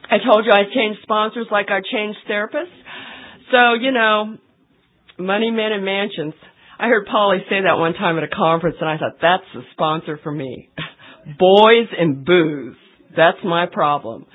I 0.04 0.18
told 0.22 0.44
you 0.44 0.52
I 0.52 0.64
changed 0.74 1.00
sponsors 1.02 1.46
like 1.50 1.68
I 1.70 1.80
changed 1.90 2.18
therapists. 2.28 2.76
So, 3.50 3.72
you 3.80 3.90
know, 3.90 4.36
money, 5.18 5.50
men, 5.50 5.72
and 5.72 5.82
mansions. 5.82 6.34
I 6.78 6.88
heard 6.88 7.06
Polly 7.06 7.38
say 7.48 7.62
that 7.64 7.78
one 7.78 7.94
time 7.94 8.18
at 8.18 8.24
a 8.24 8.28
conference, 8.28 8.76
and 8.80 8.88
I 8.88 8.98
thought, 8.98 9.16
that's 9.22 9.48
the 9.54 9.62
sponsor 9.72 10.20
for 10.22 10.30
me. 10.30 10.68
Boys 11.38 11.88
and 11.98 12.22
booze. 12.22 12.76
That's 13.16 13.38
my 13.42 13.64
problem. 13.64 14.26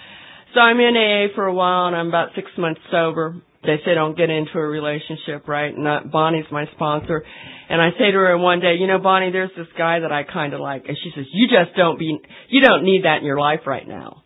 So 0.55 0.61
I'm 0.61 0.79
in 0.79 0.95
AA 0.95 1.35
for 1.35 1.45
a 1.45 1.53
while, 1.53 1.87
and 1.87 1.95
I'm 1.95 2.07
about 2.07 2.29
six 2.33 2.47
months 2.57 2.79
sober. 2.89 3.35
They 3.63 3.75
say 3.83 3.93
don't 3.93 4.15
get 4.15 4.29
into 4.29 4.53
a 4.55 4.65
relationship, 4.65 5.49
right? 5.49 5.75
And 5.75 6.11
Bonnie's 6.11 6.45
my 6.49 6.65
sponsor. 6.75 7.23
And 7.67 7.81
I 7.81 7.89
say 7.99 8.11
to 8.11 8.17
her 8.17 8.37
one 8.37 8.61
day, 8.61 8.75
you 8.79 8.87
know, 8.87 8.99
Bonnie, 8.99 9.31
there's 9.31 9.49
this 9.57 9.67
guy 9.77 9.99
that 9.99 10.13
I 10.13 10.23
kind 10.23 10.53
of 10.53 10.61
like. 10.61 10.85
And 10.87 10.95
she 11.03 11.11
says, 11.13 11.25
you 11.33 11.47
just 11.47 11.75
don't 11.75 11.99
be, 11.99 12.17
you 12.49 12.61
don't 12.61 12.85
need 12.85 13.03
that 13.03 13.17
in 13.17 13.25
your 13.25 13.39
life 13.39 13.61
right 13.65 13.85
now. 13.85 14.23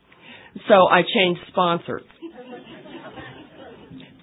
So 0.67 0.87
I 0.87 1.01
changed 1.01 1.41
sponsors 1.47 2.03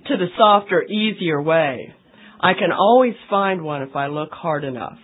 to 0.06 0.16
the 0.16 0.26
softer, 0.38 0.84
easier 0.84 1.42
way. 1.42 1.92
I 2.38 2.52
can 2.52 2.70
always 2.70 3.14
find 3.28 3.62
one 3.62 3.82
if 3.82 3.96
I 3.96 4.06
look 4.06 4.30
hard 4.30 4.62
enough. 4.62 4.98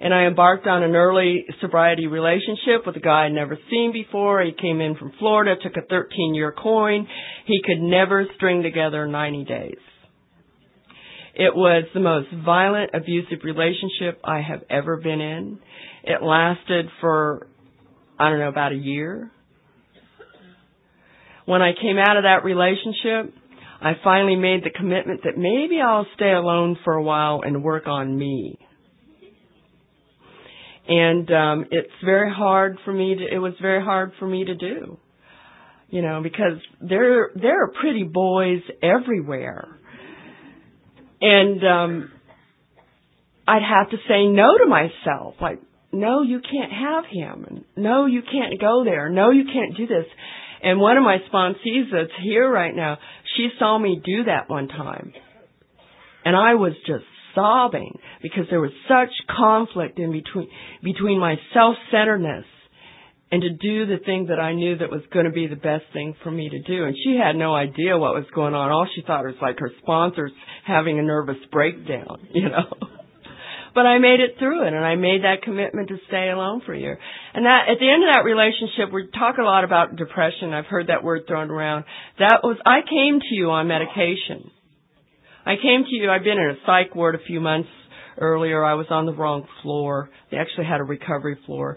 And 0.00 0.12
I 0.12 0.26
embarked 0.26 0.66
on 0.66 0.82
an 0.82 0.94
early 0.96 1.44
sobriety 1.60 2.06
relationship 2.06 2.86
with 2.86 2.96
a 2.96 3.00
guy 3.00 3.26
I'd 3.26 3.32
never 3.32 3.58
seen 3.70 3.92
before. 3.92 4.42
He 4.42 4.52
came 4.52 4.80
in 4.80 4.96
from 4.96 5.12
Florida, 5.18 5.54
took 5.62 5.76
a 5.76 5.86
13 5.86 6.34
year 6.34 6.52
coin. 6.52 7.06
He 7.46 7.60
could 7.64 7.80
never 7.80 8.26
string 8.36 8.62
together 8.62 9.06
90 9.06 9.44
days. 9.44 9.76
It 11.36 11.54
was 11.54 11.84
the 11.92 12.00
most 12.00 12.28
violent, 12.44 12.90
abusive 12.94 13.38
relationship 13.42 14.20
I 14.22 14.40
have 14.40 14.62
ever 14.70 14.98
been 14.98 15.20
in. 15.20 15.58
It 16.04 16.22
lasted 16.22 16.86
for, 17.00 17.48
I 18.18 18.30
don't 18.30 18.38
know, 18.38 18.48
about 18.48 18.72
a 18.72 18.76
year. 18.76 19.32
When 21.44 21.60
I 21.60 21.72
came 21.72 21.98
out 21.98 22.16
of 22.16 22.22
that 22.22 22.44
relationship, 22.44 23.34
I 23.80 23.92
finally 24.02 24.36
made 24.36 24.64
the 24.64 24.70
commitment 24.70 25.22
that 25.24 25.36
maybe 25.36 25.80
I'll 25.80 26.06
stay 26.14 26.32
alone 26.32 26.78
for 26.84 26.94
a 26.94 27.02
while 27.02 27.42
and 27.44 27.64
work 27.64 27.86
on 27.86 28.16
me. 28.16 28.58
And 30.86 31.30
um 31.30 31.64
it's 31.70 31.92
very 32.04 32.32
hard 32.32 32.78
for 32.84 32.92
me 32.92 33.14
to 33.14 33.34
it 33.34 33.38
was 33.38 33.54
very 33.60 33.82
hard 33.82 34.12
for 34.18 34.26
me 34.26 34.44
to 34.44 34.54
do. 34.54 34.98
You 35.88 36.02
know, 36.02 36.20
because 36.22 36.58
there 36.80 37.30
there 37.34 37.64
are 37.64 37.72
pretty 37.80 38.02
boys 38.02 38.60
everywhere. 38.82 39.78
And 41.20 41.64
um 41.64 42.10
I'd 43.46 43.62
have 43.62 43.90
to 43.90 43.96
say 44.08 44.26
no 44.26 44.56
to 44.58 44.66
myself. 44.66 45.34
Like, 45.40 45.60
no, 45.92 46.22
you 46.22 46.40
can't 46.40 46.72
have 46.72 47.04
him. 47.10 47.64
No, 47.76 48.06
you 48.06 48.22
can't 48.22 48.58
go 48.60 48.84
there. 48.84 49.08
No, 49.10 49.30
you 49.30 49.44
can't 49.44 49.76
do 49.76 49.86
this. 49.86 50.06
And 50.62 50.80
one 50.80 50.96
of 50.96 51.04
my 51.04 51.18
sponsees 51.30 51.90
that's 51.92 52.10
here 52.22 52.50
right 52.50 52.74
now, 52.74 52.98
she 53.36 53.50
saw 53.58 53.78
me 53.78 54.00
do 54.02 54.24
that 54.24 54.48
one 54.48 54.68
time. 54.68 55.12
And 56.24 56.34
I 56.34 56.54
was 56.54 56.72
just 56.86 57.04
sobbing 57.34 57.98
because 58.22 58.44
there 58.50 58.60
was 58.60 58.72
such 58.88 59.10
conflict 59.36 59.98
in 59.98 60.12
between, 60.12 60.48
between 60.82 61.18
my 61.18 61.36
self-centeredness 61.52 62.44
and 63.30 63.42
to 63.42 63.50
do 63.50 63.86
the 63.86 63.98
thing 64.04 64.26
that 64.26 64.38
I 64.38 64.54
knew 64.54 64.78
that 64.78 64.90
was 64.90 65.02
going 65.12 65.24
to 65.24 65.32
be 65.32 65.48
the 65.48 65.56
best 65.56 65.84
thing 65.92 66.14
for 66.22 66.30
me 66.30 66.48
to 66.48 66.62
do. 66.62 66.84
And 66.84 66.94
she 66.94 67.18
had 67.20 67.34
no 67.34 67.54
idea 67.54 67.98
what 67.98 68.14
was 68.14 68.26
going 68.32 68.54
on. 68.54 68.70
All 68.70 68.86
she 68.94 69.02
thought 69.02 69.24
was 69.24 69.34
like 69.42 69.58
her 69.58 69.72
sponsors 69.82 70.30
having 70.64 70.98
a 70.98 71.02
nervous 71.02 71.38
breakdown, 71.50 72.28
you 72.32 72.48
know. 72.48 72.70
But 73.74 73.86
I 73.86 73.98
made 73.98 74.20
it 74.20 74.36
through 74.38 74.68
it 74.68 74.72
and 74.72 74.84
I 74.84 74.94
made 74.94 75.24
that 75.24 75.42
commitment 75.42 75.88
to 75.88 75.96
stay 76.06 76.30
alone 76.30 76.62
for 76.64 76.72
a 76.72 76.78
year. 76.78 76.96
And 77.34 77.44
that, 77.44 77.66
at 77.68 77.80
the 77.80 77.90
end 77.90 78.04
of 78.04 78.14
that 78.14 78.22
relationship, 78.22 78.94
we 78.94 79.08
talk 79.10 79.38
a 79.38 79.42
lot 79.42 79.64
about 79.64 79.96
depression. 79.96 80.54
I've 80.54 80.66
heard 80.66 80.86
that 80.86 81.02
word 81.02 81.22
thrown 81.26 81.50
around. 81.50 81.84
That 82.20 82.38
was, 82.44 82.56
I 82.64 82.86
came 82.88 83.18
to 83.18 83.34
you 83.34 83.50
on 83.50 83.66
medication. 83.66 84.52
I 85.46 85.56
came 85.56 85.84
to 85.84 85.94
you, 85.94 86.10
I've 86.10 86.24
been 86.24 86.38
in 86.38 86.50
a 86.50 86.56
psych 86.66 86.94
ward 86.94 87.14
a 87.14 87.24
few 87.26 87.40
months 87.40 87.68
earlier. 88.18 88.64
I 88.64 88.74
was 88.74 88.86
on 88.90 89.06
the 89.06 89.12
wrong 89.12 89.46
floor. 89.62 90.10
They 90.30 90.38
actually 90.38 90.66
had 90.66 90.80
a 90.80 90.84
recovery 90.84 91.38
floor. 91.46 91.76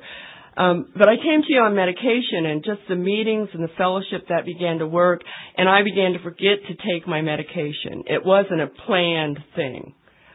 Um, 0.56 0.92
but 0.98 1.08
I 1.08 1.18
came 1.18 1.44
to 1.44 1.54
you 1.54 1.60
on 1.60 1.76
medication 1.76 2.46
and 2.48 2.64
just 2.64 2.80
the 2.90 2.96
meetings 2.96 3.50
and 3.54 3.64
the 3.64 3.72
fellowship 3.78 4.28
that 4.30 4.46
began 4.46 4.80
to 4.80 4.88
work, 4.88 5.22
and 5.56 5.70
I 5.70 5.84
began 5.84 6.14
to 6.14 6.20
forget 6.24 6.58
to 6.68 6.74
take 6.74 7.08
my 7.08 7.22
medication. 7.22 8.04
It 8.08 8.26
wasn't 8.26 8.62
a 8.62 8.68
planned 8.88 9.38
thing. 9.56 9.94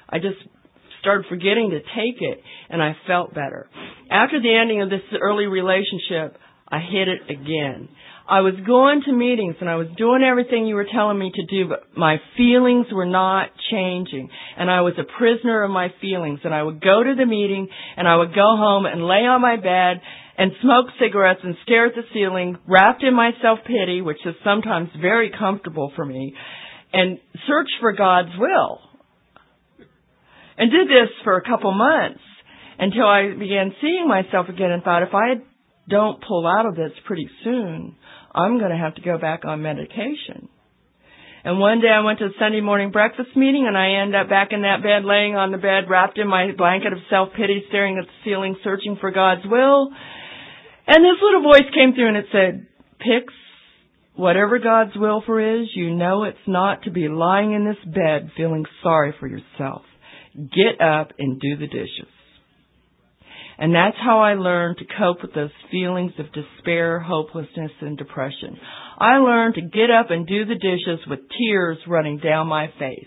I 0.09 0.19
just 0.19 0.39
started 1.01 1.27
forgetting 1.29 1.71
to 1.71 1.81
take 1.81 2.21
it 2.21 2.41
and 2.71 2.81
I 2.81 2.95
felt 3.09 3.35
better. 3.35 3.69
After 4.11 4.41
the 4.41 4.55
ending 4.55 4.83
of 4.83 4.91
this 4.91 5.01
early 5.21 5.47
relationship, 5.47 6.39
I 6.69 6.79
hit 6.79 7.09
it 7.09 7.29
again. 7.29 7.89
I 8.29 8.41
was 8.41 8.55
going 8.67 9.03
to 9.07 9.13
meetings 9.13 9.57
and 9.61 9.69
I 9.69 9.77
was 9.77 9.89
doing 9.97 10.23
everything 10.23 10.67
you 10.67 10.77
were 10.77 10.87
telling 10.91 11.19
me 11.19 11.33
to 11.35 11.47
do, 11.47 11.69
but 11.69 11.97
my 11.97 12.17
feelings 12.37 12.87
were 12.93 13.07
not 13.07 13.51
changing. 13.71 14.29
And 14.57 14.71
I 14.71 14.83
was 14.83 14.95
a 14.99 15.19
prisoner 15.19 15.65
of 15.65 15.71
my 15.71 15.89
feelings. 16.01 16.41
And 16.45 16.55
I 16.55 16.63
would 16.63 16.81
go 16.81 17.03
to 17.03 17.15
the 17.17 17.27
meeting 17.27 17.69
and 17.97 18.07
I 18.07 18.17
would 18.17 18.35
go 18.35 18.57
home 18.57 18.87
and 18.87 19.03
lay 19.03 19.27
on 19.27 19.41
my 19.41 19.57
bed 19.57 20.01
and 20.39 20.53
smoke 20.63 20.87
cigarettes 21.01 21.41
and 21.43 21.57
stare 21.65 21.87
at 21.87 21.95
the 21.95 22.03
ceiling, 22.15 22.57
wrapped 22.67 23.03
in 23.03 23.15
my 23.15 23.33
self-pity, 23.43 24.01
which 24.01 24.25
is 24.25 24.35
sometimes 24.45 24.89
very 25.01 25.31
comfortable 25.37 25.93
for 25.95 26.05
me, 26.05 26.35
and 26.93 27.19
search 27.47 27.69
for 27.81 27.93
God's 27.93 28.31
will 28.39 28.81
and 30.57 30.71
did 30.71 30.87
this 30.87 31.11
for 31.25 31.37
a 31.37 31.43
couple 31.43 31.73
months 31.73 32.21
until 32.79 33.07
I 33.07 33.33
began 33.39 33.75
seeing 33.81 34.07
myself 34.09 34.49
again 34.49 34.71
and 34.71 34.83
thought 34.83 35.03
if 35.03 35.15
I 35.15 35.43
don't 35.89 36.23
pull 36.27 36.47
out 36.47 36.67
of 36.67 36.77
this 36.77 36.93
pretty 37.07 37.29
soon, 37.45 37.97
I'm 38.35 38.59
going 38.59 38.71
to 38.71 38.77
have 38.77 38.95
to 38.97 39.03
go 39.03 39.19
back 39.19 39.45
on 39.45 39.63
medication. 39.63 40.49
And 41.45 41.59
one 41.59 41.81
day 41.81 41.89
I 41.89 42.05
went 42.05 42.21
to 42.21 42.27
a 42.27 42.39
Sunday 42.39 42.61
morning 42.61 42.93
breakfast 42.93 43.37
meeting 43.37 43.67
and 43.67 43.77
I 43.77 44.01
ended 44.01 44.15
up 44.15 44.29
back 44.29 44.49
in 44.53 44.63
that 44.63 44.83
bed 44.83 45.05
laying 45.05 45.35
on 45.35 45.51
the 45.51 45.59
bed 45.59 45.91
wrapped 45.91 46.17
in 46.17 46.29
my 46.29 46.53
blanket 46.57 46.93
of 46.93 47.01
self-pity 47.11 47.65
staring 47.69 47.99
at 47.99 48.05
the 48.05 48.13
ceiling 48.25 48.57
searching 48.63 48.97
for 49.01 49.11
God's 49.11 49.43
will. 49.45 49.91
And 50.87 51.05
this 51.05 51.21
little 51.21 51.43
voice 51.43 51.69
came 51.75 51.95
through 51.95 52.09
and 52.09 52.17
it 52.17 52.27
said, 52.31 52.67
Pix, 52.99 53.33
whatever 54.15 54.61
God's 54.61 54.97
will 54.97 55.23
for 55.27 55.61
is, 55.61 55.69
you 55.75 55.95
know 55.95 56.25
it's 56.25 56.39
not 56.47 56.85
to 56.85 56.93
be 56.93 57.09
lying 57.09 57.53
in 57.53 57.65
this 57.65 57.93
bed 57.93 58.31
feeling 58.37 58.65
sorry 58.83 59.13
for 59.19 59.27
yourself. 59.27 59.83
Get 60.37 60.81
up 60.81 61.13
and 61.19 61.41
do 61.41 61.57
the 61.57 61.67
dishes. 61.67 62.09
And 63.63 63.73
that's 63.73 63.97
how 63.97 64.19
I 64.19 64.35
learned 64.35 64.79
to 64.79 64.85
cope 64.99 65.23
with 65.23 65.35
those 65.35 65.53
feelings 65.71 66.11
of 66.19 66.27
despair, 66.33 66.99
hopelessness, 66.99 67.71
and 67.81 67.97
depression. 67.97 68.59
I 68.99 69.19
learned 69.19 69.55
to 69.55 69.61
get 69.61 69.89
up 69.89 70.11
and 70.11 70.27
do 70.27 70.45
the 70.45 70.57
dishes 70.57 71.07
with 71.07 71.21
tears 71.39 71.79
running 71.87 72.19
down 72.19 72.49
my 72.49 72.73
face. 72.77 73.07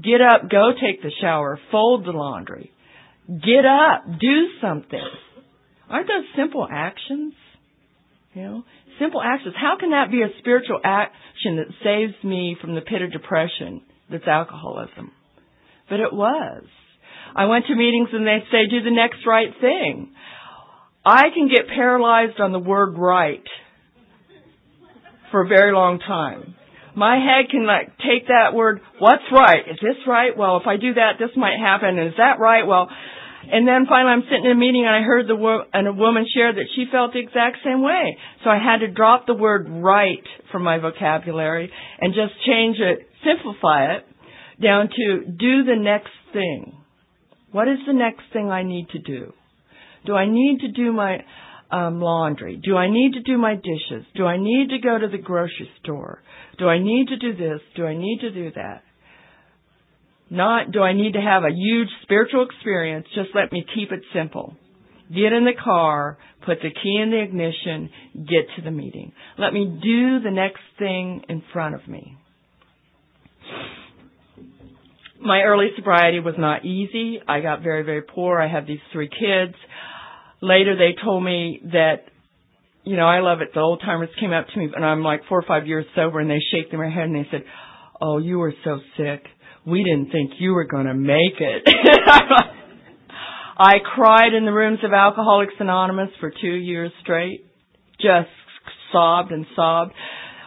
Get 0.00 0.20
up, 0.20 0.48
go 0.48 0.70
take 0.80 1.02
the 1.02 1.10
shower, 1.20 1.58
fold 1.72 2.06
the 2.06 2.12
laundry. 2.12 2.70
Get 3.26 3.66
up, 3.66 4.04
do 4.20 4.46
something. 4.60 5.04
Aren't 5.90 6.06
those 6.06 6.30
simple 6.36 6.64
actions? 6.70 7.34
You 8.34 8.42
know, 8.42 8.62
simple 9.00 9.20
actions. 9.20 9.56
How 9.60 9.78
can 9.80 9.90
that 9.90 10.12
be 10.12 10.22
a 10.22 10.28
spiritual 10.38 10.78
action 10.84 11.56
that 11.56 11.74
saves 11.82 12.14
me 12.22 12.56
from 12.60 12.76
the 12.76 12.82
pit 12.82 13.02
of 13.02 13.10
depression 13.10 13.82
that's 14.08 14.28
alcoholism? 14.28 15.10
but 15.92 16.00
it 16.00 16.10
was. 16.10 16.64
I 17.34 17.46
went 17.46 17.66
to 17.66 17.74
meetings 17.74 18.10
and 18.12 18.26
they'd 18.26 18.46
say, 18.50 18.66
do 18.68 18.82
the 18.82 18.94
next 18.94 19.26
right 19.26 19.52
thing. 19.60 20.12
I 21.04 21.24
can 21.34 21.48
get 21.48 21.68
paralyzed 21.68 22.38
on 22.40 22.52
the 22.52 22.58
word 22.58 22.96
right 22.96 23.44
for 25.30 25.42
a 25.44 25.48
very 25.48 25.72
long 25.72 25.98
time. 25.98 26.54
My 26.94 27.16
head 27.16 27.50
can 27.50 27.66
like 27.66 27.88
take 27.98 28.28
that 28.28 28.54
word, 28.54 28.80
what's 28.98 29.24
right? 29.32 29.64
Is 29.68 29.78
this 29.80 29.96
right? 30.06 30.36
Well, 30.36 30.58
if 30.58 30.66
I 30.66 30.76
do 30.76 30.94
that, 30.94 31.12
this 31.18 31.30
might 31.36 31.58
happen. 31.58 31.98
Is 31.98 32.14
that 32.18 32.38
right? 32.38 32.66
Well, 32.66 32.88
and 33.50 33.66
then 33.66 33.86
finally 33.88 34.12
I'm 34.12 34.22
sitting 34.30 34.44
in 34.44 34.52
a 34.52 34.54
meeting 34.54 34.84
and 34.86 34.94
I 34.94 35.00
heard 35.00 35.26
the 35.26 35.34
wo- 35.34 35.64
and 35.72 35.88
a 35.88 35.92
woman 35.92 36.26
share 36.32 36.52
that 36.52 36.68
she 36.76 36.84
felt 36.92 37.14
the 37.14 37.18
exact 37.18 37.58
same 37.64 37.82
way. 37.82 38.18
So 38.44 38.50
I 38.50 38.58
had 38.58 38.86
to 38.86 38.92
drop 38.92 39.26
the 39.26 39.34
word 39.34 39.66
right 39.68 40.22
from 40.52 40.62
my 40.62 40.78
vocabulary 40.78 41.72
and 42.00 42.14
just 42.14 42.34
change 42.46 42.76
it, 42.78 43.08
simplify 43.24 43.96
it 43.96 44.04
down 44.62 44.88
to 44.94 45.24
do 45.26 45.64
the 45.64 45.76
next 45.80 46.12
thing. 46.32 46.81
What 47.52 47.68
is 47.68 47.78
the 47.86 47.92
next 47.92 48.22
thing 48.32 48.50
I 48.50 48.62
need 48.62 48.88
to 48.90 48.98
do? 48.98 49.32
Do 50.04 50.14
I 50.14 50.26
need 50.26 50.60
to 50.60 50.68
do 50.68 50.92
my 50.92 51.18
um, 51.70 52.00
laundry? 52.00 52.60
Do 52.62 52.76
I 52.76 52.90
need 52.90 53.12
to 53.12 53.20
do 53.20 53.38
my 53.38 53.54
dishes? 53.54 54.04
Do 54.16 54.26
I 54.26 54.36
need 54.36 54.70
to 54.70 54.78
go 54.78 54.98
to 54.98 55.08
the 55.08 55.22
grocery 55.22 55.70
store? 55.82 56.22
Do 56.58 56.68
I 56.68 56.78
need 56.78 57.08
to 57.08 57.16
do 57.16 57.36
this? 57.36 57.60
Do 57.76 57.86
I 57.86 57.96
need 57.96 58.18
to 58.22 58.30
do 58.30 58.50
that? 58.56 58.82
Not 60.30 60.72
do 60.72 60.80
I 60.80 60.94
need 60.94 61.12
to 61.12 61.20
have 61.20 61.42
a 61.44 61.54
huge 61.54 61.90
spiritual 62.02 62.46
experience, 62.46 63.06
just 63.14 63.28
let 63.34 63.52
me 63.52 63.66
keep 63.74 63.92
it 63.92 64.00
simple. 64.14 64.56
Get 65.10 65.34
in 65.34 65.44
the 65.44 65.52
car, 65.62 66.16
put 66.46 66.58
the 66.62 66.70
key 66.70 66.98
in 67.02 67.10
the 67.10 67.20
ignition, 67.20 67.90
get 68.14 68.46
to 68.56 68.62
the 68.62 68.70
meeting. 68.70 69.12
Let 69.38 69.52
me 69.52 69.66
do 69.66 70.20
the 70.20 70.30
next 70.30 70.62
thing 70.78 71.22
in 71.28 71.42
front 71.52 71.74
of 71.74 71.86
me. 71.86 72.16
My 75.24 75.42
early 75.42 75.68
sobriety 75.76 76.20
was 76.20 76.34
not 76.36 76.64
easy. 76.64 77.20
I 77.26 77.40
got 77.40 77.62
very, 77.62 77.82
very 77.82 78.02
poor. 78.02 78.40
I 78.40 78.48
had 78.48 78.66
these 78.66 78.80
three 78.92 79.08
kids. 79.08 79.54
Later 80.40 80.76
they 80.76 81.00
told 81.02 81.22
me 81.24 81.60
that, 81.72 82.04
you 82.84 82.96
know, 82.96 83.06
I 83.06 83.20
love 83.20 83.40
it. 83.40 83.50
The 83.54 83.60
old 83.60 83.80
timers 83.80 84.08
came 84.18 84.32
up 84.32 84.46
to 84.48 84.58
me 84.58 84.68
and 84.74 84.84
I'm 84.84 85.02
like 85.02 85.20
four 85.28 85.38
or 85.38 85.44
five 85.46 85.66
years 85.66 85.86
sober 85.94 86.18
and 86.18 86.28
they 86.28 86.40
shake 86.50 86.70
their 86.70 86.90
head 86.90 87.04
and 87.04 87.14
they 87.14 87.28
said, 87.30 87.44
Oh, 88.00 88.18
you 88.18 88.38
were 88.38 88.52
so 88.64 88.80
sick 88.96 89.24
we 89.64 89.84
didn't 89.84 90.10
think 90.10 90.32
you 90.38 90.52
were 90.54 90.64
going 90.64 90.86
to 90.86 90.94
make 90.94 91.38
it. 91.38 91.68
I 93.58 93.74
cried 93.94 94.34
in 94.34 94.44
the 94.44 94.52
rooms 94.52 94.80
of 94.82 94.92
Alcoholics 94.92 95.54
Anonymous 95.60 96.10
for 96.18 96.30
two 96.30 96.54
years 96.54 96.90
straight, 97.00 97.46
just 98.00 98.30
sobbed 98.90 99.30
and 99.30 99.46
sobbed. 99.54 99.92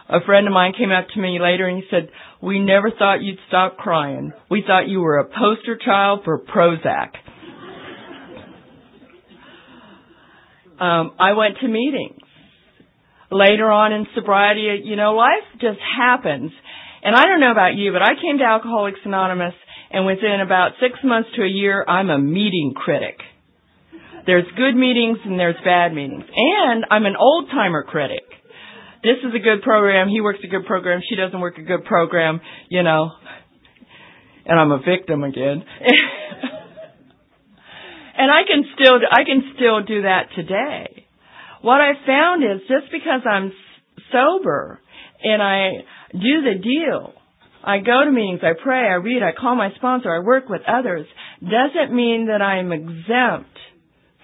A 0.08 0.20
friend 0.24 0.46
of 0.46 0.52
mine 0.52 0.72
came 0.78 0.92
up 0.92 1.06
to 1.14 1.20
me 1.20 1.38
later 1.40 1.66
and 1.66 1.78
he 1.78 1.84
said, 1.90 2.10
we 2.46 2.60
never 2.60 2.92
thought 2.92 3.22
you'd 3.22 3.40
stop 3.48 3.76
crying. 3.76 4.32
We 4.48 4.62
thought 4.64 4.86
you 4.86 5.00
were 5.00 5.18
a 5.18 5.24
poster 5.24 5.76
child 5.84 6.20
for 6.24 6.38
Prozac. 6.38 7.10
um, 10.80 11.10
I 11.18 11.32
went 11.32 11.56
to 11.60 11.66
meetings. 11.66 12.20
Later 13.32 13.68
on 13.68 13.92
in 13.92 14.06
sobriety, 14.14 14.82
you 14.84 14.94
know, 14.94 15.14
life 15.14 15.42
just 15.60 15.80
happens. 15.98 16.52
And 17.02 17.16
I 17.16 17.24
don't 17.24 17.40
know 17.40 17.50
about 17.50 17.74
you, 17.74 17.92
but 17.92 18.02
I 18.02 18.14
came 18.14 18.38
to 18.38 18.44
Alcoholics 18.44 19.00
Anonymous 19.04 19.54
and 19.90 20.06
within 20.06 20.40
about 20.40 20.72
six 20.80 21.00
months 21.02 21.30
to 21.34 21.42
a 21.42 21.48
year, 21.48 21.84
I'm 21.88 22.10
a 22.10 22.18
meeting 22.18 22.74
critic. 22.76 23.18
There's 24.24 24.46
good 24.56 24.76
meetings 24.76 25.18
and 25.24 25.36
there's 25.36 25.56
bad 25.64 25.92
meetings. 25.92 26.24
And 26.36 26.84
I'm 26.92 27.06
an 27.06 27.16
old 27.18 27.50
timer 27.50 27.82
critic. 27.82 28.22
This 29.02 29.18
is 29.22 29.34
a 29.34 29.38
good 29.38 29.62
program. 29.62 30.08
He 30.08 30.20
works 30.20 30.40
a 30.44 30.48
good 30.48 30.66
program. 30.66 31.00
She 31.08 31.16
doesn't 31.16 31.40
work 31.40 31.58
a 31.58 31.62
good 31.62 31.84
program, 31.84 32.40
you 32.68 32.82
know. 32.82 33.10
And 34.44 34.58
I'm 34.58 34.72
a 34.72 34.78
victim 34.78 35.24
again. 35.24 35.62
and 38.16 38.30
I 38.30 38.42
can 38.46 38.64
still, 38.74 38.98
I 39.10 39.24
can 39.24 39.52
still 39.54 39.82
do 39.82 40.02
that 40.02 40.28
today. 40.34 41.06
What 41.62 41.80
I 41.80 41.92
found 42.06 42.44
is 42.44 42.60
just 42.68 42.92
because 42.92 43.22
I'm 43.28 43.52
sober 44.12 44.80
and 45.22 45.42
I 45.42 45.84
do 46.12 46.42
the 46.42 46.58
deal. 46.62 47.12
I 47.64 47.78
go 47.78 48.04
to 48.04 48.12
meetings, 48.12 48.40
I 48.44 48.52
pray, 48.62 48.82
I 48.88 48.94
read, 48.94 49.22
I 49.24 49.32
call 49.38 49.56
my 49.56 49.70
sponsor, 49.74 50.14
I 50.14 50.20
work 50.20 50.48
with 50.48 50.60
others, 50.68 51.06
doesn't 51.40 51.92
mean 51.94 52.28
that 52.28 52.40
I'm 52.40 52.70
exempt 52.70 53.55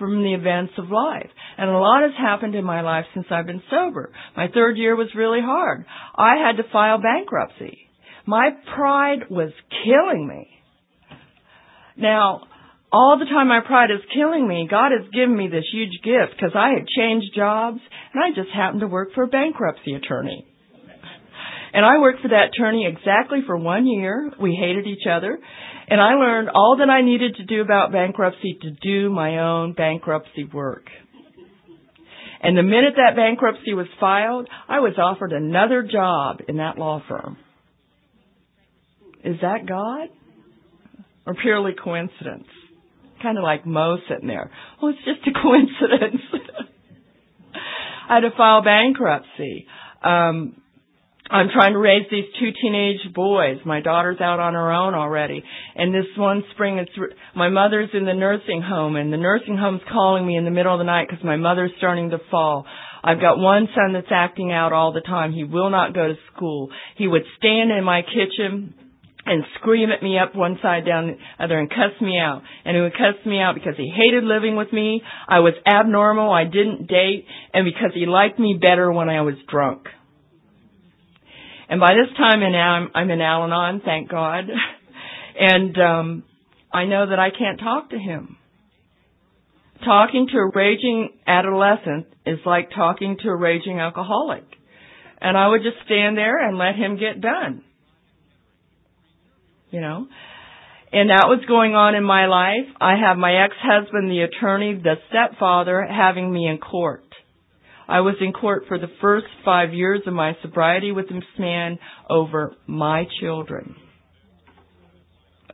from 0.09 0.24
the 0.24 0.34
events 0.34 0.72
of 0.78 0.90
life. 0.90 1.30
And 1.57 1.70
a 1.70 1.78
lot 1.78 2.03
has 2.03 2.12
happened 2.18 2.55
in 2.55 2.64
my 2.64 2.80
life 2.80 3.05
since 3.14 3.26
I've 3.30 3.46
been 3.46 3.62
sober. 3.70 4.12
My 4.36 4.48
third 4.53 4.76
year 4.76 4.96
was 4.96 5.09
really 5.14 5.40
hard. 5.40 5.84
I 6.16 6.34
had 6.44 6.57
to 6.57 6.68
file 6.72 7.00
bankruptcy. 7.00 7.78
My 8.26 8.50
pride 8.74 9.30
was 9.30 9.53
killing 9.84 10.26
me. 10.26 10.48
Now, 11.96 12.42
all 12.92 13.16
the 13.18 13.26
time 13.26 13.48
my 13.48 13.61
pride 13.64 13.90
is 13.90 14.00
killing 14.12 14.46
me, 14.46 14.66
God 14.68 14.90
has 14.90 15.09
given 15.12 15.36
me 15.36 15.48
this 15.48 15.64
huge 15.72 16.03
gift 16.03 16.36
because 16.36 16.53
I 16.55 16.70
had 16.70 16.86
changed 16.88 17.34
jobs 17.34 17.78
and 18.12 18.24
I 18.24 18.34
just 18.34 18.55
happened 18.55 18.80
to 18.80 18.88
work 18.88 19.11
for 19.14 19.22
a 19.22 19.28
bankruptcy 19.28 19.94
attorney. 19.94 20.46
And 21.72 21.86
I 21.86 21.98
worked 22.00 22.20
for 22.20 22.28
that 22.28 22.50
attorney 22.53 22.86
exactly 22.86 23.38
for 23.46 23.57
one 23.57 23.86
year. 23.86 24.30
We 24.40 24.59
hated 24.61 24.86
each 24.86 25.07
other. 25.11 25.38
And 25.89 26.01
I 26.01 26.14
learned 26.14 26.49
all 26.49 26.76
that 26.78 26.91
I 26.91 27.03
needed 27.03 27.37
to 27.37 27.45
do 27.45 27.61
about 27.61 27.93
bankruptcy 27.93 28.59
to 28.62 28.70
do 28.70 29.11
my 29.11 29.39
own 29.39 29.72
bankruptcy 29.72 30.45
work. 30.45 30.85
And 32.43 32.57
the 32.59 32.62
minute 32.62 32.95
that 32.97 33.14
bankruptcy 33.14 33.72
was 33.72 33.87
filed, 34.01 34.49
I 34.68 34.80
was 34.80 34.95
offered 34.99 35.33
another 35.33 35.83
job 35.83 36.41
in 36.49 36.57
that 36.57 36.76
law 36.76 37.03
firm. 37.09 37.37
Is 39.24 39.37
that 39.43 39.66
God? 39.66 40.09
Or 41.24 41.35
purely 41.35 41.72
coincidence? 41.72 42.49
Kind 43.22 43.39
of 43.39 43.45
like 43.45 43.64
Mo 43.64 43.99
sitting 44.09 44.26
there. 44.26 44.51
Oh, 44.83 44.89
it's 44.89 44.99
just 45.05 45.20
a 45.28 45.41
coincidence. 45.43 46.22
I 48.09 48.16
had 48.16 48.20
to 48.20 48.30
file 48.37 48.62
bankruptcy. 48.62 49.66
Um, 50.03 50.61
I'm 51.33 51.49
trying 51.49 51.72
to 51.72 51.78
raise 51.78 52.05
these 52.11 52.26
two 52.39 52.51
teenage 52.61 53.14
boys. 53.14 53.57
My 53.64 53.80
daughter's 53.80 54.20
out 54.20 54.39
on 54.39 54.53
her 54.53 54.70
own 54.70 54.95
already. 54.95 55.43
And 55.74 55.95
this 55.95 56.05
one 56.18 56.45
spring, 56.53 56.76
it's, 56.76 56.91
my 57.35 57.49
mother's 57.49 57.89
in 57.95 58.05
the 58.05 58.12
nursing 58.12 58.61
home 58.61 58.97
and 58.97 59.11
the 59.11 59.16
nursing 59.16 59.57
home's 59.57 59.80
calling 59.91 60.26
me 60.26 60.37
in 60.37 60.45
the 60.45 60.51
middle 60.51 60.74
of 60.74 60.78
the 60.78 60.85
night 60.85 61.09
because 61.09 61.24
my 61.24 61.37
mother's 61.37 61.70
starting 61.78 62.11
to 62.11 62.18
fall. 62.30 62.66
I've 63.03 63.18
got 63.18 63.39
one 63.39 63.66
son 63.74 63.95
that's 63.95 64.12
acting 64.12 64.53
out 64.53 64.74
all 64.74 64.93
the 64.93 65.01
time. 65.01 65.33
He 65.33 65.45
will 65.45 65.70
not 65.70 65.95
go 65.95 66.09
to 66.09 66.14
school. 66.37 66.68
He 66.99 67.09
would 67.09 67.24
stand 67.39 67.72
in 67.72 67.83
my 67.83 68.03
kitchen 68.03 68.74
and 69.24 69.45
scream 69.59 69.91
at 69.91 70.03
me 70.03 70.18
up 70.18 70.37
one 70.37 70.59
side 70.61 70.85
down 70.85 71.07
the 71.07 71.45
other 71.45 71.59
and 71.59 71.70
cuss 71.70 71.99
me 72.03 72.18
out. 72.18 72.43
And 72.66 72.76
he 72.76 72.83
would 72.83 72.93
cuss 72.93 73.24
me 73.24 73.41
out 73.41 73.55
because 73.55 73.74
he 73.78 73.91
hated 73.91 74.24
living 74.24 74.55
with 74.55 74.70
me. 74.70 75.01
I 75.26 75.39
was 75.39 75.55
abnormal. 75.66 76.30
I 76.30 76.45
didn't 76.45 76.89
date 76.89 77.24
and 77.55 77.64
because 77.64 77.93
he 77.95 78.05
liked 78.05 78.39
me 78.39 78.59
better 78.61 78.93
when 78.93 79.09
I 79.09 79.22
was 79.22 79.37
drunk. 79.51 79.87
And 81.73 81.81
by 81.81 81.95
this 81.95 82.14
time 82.18 82.43
in 82.43 82.55
I'm, 82.55 82.91
I'm 82.95 83.11
in 83.11 83.23
Al-Anon, 83.23 83.81
thank 83.83 84.11
God. 84.11 84.45
and 85.41 85.79
um 85.79 86.25
I 86.70 86.85
know 86.85 87.09
that 87.09 87.18
I 87.18 87.31
can't 87.31 87.59
talk 87.59 87.91
to 87.91 87.99
him. 87.99 88.37
Talking 89.83 90.29
to 90.31 90.37
a 90.37 90.51
raging 90.55 91.09
adolescent 91.27 92.09
is 92.27 92.41
like 92.45 92.68
talking 92.77 93.16
to 93.23 93.29
a 93.31 93.35
raging 93.35 93.81
alcoholic. 93.81 94.45
And 95.18 95.35
I 95.35 95.49
would 95.49 95.62
just 95.62 95.83
stand 95.87 96.18
there 96.18 96.47
and 96.47 96.59
let 96.59 96.75
him 96.75 96.99
get 96.99 97.23
done. 97.23 97.64
You 99.70 99.81
know? 99.81 100.07
And 100.93 101.09
that 101.09 101.25
was 101.27 101.43
going 101.49 101.75
on 101.75 101.95
in 101.95 102.05
my 102.05 102.27
life. 102.27 102.68
I 102.83 102.97
have 103.03 103.16
my 103.16 103.45
ex-husband, 103.45 104.11
the 104.11 104.25
attorney, 104.25 104.75
the 104.75 104.97
stepfather, 105.09 105.87
having 105.91 106.31
me 106.31 106.47
in 106.47 106.59
court. 106.59 107.11
I 107.89 108.01
was 108.01 108.14
in 108.20 108.33
court 108.33 108.64
for 108.68 108.78
the 108.78 108.91
first 109.01 109.26
five 109.45 109.72
years 109.72 110.03
of 110.07 110.14
my 110.14 110.37
sobriety 110.43 110.93
with 110.93 111.09
this 111.09 111.22
man 111.39 111.78
over 112.09 112.55
my 112.66 113.05
children. 113.20 113.76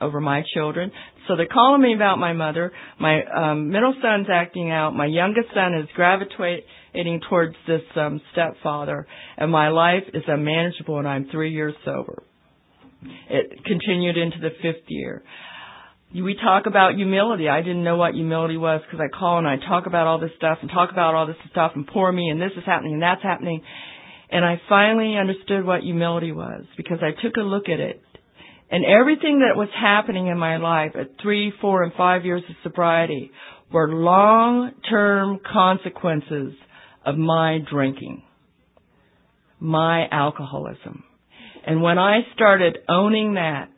Over 0.00 0.20
my 0.20 0.42
children. 0.54 0.92
So 1.26 1.36
they're 1.36 1.46
calling 1.46 1.82
me 1.82 1.94
about 1.94 2.18
my 2.18 2.32
mother. 2.32 2.72
My 3.00 3.22
um, 3.24 3.70
middle 3.70 3.94
son's 4.00 4.28
acting 4.32 4.70
out. 4.70 4.94
My 4.94 5.06
youngest 5.06 5.48
son 5.54 5.74
is 5.74 5.88
gravitating 5.94 7.20
towards 7.28 7.56
this 7.66 7.82
um, 7.96 8.20
stepfather. 8.32 9.06
And 9.36 9.50
my 9.50 9.68
life 9.68 10.04
is 10.14 10.22
unmanageable 10.26 10.98
and 10.98 11.08
I'm 11.08 11.28
three 11.30 11.52
years 11.52 11.74
sober. 11.84 12.22
It 13.30 13.64
continued 13.64 14.16
into 14.16 14.38
the 14.40 14.50
fifth 14.62 14.84
year 14.88 15.22
we 16.14 16.34
talk 16.34 16.66
about 16.66 16.94
humility. 16.94 17.48
I 17.48 17.60
didn't 17.60 17.84
know 17.84 17.96
what 17.96 18.14
humility 18.14 18.56
was 18.56 18.80
because 18.86 19.00
I 19.00 19.14
call 19.16 19.38
and 19.38 19.46
I 19.46 19.56
talk 19.56 19.86
about 19.86 20.06
all 20.06 20.18
this 20.18 20.30
stuff 20.36 20.58
and 20.62 20.70
talk 20.70 20.90
about 20.90 21.14
all 21.14 21.26
this 21.26 21.36
stuff 21.50 21.72
and 21.74 21.86
poor 21.86 22.10
me 22.10 22.28
and 22.30 22.40
this 22.40 22.52
is 22.56 22.64
happening 22.64 22.94
and 22.94 23.02
that's 23.02 23.22
happening. 23.22 23.62
And 24.30 24.44
I 24.44 24.60
finally 24.68 25.16
understood 25.16 25.64
what 25.64 25.82
humility 25.82 26.32
was 26.32 26.64
because 26.76 26.98
I 27.02 27.10
took 27.22 27.36
a 27.36 27.40
look 27.40 27.68
at 27.68 27.80
it. 27.80 28.02
And 28.70 28.84
everything 28.84 29.40
that 29.40 29.56
was 29.56 29.68
happening 29.78 30.26
in 30.26 30.38
my 30.38 30.58
life 30.58 30.92
at 30.94 31.20
three, 31.22 31.52
four, 31.60 31.82
and 31.82 31.92
five 31.94 32.24
years 32.24 32.42
of 32.48 32.56
sobriety 32.62 33.30
were 33.72 33.88
long-term 33.88 35.40
consequences 35.50 36.52
of 37.04 37.16
my 37.16 37.58
drinking, 37.70 38.22
my 39.58 40.06
alcoholism. 40.10 41.04
And 41.66 41.82
when 41.82 41.98
I 41.98 42.20
started 42.34 42.78
owning 42.88 43.34
that, 43.34 43.70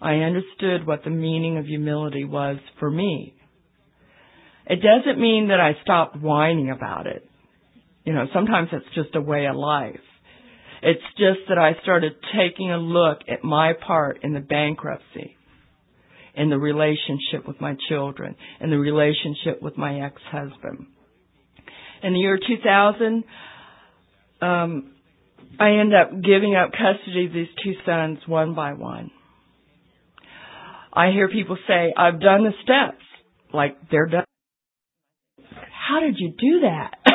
I 0.00 0.14
understood 0.16 0.86
what 0.86 1.04
the 1.04 1.10
meaning 1.10 1.58
of 1.58 1.66
humility 1.66 2.24
was 2.24 2.58
for 2.78 2.90
me. 2.90 3.34
It 4.66 4.80
doesn't 4.82 5.20
mean 5.20 5.48
that 5.48 5.60
I 5.60 5.80
stopped 5.82 6.20
whining 6.20 6.70
about 6.70 7.06
it. 7.06 7.28
You 8.04 8.12
know, 8.12 8.26
sometimes 8.34 8.68
it's 8.72 8.94
just 8.94 9.14
a 9.14 9.20
way 9.20 9.46
of 9.46 9.56
life. 9.56 10.00
It's 10.82 11.02
just 11.16 11.48
that 11.48 11.58
I 11.58 11.72
started 11.82 12.12
taking 12.36 12.70
a 12.70 12.78
look 12.78 13.18
at 13.28 13.42
my 13.42 13.72
part 13.72 14.20
in 14.22 14.34
the 14.34 14.40
bankruptcy, 14.40 15.36
in 16.34 16.50
the 16.50 16.58
relationship 16.58 17.46
with 17.46 17.60
my 17.60 17.76
children, 17.88 18.36
in 18.60 18.70
the 18.70 18.78
relationship 18.78 19.62
with 19.62 19.78
my 19.78 20.04
ex-husband. 20.04 20.86
In 22.02 22.12
the 22.12 22.18
year 22.18 22.38
2000, 22.38 23.24
um, 24.42 24.92
I 25.58 25.70
ended 25.70 25.94
up 25.98 26.10
giving 26.22 26.54
up 26.54 26.72
custody 26.72 27.26
of 27.26 27.32
these 27.32 27.48
two 27.64 27.72
sons 27.86 28.18
one 28.26 28.54
by 28.54 28.74
one. 28.74 29.10
I 30.96 31.10
hear 31.10 31.28
people 31.28 31.58
say, 31.68 31.92
I've 31.94 32.18
done 32.20 32.44
the 32.44 32.54
steps, 32.62 33.04
like 33.52 33.76
they're 33.90 34.06
done. 34.06 34.24
How 35.88 36.00
did 36.00 36.18
you 36.18 36.30
do 36.30 36.60
that? 36.62 36.94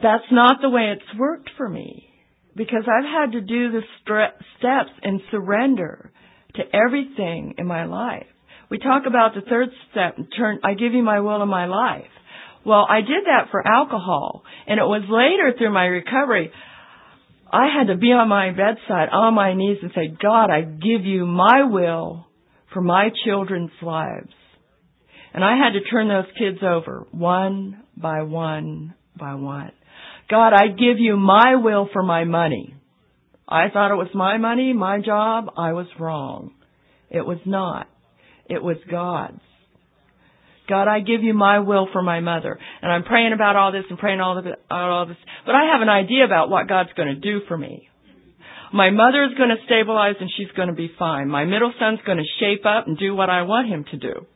That's 0.00 0.30
not 0.30 0.60
the 0.62 0.70
way 0.70 0.94
it's 0.94 1.18
worked 1.18 1.50
for 1.56 1.68
me 1.68 2.08
because 2.54 2.84
I've 2.86 3.04
had 3.04 3.32
to 3.32 3.40
do 3.40 3.72
the 3.72 3.82
steps 4.06 4.92
and 5.02 5.20
surrender 5.32 6.12
to 6.54 6.62
everything 6.72 7.56
in 7.58 7.66
my 7.66 7.86
life. 7.86 8.26
We 8.70 8.78
talk 8.78 9.02
about 9.06 9.34
the 9.34 9.40
third 9.40 9.70
step, 9.90 10.16
turn, 10.36 10.60
I 10.62 10.74
give 10.74 10.92
you 10.92 11.02
my 11.02 11.18
will 11.20 11.42
and 11.42 11.50
my 11.50 11.66
life. 11.66 12.06
Well, 12.64 12.86
I 12.88 13.00
did 13.00 13.24
that 13.26 13.50
for 13.50 13.66
alcohol 13.66 14.44
and 14.68 14.78
it 14.78 14.84
was 14.84 15.02
later 15.08 15.58
through 15.58 15.72
my 15.74 15.86
recovery 15.86 16.52
I 17.50 17.66
had 17.76 17.88
to 17.88 17.96
be 17.96 18.08
on 18.08 18.28
my 18.28 18.50
bedside 18.50 19.08
on 19.12 19.34
my 19.34 19.54
knees 19.54 19.78
and 19.82 19.92
say, 19.94 20.16
God, 20.20 20.50
I 20.50 20.62
give 20.62 21.04
you 21.04 21.26
my 21.26 21.64
will 21.64 22.26
for 22.72 22.80
my 22.80 23.10
children's 23.24 23.70
lives. 23.82 24.32
And 25.32 25.44
I 25.44 25.56
had 25.56 25.72
to 25.72 25.90
turn 25.90 26.08
those 26.08 26.32
kids 26.38 26.58
over 26.62 27.06
one 27.10 27.82
by 27.96 28.22
one 28.22 28.94
by 29.18 29.34
one. 29.34 29.72
God, 30.30 30.52
I 30.52 30.68
give 30.68 30.98
you 30.98 31.16
my 31.16 31.56
will 31.56 31.88
for 31.92 32.02
my 32.02 32.24
money. 32.24 32.74
I 33.48 33.68
thought 33.72 33.92
it 33.92 33.96
was 33.96 34.08
my 34.14 34.38
money, 34.38 34.72
my 34.72 35.00
job. 35.00 35.46
I 35.56 35.72
was 35.72 35.86
wrong. 36.00 36.52
It 37.10 37.26
was 37.26 37.38
not. 37.44 37.88
It 38.48 38.62
was 38.62 38.76
God's. 38.90 39.40
God, 40.68 40.88
I 40.88 41.00
give 41.00 41.22
you 41.22 41.34
my 41.34 41.58
will 41.58 41.88
for 41.92 42.02
my 42.02 42.20
mother. 42.20 42.58
And 42.80 42.90
I'm 42.90 43.04
praying 43.04 43.32
about 43.34 43.56
all 43.56 43.70
this 43.70 43.84
and 43.90 43.98
praying 43.98 44.20
all 44.20 44.38
about 44.38 44.58
all 44.70 45.06
this. 45.06 45.16
But 45.44 45.54
I 45.54 45.72
have 45.72 45.82
an 45.82 45.90
idea 45.90 46.24
about 46.24 46.48
what 46.48 46.68
God's 46.68 46.92
going 46.96 47.08
to 47.08 47.20
do 47.20 47.40
for 47.46 47.56
me. 47.56 47.88
My 48.72 48.90
mother 48.90 49.24
is 49.24 49.36
going 49.36 49.50
to 49.50 49.64
stabilize 49.66 50.16
and 50.20 50.30
she's 50.36 50.50
going 50.56 50.68
to 50.68 50.74
be 50.74 50.90
fine. 50.98 51.28
My 51.28 51.44
middle 51.44 51.72
son's 51.78 52.00
going 52.04 52.18
to 52.18 52.24
shape 52.40 52.64
up 52.66 52.86
and 52.86 52.98
do 52.98 53.14
what 53.14 53.30
I 53.30 53.42
want 53.42 53.68
him 53.68 53.84
to 53.90 53.96
do. 53.98 54.26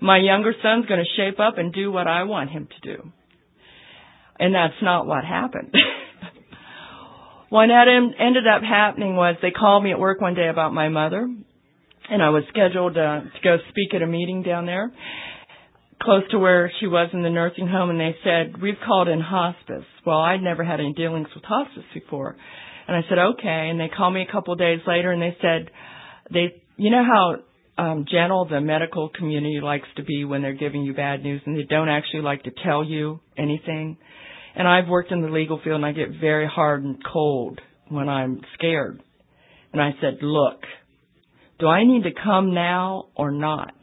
My 0.00 0.18
younger 0.18 0.54
son's 0.62 0.86
going 0.86 1.04
to 1.04 1.16
shape 1.20 1.40
up 1.40 1.58
and 1.58 1.72
do 1.72 1.90
what 1.90 2.06
I 2.06 2.22
want 2.22 2.50
him 2.50 2.68
to 2.68 2.96
do. 2.96 3.12
And 4.38 4.54
that's 4.54 4.80
not 4.80 5.06
what 5.06 5.24
happened. 5.24 5.74
what 7.48 7.68
ended 7.68 8.46
up 8.46 8.62
happening 8.62 9.16
was 9.16 9.36
they 9.42 9.50
called 9.50 9.82
me 9.82 9.90
at 9.90 9.98
work 9.98 10.20
one 10.20 10.34
day 10.34 10.48
about 10.48 10.72
my 10.72 10.88
mother 10.88 11.28
and 12.10 12.22
I 12.22 12.30
was 12.30 12.44
scheduled 12.48 12.94
to 12.94 13.24
go 13.42 13.56
speak 13.68 13.92
at 13.92 14.02
a 14.02 14.06
meeting 14.06 14.42
down 14.42 14.66
there 14.66 14.92
close 16.00 16.22
to 16.30 16.38
where 16.38 16.70
she 16.80 16.86
was 16.86 17.10
in 17.12 17.22
the 17.22 17.30
nursing 17.30 17.66
home 17.66 17.90
and 17.90 18.00
they 18.00 18.14
said, 18.22 18.60
we've 18.60 18.78
called 18.86 19.08
in 19.08 19.20
hospice. 19.20 19.84
Well, 20.06 20.18
I'd 20.18 20.42
never 20.42 20.64
had 20.64 20.80
any 20.80 20.92
dealings 20.92 21.28
with 21.34 21.44
hospice 21.44 21.84
before. 21.92 22.36
And 22.86 22.96
I 22.96 23.00
said, 23.08 23.18
okay. 23.18 23.68
And 23.70 23.78
they 23.78 23.88
called 23.94 24.14
me 24.14 24.24
a 24.28 24.32
couple 24.32 24.52
of 24.52 24.58
days 24.58 24.80
later 24.86 25.12
and 25.12 25.20
they 25.20 25.36
said, 25.40 25.70
they, 26.32 26.62
you 26.76 26.90
know 26.90 27.04
how 27.04 27.36
um, 27.82 28.06
gentle 28.10 28.46
the 28.48 28.60
medical 28.60 29.08
community 29.08 29.60
likes 29.62 29.88
to 29.96 30.04
be 30.04 30.24
when 30.24 30.42
they're 30.42 30.54
giving 30.54 30.82
you 30.82 30.94
bad 30.94 31.22
news 31.22 31.42
and 31.46 31.56
they 31.56 31.64
don't 31.64 31.88
actually 31.88 32.22
like 32.22 32.42
to 32.44 32.50
tell 32.64 32.84
you 32.84 33.20
anything. 33.36 33.98
And 34.54 34.66
I've 34.66 34.88
worked 34.88 35.12
in 35.12 35.22
the 35.22 35.28
legal 35.28 35.60
field 35.62 35.76
and 35.76 35.86
I 35.86 35.92
get 35.92 36.20
very 36.20 36.48
hard 36.48 36.82
and 36.82 36.96
cold 37.12 37.60
when 37.88 38.08
I'm 38.08 38.40
scared. 38.54 39.02
And 39.72 39.82
I 39.82 39.90
said, 40.00 40.18
look, 40.22 40.60
do 41.58 41.66
I 41.66 41.84
need 41.84 42.04
to 42.04 42.10
come 42.24 42.54
now 42.54 43.06
or 43.14 43.30
not? 43.30 43.74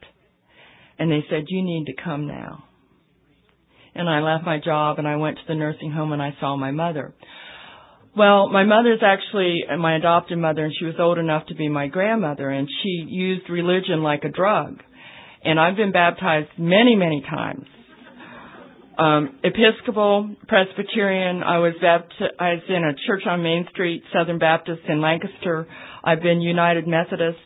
And 0.98 1.12
they 1.12 1.24
said, 1.30 1.46
you 1.48 1.62
need 1.62 1.86
to 1.86 1.94
come 2.02 2.28
now. 2.28 2.64
And 3.94 4.10
I 4.10 4.20
left 4.20 4.46
my 4.46 4.60
job 4.60 5.00
and 5.00 5.08
I 5.08 5.16
went 5.16 5.38
to 5.38 5.44
the 5.48 5.56
nursing 5.56 5.92
home 5.92 6.12
and 6.12 6.22
I 6.22 6.36
saw 6.40 6.56
my 6.56 6.72
mother. 6.72 7.14
Well, 8.16 8.50
my 8.50 8.64
mother's 8.64 9.02
actually 9.04 9.64
my 9.78 9.98
adopted 9.98 10.38
mother 10.38 10.66
and 10.66 10.74
she 10.78 10.86
was 10.86 10.96
old 11.00 11.18
enough 11.18 11.48
to 11.48 11.56
be 11.56 11.70
my 11.70 11.88
grandmother 11.88 12.50
and 12.50 12.68
she 12.82 13.06
used 13.08 13.50
religion 13.50 14.04
like 14.04 14.24
a 14.24 14.30
drug. 14.30 14.82
And 15.44 15.60
I've 15.60 15.76
been 15.76 15.92
baptized 15.92 16.50
many, 16.58 16.96
many 16.96 17.22
times. 17.22 17.66
Um, 18.98 19.40
Episcopal, 19.44 20.36
Presbyterian, 20.48 21.44
I 21.44 21.60
was 21.60 21.74
baptized 21.82 22.70
in 22.70 22.84
a 22.84 22.96
church 23.06 23.24
on 23.28 23.44
Main 23.44 23.68
Street, 23.72 24.04
Southern 24.14 24.40
Baptist 24.40 24.82
in 24.88 25.02
Lancaster. 25.02 25.68
I've 26.04 26.22
been 26.22 26.42
United 26.42 26.88
Methodist. 26.88 27.38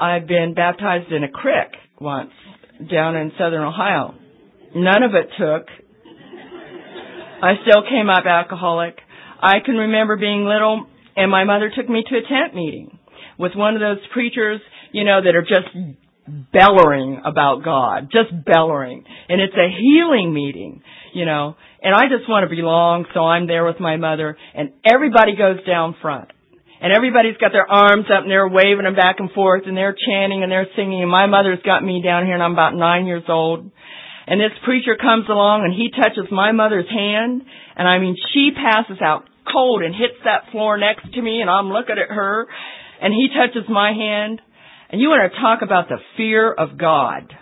I've 0.00 0.26
been 0.26 0.54
baptized 0.54 1.12
in 1.12 1.22
a 1.22 1.28
creek 1.28 1.70
once 2.00 2.32
down 2.88 3.16
in 3.16 3.32
southern 3.38 3.62
Ohio. 3.62 4.14
None 4.74 5.02
of 5.02 5.12
it 5.14 5.28
took. 5.38 5.66
I 7.42 7.54
still 7.66 7.82
came 7.82 8.08
up 8.08 8.24
alcoholic. 8.26 8.96
I 9.42 9.60
can 9.64 9.74
remember 9.76 10.16
being 10.16 10.44
little 10.44 10.86
and 11.16 11.30
my 11.30 11.44
mother 11.44 11.70
took 11.74 11.88
me 11.88 12.04
to 12.08 12.16
a 12.16 12.20
tent 12.20 12.54
meeting 12.54 12.98
with 13.38 13.52
one 13.54 13.74
of 13.74 13.80
those 13.80 13.98
preachers, 14.12 14.60
you 14.92 15.04
know, 15.04 15.20
that 15.22 15.34
are 15.34 15.42
just 15.42 15.68
bellowing 16.52 17.22
about 17.24 17.64
God, 17.64 18.10
just 18.12 18.30
bellowing. 18.44 19.04
And 19.28 19.40
it's 19.40 19.54
a 19.54 19.68
healing 19.80 20.32
meeting, 20.32 20.82
you 21.14 21.24
know, 21.24 21.56
and 21.82 21.94
I 21.94 22.02
just 22.14 22.28
want 22.28 22.48
to 22.48 22.54
belong, 22.54 23.06
so 23.14 23.20
I'm 23.20 23.46
there 23.46 23.64
with 23.64 23.80
my 23.80 23.96
mother 23.96 24.36
and 24.54 24.72
everybody 24.84 25.34
goes 25.36 25.64
down 25.66 25.96
front 26.00 26.30
and 26.80 26.92
everybody's 26.92 27.36
got 27.36 27.52
their 27.52 27.70
arms 27.70 28.06
up 28.08 28.22
and 28.22 28.30
they're 28.30 28.48
waving 28.48 28.84
them 28.84 28.96
back 28.96 29.20
and 29.20 29.30
forth 29.32 29.64
and 29.66 29.76
they're 29.76 29.94
chanting 29.94 30.42
and 30.42 30.50
they're 30.50 30.68
singing 30.74 31.02
and 31.02 31.10
my 31.10 31.26
mother's 31.26 31.60
got 31.64 31.84
me 31.84 32.00
down 32.02 32.24
here 32.24 32.34
and 32.34 32.42
I'm 32.42 32.52
about 32.52 32.74
nine 32.74 33.06
years 33.06 33.24
old. 33.28 33.70
And 34.26 34.40
this 34.40 34.56
preacher 34.64 34.96
comes 34.96 35.26
along 35.28 35.64
and 35.64 35.74
he 35.74 35.90
touches 35.90 36.32
my 36.32 36.52
mother's 36.52 36.88
hand 36.88 37.42
and 37.76 37.86
I 37.86 37.98
mean 37.98 38.16
she 38.32 38.50
passes 38.56 39.00
out 39.02 39.28
cold 39.52 39.82
and 39.82 39.94
hits 39.94 40.24
that 40.24 40.50
floor 40.52 40.78
next 40.78 41.12
to 41.12 41.20
me 41.20 41.42
and 41.42 41.50
I'm 41.50 41.68
looking 41.68 41.96
at 42.00 42.08
her 42.08 42.46
and 43.02 43.12
he 43.12 43.28
touches 43.28 43.68
my 43.68 43.92
hand 43.92 44.40
and 44.88 45.00
you 45.00 45.08
want 45.08 45.30
to 45.30 45.40
talk 45.40 45.60
about 45.62 45.88
the 45.88 45.98
fear 46.16 46.50
of 46.50 46.78
God. 46.78 47.32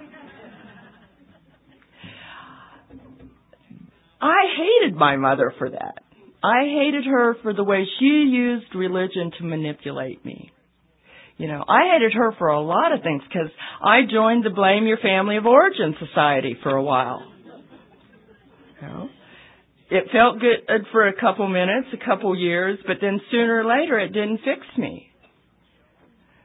I 4.21 4.43
hated 4.57 4.97
my 4.97 5.17
mother 5.17 5.55
for 5.59 5.71
that. 5.71 6.03
I 6.43 6.65
hated 6.65 7.05
her 7.07 7.37
for 7.43 7.53
the 7.53 7.65
way 7.65 7.85
she 7.99 8.05
used 8.05 8.75
religion 8.75 9.33
to 9.39 9.45
manipulate 9.45 10.25
me. 10.25 10.53
You 11.37 11.49
know, 11.49 11.65
I 11.69 11.95
hated 11.95 12.15
her 12.15 12.33
for 12.39 12.49
a 12.49 12.61
lot 12.61 12.93
of 12.93 13.03
things 13.03 13.23
because 13.29 13.51
I 13.83 14.01
joined 14.11 14.45
the 14.45 14.51
Blame 14.51 14.87
Your 14.87 14.99
Family 14.99 15.37
of 15.37 15.47
Origin 15.47 15.95
Society 16.05 16.57
for 16.63 16.71
a 16.71 16.83
while. 16.83 17.23
You 18.81 18.89
know, 18.89 19.09
it 19.91 20.05
felt 20.13 20.41
good 20.41 20.87
for 20.93 21.09
a 21.09 21.19
couple 21.19 21.49
minutes, 21.49 21.89
a 21.93 22.05
couple 22.05 22.39
years, 22.39 22.79
but 22.87 22.97
then 23.01 23.21
sooner 23.31 23.61
or 23.61 23.65
later 23.65 23.99
it 23.99 24.13
didn't 24.13 24.39
fix 24.39 24.67
me. 24.77 25.11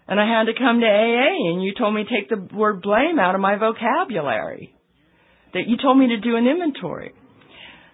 And 0.07 0.19
I 0.19 0.27
had 0.27 0.45
to 0.45 0.53
come 0.57 0.79
to 0.79 0.85
AA 0.85 1.51
and 1.51 1.63
you 1.63 1.73
told 1.77 1.95
me 1.95 2.03
to 2.03 2.09
take 2.09 2.29
the 2.29 2.55
word 2.55 2.81
blame 2.81 3.19
out 3.19 3.35
of 3.35 3.41
my 3.41 3.57
vocabulary. 3.57 4.75
That 5.53 5.67
you 5.67 5.77
told 5.77 5.97
me 5.97 6.07
to 6.07 6.19
do 6.19 6.35
an 6.35 6.47
inventory. 6.47 7.13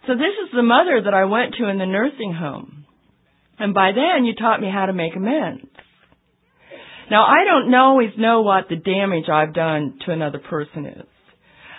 So 0.07 0.13
this 0.13 0.35
is 0.43 0.51
the 0.55 0.63
mother 0.63 1.01
that 1.03 1.13
I 1.13 1.25
went 1.25 1.55
to 1.55 1.67
in 1.67 1.77
the 1.77 1.85
nursing 1.85 2.33
home. 2.33 2.85
And 3.59 3.73
by 3.73 3.91
then 3.91 4.25
you 4.25 4.33
taught 4.35 4.61
me 4.61 4.69
how 4.73 4.85
to 4.85 4.93
make 4.93 5.15
amends. 5.15 5.65
Now 7.11 7.23
I 7.25 7.43
don't 7.43 7.73
always 7.73 8.11
know 8.17 8.41
what 8.41 8.69
the 8.69 8.75
damage 8.75 9.25
I've 9.31 9.53
done 9.53 9.99
to 10.05 10.11
another 10.11 10.39
person 10.39 10.85
is. 10.85 11.05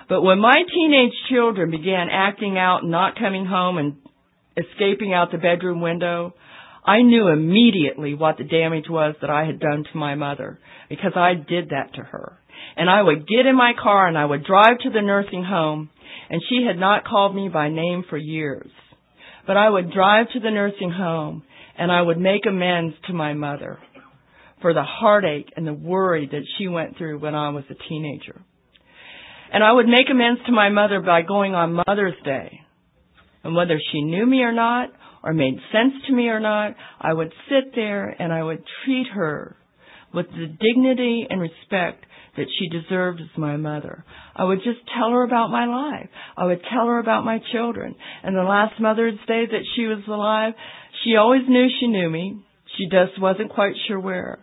But 0.09 0.23
when 0.23 0.41
my 0.41 0.63
teenage 0.75 1.13
children 1.31 1.71
began 1.71 2.09
acting 2.11 2.59
out 2.59 2.83
and 2.83 2.91
not 2.91 3.19
coming 3.19 3.47
home 3.47 3.79
and 3.79 3.97
escaping 4.57 5.15
out 5.15 5.31
the 5.31 5.39
bedroom 5.39 5.81
window, 5.81 6.35
I 6.85 7.03
knew 7.03 7.29
immediately 7.29 8.15
what 8.15 8.39
the 8.39 8.45
damage 8.45 8.87
was 8.89 9.15
that 9.21 9.31
I 9.31 9.45
had 9.45 9.61
done 9.61 9.85
to 9.85 9.99
my 9.99 10.15
mother 10.15 10.59
because 10.89 11.13
I 11.15 11.35
did 11.35 11.71
that 11.71 11.95
to 11.95 12.03
her. 12.03 12.39
And 12.77 12.89
I 12.89 13.03
would 13.03 13.29
get 13.29 13.47
in 13.47 13.57
my 13.57 13.73
car 13.81 14.07
and 14.07 14.17
I 14.17 14.25
would 14.25 14.45
drive 14.45 14.79
to 14.83 14.91
the 14.91 15.03
nursing 15.03 15.45
home 15.45 15.91
and 16.31 16.41
she 16.49 16.65
had 16.67 16.79
not 16.79 17.05
called 17.05 17.35
me 17.35 17.49
by 17.49 17.69
name 17.69 18.05
for 18.09 18.17
years. 18.17 18.71
But 19.47 19.57
I 19.57 19.69
would 19.69 19.93
drive 19.93 20.27
to 20.33 20.41
the 20.41 20.51
nursing 20.51 20.91
home 20.91 21.43
and 21.77 21.91
I 21.91 22.01
would 22.01 22.19
make 22.19 22.47
amends 22.47 22.95
to 23.07 23.13
my 23.13 23.35
mother 23.35 23.79
for 24.61 24.75
the 24.75 24.83
heartache 24.83 25.53
and 25.57 25.67
the 25.67 25.73
worry 25.73 26.29
that 26.31 26.43
she 26.57 26.69
went 26.69 26.97
through 26.97 27.19
when 27.19 27.35
I 27.35 27.51
was 27.51 27.65
a 27.71 27.89
teenager. 27.89 28.41
And 29.53 29.65
I 29.65 29.73
would 29.73 29.87
make 29.87 30.07
amends 30.11 30.41
to 30.47 30.53
my 30.53 30.69
mother 30.69 31.01
by 31.01 31.23
going 31.23 31.55
on 31.55 31.83
Mother's 31.87 32.15
Day. 32.25 32.61
And 33.43 33.55
whether 33.55 33.81
she 33.93 34.03
knew 34.03 34.27
me 34.27 34.43
or 34.43 34.53
not, 34.53 34.91
or 35.23 35.33
made 35.33 35.55
sense 35.73 35.95
to 36.07 36.13
me 36.13 36.29
or 36.29 36.41
not, 36.41 36.75
I 37.01 37.13
would 37.13 37.33
sit 37.49 37.75
there 37.75 38.09
and 38.09 38.33
I 38.33 38.43
would 38.43 38.65
treat 38.85 39.07
her 39.15 39.57
with 40.15 40.27
the 40.31 40.47
dignity 40.47 41.27
and 41.29 41.41
respect 41.41 42.05
that 42.37 42.47
she 42.59 42.69
deserved 42.69 43.21
as 43.21 43.39
my 43.39 43.57
mother. 43.57 44.05
I 44.35 44.45
would 44.45 44.59
just 44.59 44.79
tell 44.97 45.11
her 45.11 45.23
about 45.23 45.51
my 45.51 45.67
life. 45.67 46.09
I 46.37 46.47
would 46.47 46.63
tell 46.73 46.87
her 46.87 46.99
about 46.99 47.25
my 47.25 47.41
children. 47.53 47.95
And 48.23 48.37
the 48.37 48.43
last 48.43 48.81
Mother's 48.81 49.19
Day 49.27 49.47
that 49.47 49.65
she 49.77 49.87
was 49.87 50.03
alive, 50.09 50.55
she 51.05 51.17
always 51.17 51.43
knew 51.49 51.69
she 51.81 51.89
knew 51.89 52.09
me. 52.09 52.43
She 52.79 52.87
just 52.87 53.21
wasn't 53.21 53.51
quite 53.51 53.75
sure 53.87 54.01
where. 54.01 54.39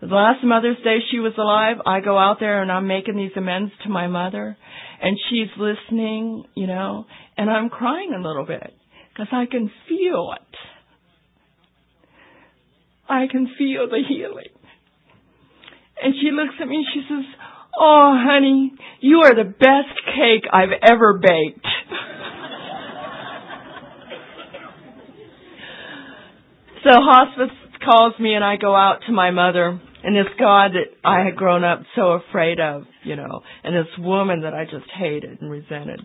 The 0.00 0.06
last 0.06 0.42
Mother's 0.42 0.82
Day 0.82 0.98
she 1.10 1.18
was 1.18 1.34
alive, 1.38 1.76
I 1.86 2.00
go 2.00 2.18
out 2.18 2.38
there 2.40 2.62
and 2.62 2.72
I'm 2.72 2.86
making 2.86 3.16
these 3.16 3.36
amends 3.36 3.72
to 3.84 3.88
my 3.88 4.08
mother 4.08 4.56
and 5.00 5.16
she's 5.28 5.48
listening, 5.58 6.44
you 6.54 6.66
know, 6.66 7.06
and 7.36 7.50
I'm 7.50 7.68
crying 7.68 8.12
a 8.14 8.26
little 8.26 8.46
bit 8.46 8.72
because 9.12 9.28
I 9.32 9.46
can 9.46 9.70
feel 9.88 10.34
it. 10.36 10.56
I 13.08 13.26
can 13.30 13.48
feel 13.58 13.88
the 13.88 14.02
healing. 14.08 14.48
And 16.02 16.14
she 16.20 16.30
looks 16.32 16.54
at 16.60 16.66
me 16.66 16.76
and 16.76 16.86
she 16.94 17.02
says, 17.08 17.24
Oh, 17.78 18.18
honey, 18.18 18.72
you 19.00 19.22
are 19.24 19.34
the 19.34 19.44
best 19.44 20.00
cake 20.06 20.44
I've 20.52 20.72
ever 20.82 21.18
baked. 21.18 21.64
so 26.84 26.90
hospice 26.92 27.56
calls 27.84 28.14
me 28.18 28.34
and 28.34 28.44
I 28.44 28.56
go 28.56 28.74
out 28.74 29.02
to 29.06 29.12
my 29.12 29.30
mother 29.30 29.80
and 30.04 30.16
this 30.16 30.32
God 30.38 30.72
that 30.72 30.96
I 31.04 31.24
had 31.24 31.36
grown 31.36 31.64
up 31.64 31.80
so 31.94 32.12
afraid 32.12 32.60
of, 32.60 32.84
you 33.04 33.16
know, 33.16 33.42
and 33.62 33.74
this 33.74 33.86
woman 33.98 34.42
that 34.42 34.54
I 34.54 34.64
just 34.64 34.90
hated 34.98 35.40
and 35.40 35.50
resented. 35.50 36.00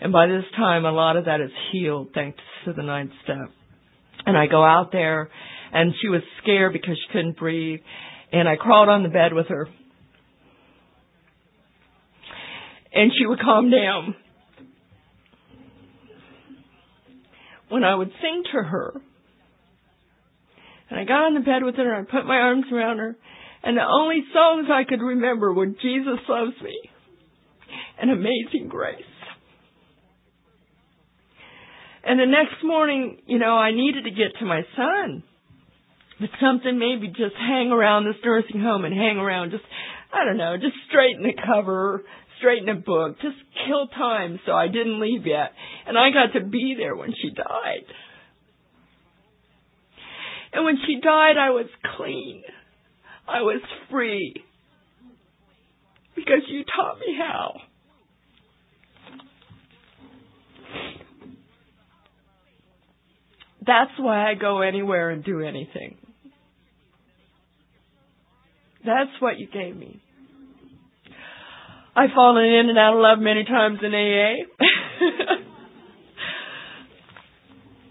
And 0.00 0.12
by 0.12 0.26
this 0.26 0.44
time, 0.56 0.84
a 0.84 0.92
lot 0.92 1.16
of 1.16 1.26
that 1.26 1.40
is 1.40 1.50
healed 1.72 2.08
thanks 2.14 2.38
to 2.64 2.72
the 2.72 2.82
ninth 2.82 3.12
step. 3.24 3.50
And 4.24 4.36
I 4.36 4.46
go 4.46 4.64
out 4.64 4.92
there 4.92 5.28
and 5.72 5.92
she 6.00 6.08
was 6.08 6.22
scared 6.42 6.72
because 6.72 6.96
she 6.96 7.12
couldn't 7.12 7.36
breathe. 7.36 7.80
And 8.32 8.48
I 8.48 8.56
crawled 8.56 8.88
on 8.88 9.02
the 9.02 9.08
bed 9.08 9.32
with 9.32 9.48
her. 9.48 9.68
And 12.92 13.12
she 13.16 13.26
would 13.26 13.40
calm 13.40 13.70
down. 13.70 14.14
When 17.68 17.84
I 17.84 17.94
would 17.94 18.10
sing 18.20 18.42
to 18.52 18.62
her, 18.62 18.94
and 20.90 20.98
I 20.98 21.04
got 21.04 21.26
on 21.26 21.34
the 21.34 21.40
bed 21.40 21.62
with 21.62 21.76
her 21.76 21.94
and 21.94 22.08
I 22.08 22.10
put 22.10 22.26
my 22.26 22.36
arms 22.36 22.66
around 22.72 22.98
her, 22.98 23.16
and 23.62 23.76
the 23.76 23.86
only 23.86 24.24
songs 24.32 24.66
I 24.72 24.82
could 24.88 25.00
remember 25.00 25.52
were 25.52 25.66
Jesus 25.66 26.18
Loves 26.28 26.60
Me 26.62 26.76
and 28.00 28.10
Amazing 28.10 28.68
Grace. 28.68 29.04
And 32.04 32.18
the 32.18 32.26
next 32.26 32.64
morning, 32.64 33.18
you 33.26 33.38
know, 33.38 33.56
I 33.56 33.72
needed 33.72 34.04
to 34.04 34.10
get 34.10 34.38
to 34.40 34.46
my 34.46 34.62
son 34.76 35.22
but 36.20 36.28
something 36.40 36.78
maybe 36.78 37.08
just 37.08 37.34
hang 37.34 37.72
around 37.72 38.04
this 38.04 38.20
nursing 38.22 38.60
home 38.60 38.84
and 38.84 38.94
hang 38.94 39.16
around 39.16 39.50
just 39.50 39.64
I 40.12 40.24
don't 40.24 40.36
know, 40.36 40.56
just 40.56 40.74
straighten 40.88 41.22
the 41.22 41.32
cover, 41.46 42.02
straighten 42.38 42.68
a 42.68 42.74
book, 42.74 43.16
just 43.22 43.36
kill 43.66 43.86
time 43.88 44.38
so 44.44 44.52
I 44.52 44.66
didn't 44.66 45.00
leave 45.00 45.24
yet. 45.24 45.52
And 45.86 45.96
I 45.96 46.10
got 46.10 46.38
to 46.38 46.44
be 46.44 46.74
there 46.76 46.94
when 46.94 47.10
she 47.10 47.30
died. 47.30 47.86
And 50.52 50.64
when 50.64 50.76
she 50.86 51.00
died 51.00 51.38
I 51.38 51.50
was 51.50 51.66
clean. 51.96 52.42
I 53.26 53.42
was 53.42 53.62
free. 53.90 54.34
Because 56.16 56.42
you 56.48 56.64
taught 56.64 56.98
me 56.98 57.16
how. 57.16 57.54
That's 63.66 63.92
why 63.98 64.30
I 64.30 64.34
go 64.34 64.62
anywhere 64.62 65.10
and 65.10 65.22
do 65.22 65.40
anything. 65.40 65.96
That's 68.84 69.10
what 69.20 69.38
you 69.38 69.46
gave 69.46 69.76
me. 69.76 70.00
I've 71.94 72.10
fallen 72.14 72.44
in 72.44 72.70
and 72.70 72.78
out 72.78 72.94
of 72.94 73.00
love 73.00 73.18
many 73.18 73.44
times 73.44 73.80
in 73.82 73.92
AA. 73.92 74.46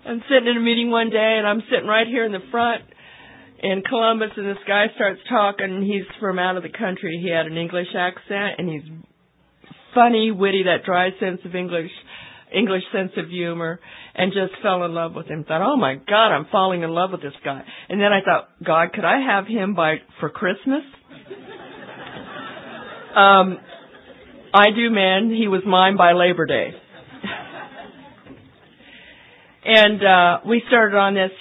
I'm 0.09 0.23
sitting 0.27 0.47
in 0.47 0.57
a 0.57 0.61
meeting 0.61 0.89
one 0.89 1.11
day 1.11 1.35
and 1.37 1.45
I'm 1.45 1.61
sitting 1.69 1.87
right 1.87 2.07
here 2.07 2.25
in 2.25 2.31
the 2.31 2.39
front 2.49 2.81
in 3.61 3.83
Columbus 3.87 4.31
and 4.37 4.47
this 4.47 4.63
guy 4.67 4.87
starts 4.95 5.19
talking. 5.29 5.83
He's 5.83 6.05
from 6.19 6.39
out 6.39 6.57
of 6.57 6.63
the 6.63 6.69
country. 6.69 7.19
He 7.21 7.29
had 7.29 7.45
an 7.45 7.57
English 7.57 7.93
accent 7.95 8.55
and 8.57 8.69
he's 8.69 8.89
funny, 9.93 10.31
witty, 10.31 10.63
that 10.63 10.85
dry 10.85 11.09
sense 11.19 11.41
of 11.45 11.53
English, 11.53 11.91
English 12.53 12.83
sense 12.93 13.11
of 13.17 13.29
humor 13.29 13.79
and 14.15 14.31
just 14.31 14.61
fell 14.61 14.83
in 14.83 14.93
love 14.93 15.13
with 15.13 15.27
him. 15.27 15.43
Thought, 15.43 15.61
oh 15.61 15.77
my 15.77 15.95
God, 15.95 16.33
I'm 16.33 16.47
falling 16.51 16.83
in 16.83 16.89
love 16.89 17.11
with 17.11 17.21
this 17.21 17.33
guy. 17.43 17.63
And 17.89 18.01
then 18.01 18.11
I 18.11 18.21
thought, 18.23 18.49
God, 18.65 18.93
could 18.93 19.05
I 19.05 19.19
have 19.19 19.47
him 19.47 19.75
by 19.75 19.95
for 20.19 20.29
Christmas? 20.29 20.81
um, 23.15 23.57
I 24.53 24.71
do, 24.75 24.89
man. 24.89 25.33
He 25.35 25.47
was 25.47 25.61
mine 25.65 25.95
by 25.95 26.13
Labor 26.13 26.45
Day. 26.45 26.71
and 29.65 30.03
uh 30.03 30.39
we 30.47 30.63
started 30.67 30.97
on 30.97 31.13
this, 31.13 31.31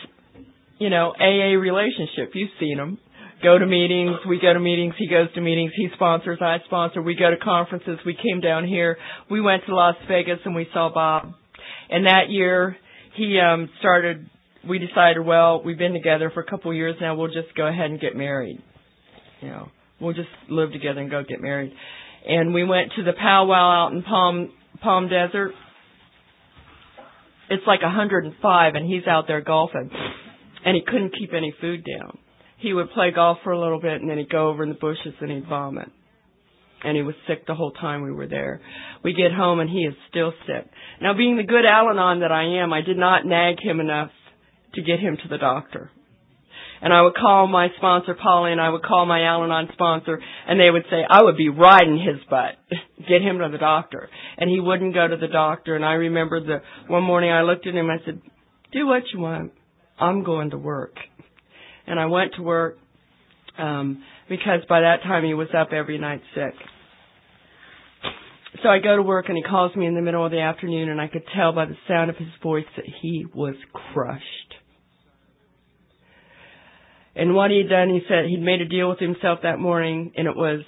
you 0.79 0.91
know, 0.91 1.13
AA 1.19 1.59
relationship. 1.59 2.33
You've 2.35 2.51
seen 2.61 2.79
him. 2.79 2.99
Go 3.43 3.57
to 3.59 3.67
meetings, 3.67 4.17
we 4.29 4.41
go 4.41 4.53
to 4.53 4.59
meetings, 4.61 4.95
he 4.99 5.09
goes 5.09 5.33
to 5.35 5.41
meetings, 5.41 5.73
he 5.77 5.89
sponsors, 5.95 6.39
I 6.41 6.59
sponsor, 6.67 7.01
we 7.01 7.15
go 7.15 7.31
to 7.31 7.37
conferences, 7.37 7.99
we 8.05 8.15
came 8.15 8.41
down 8.41 8.67
here, 8.67 8.99
we 9.31 9.41
went 9.41 9.65
to 9.67 9.75
Las 9.75 9.95
Vegas 10.09 10.41
and 10.45 10.57
we 10.57 10.67
saw 10.73 10.93
Bob 10.93 11.35
and 11.91 12.07
that 12.07 12.31
year, 12.31 12.77
he 13.17 13.39
um 13.41 13.69
started. 13.81 14.29
We 14.69 14.79
decided, 14.79 15.25
well, 15.25 15.63
we've 15.65 15.79
been 15.79 15.93
together 15.93 16.31
for 16.35 16.41
a 16.41 16.47
couple 16.47 16.71
of 16.71 16.77
years 16.77 16.97
now. 17.01 17.15
We'll 17.15 17.29
just 17.29 17.55
go 17.57 17.67
ahead 17.67 17.91
and 17.91 18.01
get 18.01 18.17
married. 18.17 18.61
You 19.41 19.49
know, 19.49 19.69
we'll 20.01 20.15
just 20.15 20.29
live 20.51 20.73
together 20.73 21.01
and 21.01 21.11
go 21.11 21.23
get 21.27 21.41
married. 21.41 21.73
And 22.27 22.53
we 22.53 22.65
went 22.65 22.93
to 22.97 23.05
the 23.05 23.13
powwow 23.13 23.87
out 23.87 23.93
in 23.93 24.03
Palm 24.03 24.53
Palm 24.83 25.09
Desert. 25.09 25.53
It's 27.51 27.63
like 27.67 27.81
105, 27.81 28.75
and 28.75 28.87
he's 28.87 29.07
out 29.07 29.25
there 29.27 29.41
golfing, 29.41 29.91
and 30.67 30.75
he 30.77 30.83
couldn't 30.85 31.15
keep 31.19 31.33
any 31.33 31.55
food 31.63 31.83
down. 31.83 32.19
He 32.59 32.73
would 32.73 32.91
play 32.91 33.11
golf 33.15 33.39
for 33.45 33.53
a 33.53 33.61
little 33.61 33.81
bit, 33.81 34.01
and 34.01 34.11
then 34.11 34.19
he'd 34.19 34.31
go 34.31 34.49
over 34.49 34.63
in 34.63 34.69
the 34.69 34.75
bushes 34.75 35.15
and 35.21 35.31
he'd 35.31 35.49
vomit 35.49 35.89
and 36.83 36.97
he 36.97 37.03
was 37.03 37.15
sick 37.27 37.47
the 37.47 37.55
whole 37.55 37.73
time 37.73 38.03
we 38.03 38.13
were 38.13 38.27
there. 38.27 38.61
We 39.03 39.13
get 39.13 39.33
home 39.33 39.61
and 39.61 39.69
he 39.69 39.81
is 39.81 39.95
still 40.11 40.33
sick. 40.47 40.71
Now 41.01 41.15
being 41.15 41.37
the 41.37 41.43
good 41.43 41.65
Al-Anon 41.65 42.21
that 42.21 42.33
I 42.33 42.63
am, 42.63 42.73
I 42.73 42.83
did 42.83 42.97
not 42.97 43.27
nag 43.27 43.61
him 43.61 43.81
enough 43.81 44.11
to 44.75 44.83
get 44.83 45.01
him 45.01 45.17
to 45.17 45.29
the 45.29 45.39
doctor. 45.39 45.91
And 46.81 46.93
I 46.93 47.03
would 47.03 47.17
call 47.17 47.49
my 47.49 47.69
sponsor, 47.77 48.15
Polly, 48.15 48.53
and 48.53 48.61
I 48.61 48.71
would 48.71 48.85
call 48.85 49.05
my 49.05 49.25
Al-Anon 49.25 49.71
sponsor, 49.73 50.21
and 50.47 50.61
they 50.61 50.71
would 50.71 50.85
say, 50.89 51.03
I 51.09 51.25
would 51.25 51.37
be 51.37 51.49
riding 51.49 51.99
his 51.99 52.25
butt. 52.31 52.55
Get 53.09 53.21
him 53.21 53.39
to 53.39 53.49
the 53.51 53.59
doctor. 53.59 54.09
And 54.37 54.49
he 54.49 54.61
wouldn't 54.61 54.95
go 54.95 55.09
to 55.09 55.17
the 55.17 55.27
doctor. 55.27 55.75
And 55.75 55.85
I 55.85 55.95
remember 55.95 56.39
the 56.39 56.63
one 56.87 57.03
morning 57.03 57.33
I 57.33 57.43
looked 57.43 57.67
at 57.67 57.75
him, 57.75 57.91
and 57.91 58.01
I 58.01 58.05
said, 58.05 58.21
do 58.71 58.87
what 58.87 59.03
you 59.13 59.19
want. 59.19 59.53
I'm 59.99 60.23
going 60.23 60.51
to 60.51 60.59
work. 60.59 60.95
And 61.89 61.99
I 61.99 62.07
went 62.07 62.35
to 62.37 62.43
work, 62.43 62.79
um, 63.59 64.03
because 64.29 64.61
by 64.69 64.83
that 64.83 65.03
time 65.03 65.25
he 65.25 65.35
was 65.35 65.49
up 65.59 65.69
every 65.73 65.99
night 65.99 66.21
sick. 66.35 66.55
So 68.63 68.69
I 68.69 68.79
go 68.79 68.97
to 68.97 69.03
work 69.03 69.27
and 69.29 69.37
he 69.37 69.43
calls 69.43 69.75
me 69.77 69.87
in 69.87 69.95
the 69.95 70.03
middle 70.03 70.25
of 70.25 70.33
the 70.33 70.41
afternoon 70.41 70.89
and 70.89 71.01
I 71.01 71.07
could 71.07 71.23
tell 71.37 71.53
by 71.53 71.67
the 71.67 71.77
sound 71.87 72.11
of 72.11 72.17
his 72.17 72.29
voice 72.43 72.65
that 72.77 72.87
he 73.03 73.27
was 73.33 73.55
crushed. 73.73 74.25
And 77.15 77.35
what 77.35 77.51
he'd 77.51 77.69
done, 77.69 77.89
he 77.89 78.01
said 78.09 78.27
he'd 78.27 78.43
made 78.43 78.61
a 78.61 78.69
deal 78.69 78.89
with 78.89 78.99
himself 78.99 79.41
that 79.43 79.59
morning 79.59 80.13
and 80.17 80.27
it 80.27 80.37
was, 80.37 80.61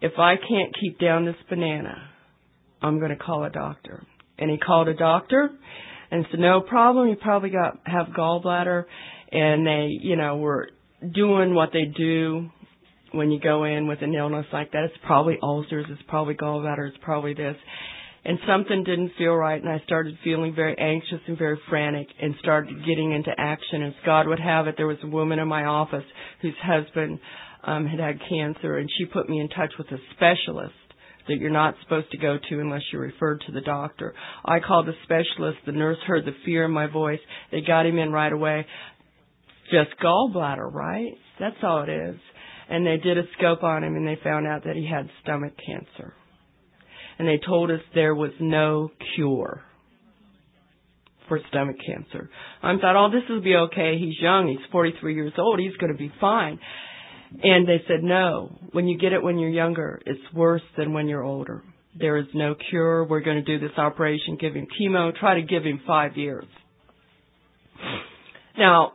if 0.00 0.12
I 0.18 0.36
can't 0.36 0.74
keep 0.80 0.98
down 0.98 1.24
this 1.24 1.36
banana, 1.48 2.10
I'm 2.82 2.98
going 2.98 3.10
to 3.10 3.22
call 3.22 3.44
a 3.44 3.50
doctor. 3.50 4.02
And 4.38 4.50
he 4.50 4.58
called 4.58 4.88
a 4.88 4.94
doctor 4.94 5.50
and 6.10 6.26
said, 6.30 6.40
no 6.40 6.60
problem, 6.60 7.08
you 7.08 7.16
probably 7.16 7.50
got, 7.50 7.78
have 7.84 8.08
gallbladder. 8.08 8.84
And 9.32 9.66
they, 9.66 9.88
you 10.00 10.16
know, 10.16 10.36
were 10.36 10.70
doing 11.14 11.54
what 11.54 11.70
they 11.72 11.84
do 11.84 12.50
when 13.12 13.30
you 13.30 13.40
go 13.40 13.64
in 13.64 13.86
with 13.86 14.02
an 14.02 14.14
illness 14.14 14.46
like 14.52 14.72
that. 14.72 14.84
It's 14.84 14.94
probably 15.06 15.38
ulcers, 15.42 15.86
it's 15.88 16.02
probably 16.08 16.34
gallbladder, 16.34 16.88
it's 16.88 16.98
probably 17.02 17.34
this. 17.34 17.56
And 18.24 18.38
something 18.46 18.84
didn't 18.84 19.12
feel 19.16 19.32
right, 19.32 19.60
and 19.60 19.70
I 19.70 19.80
started 19.86 20.18
feeling 20.22 20.54
very 20.54 20.76
anxious 20.78 21.20
and 21.26 21.38
very 21.38 21.58
frantic 21.70 22.06
and 22.20 22.34
started 22.40 22.84
getting 22.84 23.12
into 23.12 23.30
action. 23.38 23.82
As 23.82 23.94
God 24.04 24.28
would 24.28 24.40
have 24.40 24.66
it, 24.66 24.74
there 24.76 24.86
was 24.86 24.98
a 25.02 25.06
woman 25.06 25.38
in 25.38 25.48
my 25.48 25.64
office 25.64 26.04
whose 26.42 26.54
husband 26.62 27.18
um, 27.64 27.86
had 27.86 27.98
had 27.98 28.18
cancer, 28.28 28.76
and 28.76 28.90
she 28.98 29.06
put 29.06 29.28
me 29.28 29.40
in 29.40 29.48
touch 29.48 29.72
with 29.78 29.86
a 29.88 29.96
specialist 30.14 30.74
that 31.28 31.36
you're 31.36 31.50
not 31.50 31.76
supposed 31.82 32.10
to 32.10 32.18
go 32.18 32.36
to 32.48 32.60
unless 32.60 32.82
you're 32.92 33.02
referred 33.02 33.42
to 33.46 33.52
the 33.52 33.60
doctor. 33.60 34.14
I 34.44 34.60
called 34.60 34.86
the 34.86 34.94
specialist. 35.04 35.58
The 35.64 35.72
nurse 35.72 35.98
heard 36.06 36.24
the 36.24 36.34
fear 36.44 36.64
in 36.64 36.72
my 36.72 36.88
voice. 36.88 37.20
They 37.52 37.60
got 37.60 37.86
him 37.86 37.98
in 37.98 38.12
right 38.12 38.32
away. 38.32 38.66
Just 39.70 39.98
gallbladder, 40.02 40.72
right? 40.72 41.12
That's 41.38 41.56
all 41.62 41.82
it 41.82 41.88
is 41.88 42.16
and 42.70 42.86
they 42.86 42.96
did 42.96 43.18
a 43.18 43.22
scope 43.36 43.64
on 43.64 43.82
him 43.82 43.96
and 43.96 44.06
they 44.06 44.16
found 44.22 44.46
out 44.46 44.64
that 44.64 44.76
he 44.76 44.88
had 44.88 45.10
stomach 45.22 45.52
cancer. 45.66 46.14
And 47.18 47.28
they 47.28 47.38
told 47.44 47.70
us 47.70 47.80
there 47.94 48.14
was 48.14 48.30
no 48.40 48.90
cure 49.16 49.62
for 51.28 51.40
stomach 51.50 51.76
cancer. 51.84 52.30
I 52.62 52.72
thought, 52.80 52.96
oh, 52.96 53.10
this 53.10 53.28
will 53.28 53.42
be 53.42 53.56
okay. 53.56 53.98
He's 53.98 54.14
young. 54.22 54.48
He's 54.48 54.70
43 54.70 55.14
years 55.14 55.32
old. 55.36 55.58
He's 55.58 55.76
going 55.76 55.92
to 55.92 55.98
be 55.98 56.12
fine. 56.20 56.58
And 57.42 57.68
they 57.68 57.82
said, 57.86 58.02
no, 58.02 58.56
when 58.72 58.86
you 58.88 58.98
get 58.98 59.12
it 59.12 59.22
when 59.22 59.38
you're 59.38 59.50
younger, 59.50 60.00
it's 60.06 60.20
worse 60.32 60.62
than 60.78 60.92
when 60.92 61.08
you're 61.08 61.22
older. 61.22 61.62
There 61.98 62.16
is 62.16 62.26
no 62.34 62.54
cure. 62.70 63.04
We're 63.04 63.20
going 63.20 63.44
to 63.44 63.58
do 63.58 63.58
this 63.58 63.76
operation, 63.76 64.38
give 64.40 64.54
him 64.54 64.68
chemo, 64.80 65.14
try 65.14 65.34
to 65.34 65.42
give 65.42 65.64
him 65.64 65.80
five 65.86 66.16
years. 66.16 66.46
Now, 68.56 68.92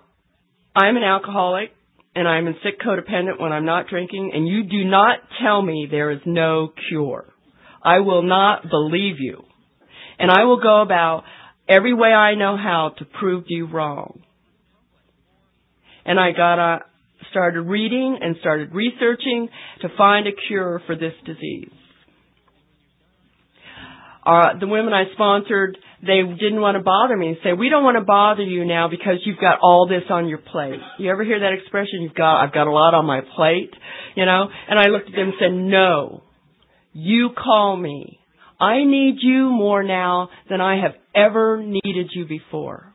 I'm 0.76 0.97
an 0.97 1.03
alcoholic 1.03 1.71
and 2.15 2.28
I'm 2.28 2.47
a 2.47 2.53
sick 2.63 2.80
codependent 2.80 3.39
when 3.39 3.51
I'm 3.51 3.65
not 3.65 3.88
drinking, 3.89 4.32
and 4.34 4.47
you 4.47 4.63
do 4.63 4.86
not 4.86 5.19
tell 5.43 5.61
me 5.61 5.88
there 5.89 6.11
is 6.11 6.21
no 6.26 6.71
cure. 6.89 7.26
I 7.84 7.99
will 7.99 8.23
not 8.23 8.69
believe 8.69 9.17
you. 9.19 9.43
And 10.17 10.32
I 10.32 10.45
will 10.45 10.61
go 10.61 10.82
about 10.82 11.23
every 11.67 11.93
way 11.93 12.09
I 12.09 12.36
know 12.36 12.55
how 12.55 12.93
to 12.99 13.05
prove 13.05 13.45
you 13.47 13.67
wrong. 13.67 14.21
And 16.05 16.17
I 16.17 16.32
got 16.32 16.57
a, 16.57 16.80
started 17.32 17.61
reading 17.63 18.17
and 18.21 18.38
started 18.39 18.73
researching 18.73 19.49
to 19.82 19.89
find 19.97 20.26
a 20.26 20.32
cure 20.47 20.82
for 20.86 20.95
this 20.95 21.13
disease. 21.26 21.71
Uh, 24.26 24.57
the 24.59 24.67
women 24.67 24.91
I 24.91 25.03
sponsored, 25.13 25.78
they 26.01 26.21
didn't 26.23 26.59
want 26.59 26.78
to 26.78 26.84
bother 26.84 27.15
me 27.15 27.28
and 27.28 27.38
say, 27.43 27.53
we 27.53 27.69
don't 27.69 27.84
want 27.84 27.97
to 27.97 28.03
bother 28.03 28.41
you 28.41 28.65
now 28.65 28.88
because 28.89 29.21
you've 29.23 29.39
got 29.39 29.59
all 29.61 29.88
this 29.88 30.03
on 30.09 30.28
your 30.28 30.39
plate. 30.39 30.80
You 30.97 31.11
ever 31.11 31.23
hear 31.23 31.39
that 31.41 31.53
expression? 31.53 32.01
You've 32.01 32.15
got, 32.15 32.43
I've 32.43 32.53
got 32.53 32.65
a 32.65 32.71
lot 32.71 32.95
on 32.95 33.05
my 33.05 33.21
plate, 33.36 33.71
you 34.15 34.26
know? 34.26 34.47
And 34.67 34.80
I 34.80 34.88
looked 34.88 35.09
at 35.09 35.15
them 35.15 35.28
and 35.28 35.34
said, 35.39 35.53
no, 35.53 36.23
you 36.93 37.30
call 37.38 37.78
me. 37.78 38.19
I 38.59 38.84
need 38.84 39.17
you 39.19 39.49
more 39.49 39.84
now 39.84 40.30
than 40.49 40.59
I 40.59 40.82
have 40.82 40.95
ever 41.13 41.61
needed 41.61 42.09
you 42.13 42.26
before. 42.26 42.93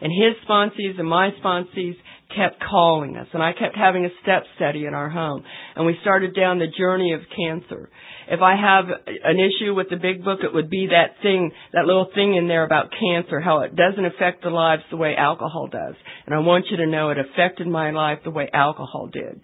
And 0.00 0.12
his 0.12 0.36
sponsees 0.48 0.98
and 0.98 1.08
my 1.08 1.30
sponsees 1.42 1.96
kept 2.36 2.62
calling 2.62 3.16
us 3.16 3.26
and 3.32 3.42
I 3.42 3.52
kept 3.52 3.76
having 3.76 4.04
a 4.04 4.10
step 4.22 4.44
study 4.56 4.86
in 4.86 4.94
our 4.94 5.08
home 5.08 5.44
and 5.76 5.86
we 5.86 5.96
started 6.02 6.34
down 6.34 6.58
the 6.58 6.66
journey 6.78 7.12
of 7.12 7.20
cancer. 7.34 7.90
If 8.28 8.40
I 8.40 8.56
have 8.56 8.86
an 9.06 9.38
issue 9.38 9.74
with 9.74 9.88
the 9.90 9.96
big 9.96 10.24
book, 10.24 10.40
it 10.42 10.54
would 10.54 10.70
be 10.70 10.88
that 10.90 11.22
thing, 11.22 11.52
that 11.72 11.84
little 11.84 12.08
thing 12.14 12.34
in 12.36 12.48
there 12.48 12.64
about 12.64 12.90
cancer, 12.98 13.40
how 13.40 13.60
it 13.60 13.76
doesn't 13.76 14.04
affect 14.04 14.42
the 14.42 14.50
lives 14.50 14.82
the 14.90 14.96
way 14.96 15.14
alcohol 15.16 15.68
does. 15.68 15.94
And 16.26 16.34
I 16.34 16.38
want 16.38 16.66
you 16.70 16.78
to 16.78 16.86
know 16.86 17.10
it 17.10 17.18
affected 17.18 17.66
my 17.66 17.90
life 17.90 18.20
the 18.24 18.30
way 18.30 18.48
alcohol 18.52 19.08
did. 19.12 19.40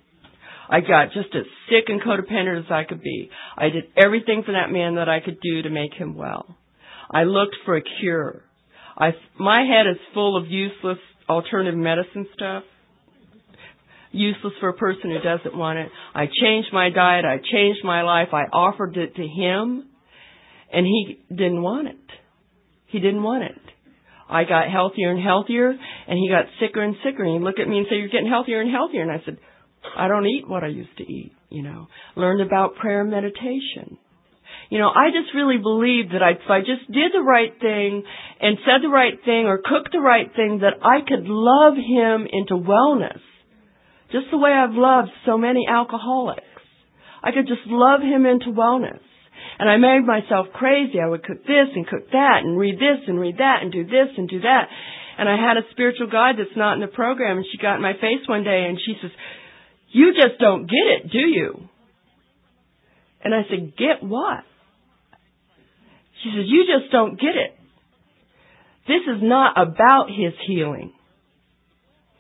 I 0.69 0.81
got 0.81 1.13
just 1.13 1.35
as 1.35 1.45
sick 1.69 1.89
and 1.89 2.01
codependent 2.01 2.61
as 2.61 2.71
I 2.71 2.85
could 2.85 3.03
be. 3.03 3.29
I 3.57 3.71
did 3.71 3.85
everything 3.97 4.45
for 4.47 4.53
that 4.53 4.73
man 4.73 4.95
that 4.95 5.09
I 5.09 5.21
could 5.21 5.41
do 5.41 5.63
to 5.63 5.71
make 5.71 5.95
him 5.95 6.17
well. 6.17 6.57
I 7.11 7.25
looked 7.25 7.57
for 7.65 7.77
a 7.77 7.83
cure. 8.01 8.43
I, 8.97 9.11
my 9.39 9.63
head 9.63 9.91
is 9.91 9.99
full 10.15 10.37
of 10.37 10.49
useless 10.49 10.99
alternative 11.29 11.79
medicine 11.79 12.27
stuff 12.35 12.65
useless 14.13 14.55
for 14.61 14.69
a 14.69 14.75
person 14.75 15.11
who 15.11 15.19
doesn't 15.21 15.57
want 15.57 15.79
it. 15.79 15.91
I 16.15 16.27
changed 16.27 16.69
my 16.73 16.91
diet. 16.91 17.25
I 17.25 17.37
changed 17.37 17.81
my 17.85 18.03
life. 18.03 18.29
I 18.33 18.45
offered 18.53 18.97
it 18.97 19.15
to 19.17 19.23
him 19.23 19.87
and 20.73 20.87
he 20.87 21.21
didn't 21.29 21.63
want 21.63 21.89
it. 21.89 21.97
He 22.87 22.99
didn't 22.99 23.23
want 23.23 23.45
it. 23.45 23.61
I 24.29 24.45
got 24.45 24.71
healthier 24.71 25.11
and 25.11 25.23
healthier 25.23 25.71
and 25.71 26.19
he 26.19 26.29
got 26.29 26.47
sicker 26.61 26.83
and 26.83 26.95
sicker 27.05 27.25
and 27.25 27.35
he'd 27.35 27.45
look 27.45 27.59
at 27.59 27.69
me 27.69 27.79
and 27.79 27.87
say, 27.89 27.97
you're 27.97 28.09
getting 28.09 28.29
healthier 28.29 28.61
and 28.61 28.71
healthier. 28.71 29.03
And 29.03 29.11
I 29.11 29.23
said, 29.25 29.39
I 29.97 30.09
don't 30.09 30.27
eat 30.27 30.49
what 30.49 30.63
I 30.63 30.69
used 30.69 30.97
to 30.99 31.05
eat, 31.05 31.33
you 31.49 31.63
know. 31.63 31.89
Learned 32.17 32.43
about 32.43 32.77
prayer 32.77 33.01
and 33.01 33.11
meditation. 33.11 33.99
You 34.69 34.79
know, 34.79 34.89
I 34.89 35.09
just 35.09 35.35
really 35.35 35.59
believed 35.59 36.13
that 36.13 36.23
I, 36.23 36.33
if 36.33 36.49
I 36.49 36.61
just 36.61 36.87
did 36.93 37.11
the 37.13 37.23
right 37.23 37.53
thing 37.61 38.05
and 38.41 38.59
said 38.65 38.83
the 38.83 38.89
right 38.89 39.19
thing 39.25 39.47
or 39.47 39.59
cooked 39.59 39.91
the 39.93 40.01
right 40.01 40.31
thing, 40.35 40.61
that 40.63 40.85
I 40.85 41.01
could 41.01 41.27
love 41.27 41.75
him 41.75 42.27
into 42.31 42.55
wellness 42.55 43.19
just 44.13 44.27
the 44.31 44.39
way 44.39 44.51
I've 44.51 44.75
loved 44.75 45.11
so 45.27 45.39
many 45.39 45.67
alcoholics. 45.69 46.43
I 47.23 47.33
could 47.33 47.47
just 47.47 47.67
love 47.67 48.01
him 48.01 48.27
into 48.27 48.47
wellness. 48.47 49.01
And 49.59 49.69
I 49.69 49.77
made 49.77 50.07
myself 50.07 50.47
crazy. 50.55 51.01
I 51.01 51.07
would 51.07 51.23
cook 51.23 51.43
this 51.45 51.69
and 51.75 51.87
cook 51.87 52.11
that 52.13 52.41
and 52.43 52.59
read 52.59 52.77
this 52.77 53.07
and 53.07 53.21
read 53.21 53.39
that 53.39 53.59
and 53.63 53.71
do 53.71 53.85
this 53.85 54.09
and 54.17 54.29
do 54.29 54.41
that. 54.41 54.69
And 55.19 55.29
I 55.29 55.37
had 55.37 55.59
a 55.59 55.69
spiritual 55.73 56.09
guide 56.09 56.37
that's 56.39 56.57
not 56.57 56.75
in 56.75 56.81
the 56.81 56.87
program 56.87 57.37
and 57.37 57.47
she 57.51 57.59
got 57.59 57.77
in 57.77 57.83
my 57.83 57.93
face 57.93 58.27
one 58.27 58.43
day 58.43 58.67
and 58.69 58.79
she 58.85 58.95
says, 59.03 59.11
you 59.93 60.15
just 60.15 60.41
don't 60.41 60.63
get 60.63 60.87
it, 60.97 61.11
do 61.11 61.19
you? 61.19 61.69
And 63.23 63.35
I 63.35 63.43
said, 63.51 63.77
get 63.77 64.03
what? 64.03 64.45
She 66.23 66.31
says, 66.35 66.45
you 66.47 66.65
just 66.65 66.91
don't 66.91 67.21
get 67.21 67.37
it. 67.37 67.57
This 68.89 69.03
is 69.15 69.23
not 69.23 69.61
about 69.61 70.09
his 70.09 70.33
healing. 70.47 70.93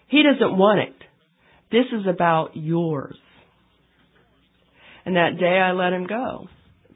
He 0.08 0.22
doesn't 0.22 0.58
want 0.58 0.80
it. 0.80 0.94
This 1.70 1.86
is 1.92 2.06
about 2.08 2.50
yours. 2.54 3.16
And 5.04 5.16
that 5.16 5.38
day 5.38 5.58
I 5.58 5.72
let 5.72 5.92
him 5.92 6.06
go. 6.06 6.48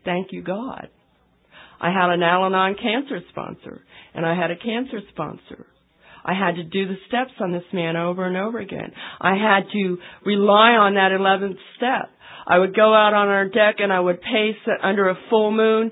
Thank 0.05 0.29
you, 0.33 0.43
God. 0.43 0.89
I 1.81 1.89
had 1.89 2.11
an 2.11 2.22
Al 2.22 2.47
Anon 2.47 2.77
cancer 2.81 3.20
sponsor, 3.31 3.83
and 4.14 4.25
I 4.25 4.35
had 4.35 4.51
a 4.51 4.57
cancer 4.57 5.01
sponsor. 5.11 5.66
I 6.25 6.33
had 6.33 6.57
to 6.57 6.64
do 6.64 6.89
the 6.89 6.97
steps 7.09 7.33
on 7.41 7.53
this 7.53 7.64
man 7.72 7.97
over 7.97 8.27
and 8.27 8.37
over 8.37 8.59
again. 8.59 8.93
I 9.20 9.35
had 9.35 9.70
to 9.72 9.99
rely 10.25 10.70
on 10.70 10.95
that 10.95 11.11
11th 11.12 11.59
step. 11.77 12.11
I 12.47 12.59
would 12.59 12.75
go 12.75 12.95
out 12.95 13.12
on 13.12 13.29
our 13.29 13.49
deck 13.49 13.77
and 13.79 13.93
I 13.93 14.01
would 14.01 14.20
pace 14.22 14.57
under 14.83 15.09
a 15.09 15.18
full 15.29 15.51
moon, 15.51 15.91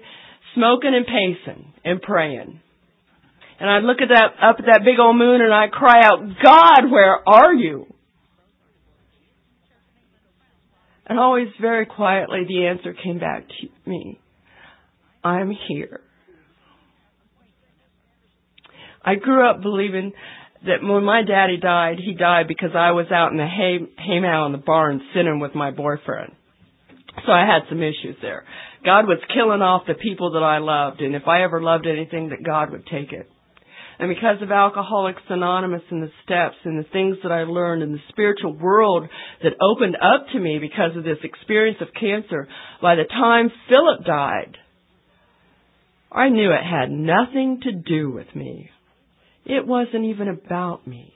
smoking 0.54 0.94
and 0.94 1.06
pacing 1.06 1.72
and 1.84 2.00
praying. 2.00 2.60
And 3.60 3.70
I'd 3.70 3.84
look 3.84 3.98
at 4.00 4.08
that, 4.08 4.32
up 4.42 4.56
at 4.58 4.64
that 4.66 4.80
big 4.84 4.98
old 4.98 5.16
moon 5.16 5.42
and 5.42 5.52
I'd 5.52 5.70
cry 5.70 6.00
out, 6.02 6.20
God, 6.42 6.90
where 6.90 7.28
are 7.28 7.54
you? 7.54 7.86
And 11.06 11.18
always 11.18 11.48
very 11.60 11.86
quietly 11.86 12.44
the 12.46 12.66
answer 12.66 12.94
came 12.94 13.18
back 13.18 13.46
to 13.48 13.90
me. 13.90 14.20
I'm 15.24 15.52
here. 15.68 16.00
I 19.04 19.16
grew 19.16 19.48
up 19.48 19.62
believing 19.62 20.12
that 20.64 20.82
when 20.82 21.04
my 21.04 21.22
daddy 21.22 21.56
died, 21.56 21.98
he 21.98 22.14
died 22.14 22.46
because 22.46 22.70
I 22.74 22.92
was 22.92 23.06
out 23.10 23.32
in 23.32 23.36
the 23.36 23.46
hay, 23.46 23.78
haymow 23.98 24.46
in 24.46 24.52
the 24.52 24.58
barn 24.58 25.00
sinning 25.12 25.40
with 25.40 25.54
my 25.54 25.72
boyfriend. 25.72 26.32
So 27.26 27.32
I 27.32 27.44
had 27.44 27.68
some 27.68 27.82
issues 27.82 28.16
there. 28.22 28.44
God 28.84 29.06
was 29.06 29.18
killing 29.34 29.60
off 29.60 29.82
the 29.86 29.94
people 29.94 30.32
that 30.32 30.42
I 30.42 30.58
loved, 30.58 31.00
and 31.00 31.14
if 31.14 31.26
I 31.26 31.42
ever 31.42 31.60
loved 31.62 31.86
anything, 31.86 32.30
that 32.30 32.44
God 32.44 32.70
would 32.70 32.86
take 32.86 33.12
it. 33.12 33.28
And 33.98 34.08
because 34.08 34.42
of 34.42 34.50
Alcoholics 34.50 35.22
Anonymous 35.28 35.82
and 35.90 36.02
the 36.02 36.10
steps 36.24 36.56
and 36.64 36.78
the 36.78 36.88
things 36.90 37.18
that 37.22 37.32
I 37.32 37.44
learned 37.44 37.82
and 37.82 37.94
the 37.94 38.02
spiritual 38.08 38.56
world 38.56 39.08
that 39.42 39.52
opened 39.60 39.96
up 39.96 40.26
to 40.32 40.40
me 40.40 40.58
because 40.58 40.96
of 40.96 41.04
this 41.04 41.18
experience 41.22 41.78
of 41.80 41.88
cancer, 41.98 42.48
by 42.80 42.96
the 42.96 43.04
time 43.04 43.50
Philip 43.68 44.04
died, 44.04 44.56
I 46.10 46.28
knew 46.28 46.50
it 46.50 46.64
had 46.64 46.90
nothing 46.90 47.60
to 47.62 47.72
do 47.72 48.10
with 48.10 48.34
me. 48.34 48.70
It 49.44 49.66
wasn't 49.66 50.04
even 50.06 50.28
about 50.28 50.86
me. 50.86 51.14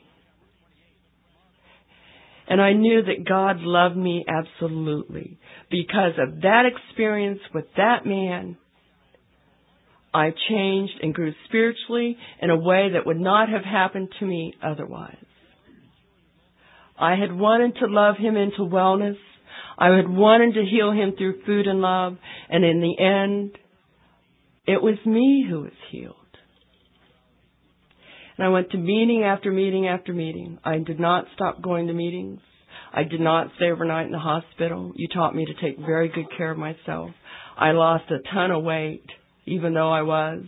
And 2.48 2.60
I 2.60 2.72
knew 2.72 3.02
that 3.02 3.28
God 3.28 3.60
loved 3.60 3.96
me 3.96 4.24
absolutely 4.28 5.38
because 5.70 6.12
of 6.18 6.42
that 6.42 6.62
experience 6.64 7.40
with 7.52 7.64
that 7.76 8.06
man 8.06 8.56
I 10.16 10.32
changed 10.48 10.94
and 11.02 11.12
grew 11.12 11.34
spiritually 11.46 12.16
in 12.40 12.48
a 12.48 12.56
way 12.56 12.88
that 12.94 13.04
would 13.04 13.20
not 13.20 13.50
have 13.50 13.64
happened 13.64 14.08
to 14.18 14.24
me 14.24 14.54
otherwise. 14.62 15.16
I 16.98 17.16
had 17.16 17.38
wanted 17.38 17.76
to 17.80 17.86
love 17.86 18.16
him 18.16 18.34
into 18.34 18.60
wellness. 18.60 19.18
I 19.76 19.94
had 19.94 20.08
wanted 20.08 20.54
to 20.54 20.64
heal 20.64 20.90
him 20.90 21.12
through 21.18 21.42
food 21.44 21.66
and 21.66 21.82
love. 21.82 22.16
And 22.48 22.64
in 22.64 22.80
the 22.80 22.98
end, 22.98 23.58
it 24.66 24.82
was 24.82 24.96
me 25.04 25.44
who 25.46 25.60
was 25.60 25.76
healed. 25.90 26.14
And 28.38 28.46
I 28.46 28.48
went 28.48 28.70
to 28.70 28.78
meeting 28.78 29.22
after 29.22 29.52
meeting 29.52 29.86
after 29.86 30.14
meeting. 30.14 30.58
I 30.64 30.78
did 30.78 30.98
not 30.98 31.26
stop 31.34 31.60
going 31.60 31.88
to 31.88 31.92
meetings. 31.92 32.40
I 32.90 33.02
did 33.02 33.20
not 33.20 33.48
stay 33.56 33.70
overnight 33.70 34.06
in 34.06 34.12
the 34.12 34.18
hospital. 34.18 34.92
You 34.96 35.08
taught 35.08 35.34
me 35.34 35.44
to 35.44 35.60
take 35.60 35.78
very 35.78 36.08
good 36.08 36.34
care 36.38 36.52
of 36.52 36.58
myself. 36.58 37.10
I 37.58 37.72
lost 37.72 38.04
a 38.10 38.26
ton 38.32 38.50
of 38.50 38.64
weight 38.64 39.04
even 39.46 39.74
though 39.74 39.90
I 39.90 40.02
was 40.02 40.44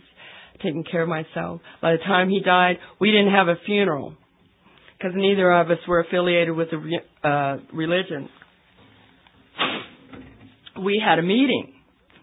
taking 0.61 0.83
care 0.83 1.03
of 1.03 1.09
myself. 1.09 1.61
By 1.81 1.93
the 1.93 1.99
time 1.99 2.29
he 2.29 2.41
died, 2.41 2.77
we 2.99 3.11
didn't 3.11 3.33
have 3.33 3.47
a 3.47 3.55
funeral 3.65 4.15
because 4.97 5.13
neither 5.15 5.51
of 5.51 5.71
us 5.71 5.77
were 5.87 6.01
affiliated 6.01 6.55
with 6.55 6.67
a 6.73 7.27
uh, 7.27 7.57
religion. 7.73 8.29
We 10.83 11.01
had 11.03 11.19
a 11.19 11.23
meeting. 11.23 11.73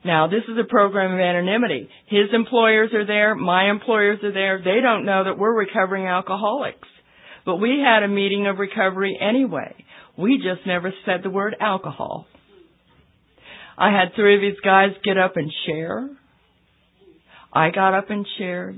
Now, 0.04 0.28
this 0.28 0.42
is 0.48 0.56
a 0.58 0.68
program 0.68 1.14
of 1.14 1.20
anonymity. 1.20 1.88
His 2.06 2.28
employers 2.32 2.90
are 2.94 3.06
there, 3.06 3.34
my 3.34 3.70
employers 3.70 4.20
are 4.22 4.32
there. 4.32 4.60
They 4.62 4.80
don't 4.80 5.04
know 5.04 5.24
that 5.24 5.38
we're 5.38 5.54
recovering 5.54 6.06
alcoholics. 6.06 6.86
But 7.44 7.56
we 7.56 7.82
had 7.84 8.02
a 8.02 8.08
meeting 8.08 8.46
of 8.46 8.58
recovery 8.58 9.18
anyway. 9.20 9.74
We 10.16 10.36
just 10.38 10.66
never 10.66 10.92
said 11.04 11.20
the 11.22 11.30
word 11.30 11.56
alcohol. 11.60 12.26
I 13.78 13.90
had 13.90 14.14
three 14.14 14.36
of 14.36 14.40
these 14.40 14.60
guys 14.64 14.90
get 15.04 15.18
up 15.18 15.36
and 15.36 15.50
share 15.66 16.08
I 17.57 17.70
got 17.70 17.94
up 17.94 18.11
and 18.11 18.26
shared. 18.36 18.76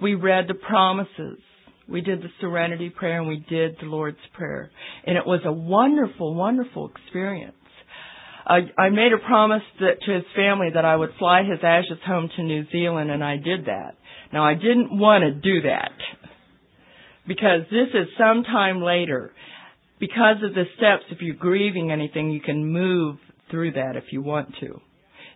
We 0.00 0.14
read 0.14 0.46
the 0.48 0.54
promises. 0.54 1.38
We 1.86 2.00
did 2.00 2.22
the 2.22 2.30
serenity 2.40 2.88
prayer 2.88 3.18
and 3.18 3.28
we 3.28 3.44
did 3.50 3.76
the 3.80 3.86
Lord's 3.86 4.16
Prayer. 4.32 4.70
And 5.06 5.18
it 5.18 5.26
was 5.26 5.40
a 5.44 5.52
wonderful, 5.52 6.34
wonderful 6.34 6.90
experience. 6.90 7.52
I, 8.46 8.60
I 8.78 8.88
made 8.88 9.12
a 9.12 9.18
promise 9.26 9.62
that, 9.80 10.00
to 10.06 10.14
his 10.14 10.24
family 10.34 10.68
that 10.72 10.86
I 10.86 10.96
would 10.96 11.10
fly 11.18 11.42
his 11.42 11.58
ashes 11.62 11.98
home 12.06 12.30
to 12.34 12.42
New 12.42 12.64
Zealand 12.72 13.10
and 13.10 13.22
I 13.22 13.36
did 13.36 13.66
that. 13.66 13.98
Now 14.32 14.42
I 14.42 14.54
didn't 14.54 14.98
want 14.98 15.24
to 15.24 15.32
do 15.32 15.68
that 15.68 15.92
because 17.26 17.60
this 17.70 17.88
is 17.92 18.08
some 18.16 18.42
time 18.42 18.80
later. 18.80 19.32
Because 20.00 20.36
of 20.42 20.54
the 20.54 20.64
steps, 20.78 21.04
if 21.10 21.18
you're 21.20 21.36
grieving 21.36 21.90
anything, 21.90 22.30
you 22.30 22.40
can 22.40 22.72
move 22.72 23.18
through 23.50 23.72
that 23.72 23.96
if 23.96 24.04
you 24.12 24.22
want 24.22 24.54
to. 24.60 24.80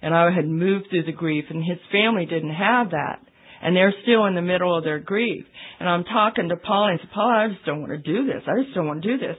And 0.02 0.14
I 0.14 0.30
had 0.30 0.46
moved 0.46 0.86
through 0.90 1.04
the 1.04 1.12
grief 1.12 1.44
and 1.48 1.64
his 1.64 1.78
family 1.90 2.26
didn't 2.26 2.54
have 2.54 2.90
that. 2.90 3.20
And 3.62 3.76
they're 3.76 3.94
still 4.02 4.26
in 4.26 4.34
the 4.34 4.42
middle 4.42 4.76
of 4.76 4.82
their 4.82 4.98
grief. 4.98 5.44
And 5.78 5.88
I'm 5.88 6.04
talking 6.04 6.48
to 6.48 6.56
Paula 6.56 6.90
and 6.90 6.98
I 6.98 7.02
said, 7.02 7.12
Paula, 7.14 7.32
I 7.32 7.48
just 7.48 7.64
don't 7.64 7.80
want 7.80 7.92
to 7.92 7.98
do 7.98 8.26
this. 8.26 8.42
I 8.46 8.62
just 8.62 8.74
don't 8.74 8.88
want 8.88 9.02
to 9.02 9.16
do 9.16 9.18
this. 9.18 9.36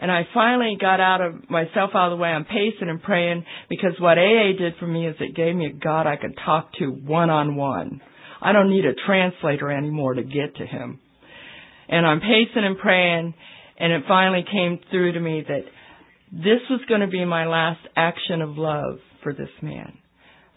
And 0.00 0.10
I 0.10 0.22
finally 0.34 0.76
got 0.80 1.00
out 1.00 1.20
of 1.20 1.48
myself 1.50 1.90
out 1.94 2.12
of 2.12 2.18
the 2.18 2.22
way. 2.22 2.28
I'm 2.28 2.44
pacing 2.44 2.88
and 2.88 3.02
praying 3.02 3.44
because 3.68 3.92
what 3.98 4.18
AA 4.18 4.56
did 4.58 4.74
for 4.78 4.86
me 4.86 5.06
is 5.06 5.16
it 5.20 5.36
gave 5.36 5.54
me 5.54 5.66
a 5.66 5.72
God 5.72 6.06
I 6.06 6.16
could 6.16 6.36
talk 6.44 6.72
to 6.78 6.86
one 6.86 7.30
on 7.30 7.56
one. 7.56 8.00
I 8.40 8.52
don't 8.52 8.70
need 8.70 8.84
a 8.84 8.94
translator 9.06 9.70
anymore 9.70 10.14
to 10.14 10.22
get 10.22 10.56
to 10.56 10.66
him. 10.66 11.00
And 11.88 12.06
I'm 12.06 12.20
pacing 12.20 12.64
and 12.64 12.78
praying 12.78 13.34
and 13.78 13.92
it 13.92 14.04
finally 14.08 14.44
came 14.50 14.80
through 14.90 15.12
to 15.12 15.20
me 15.20 15.44
that 15.46 15.64
this 16.32 16.60
was 16.70 16.80
going 16.88 17.02
to 17.02 17.06
be 17.06 17.24
my 17.24 17.46
last 17.46 17.80
action 17.94 18.42
of 18.42 18.56
love 18.56 18.98
for 19.22 19.32
this 19.32 19.50
man. 19.62 19.98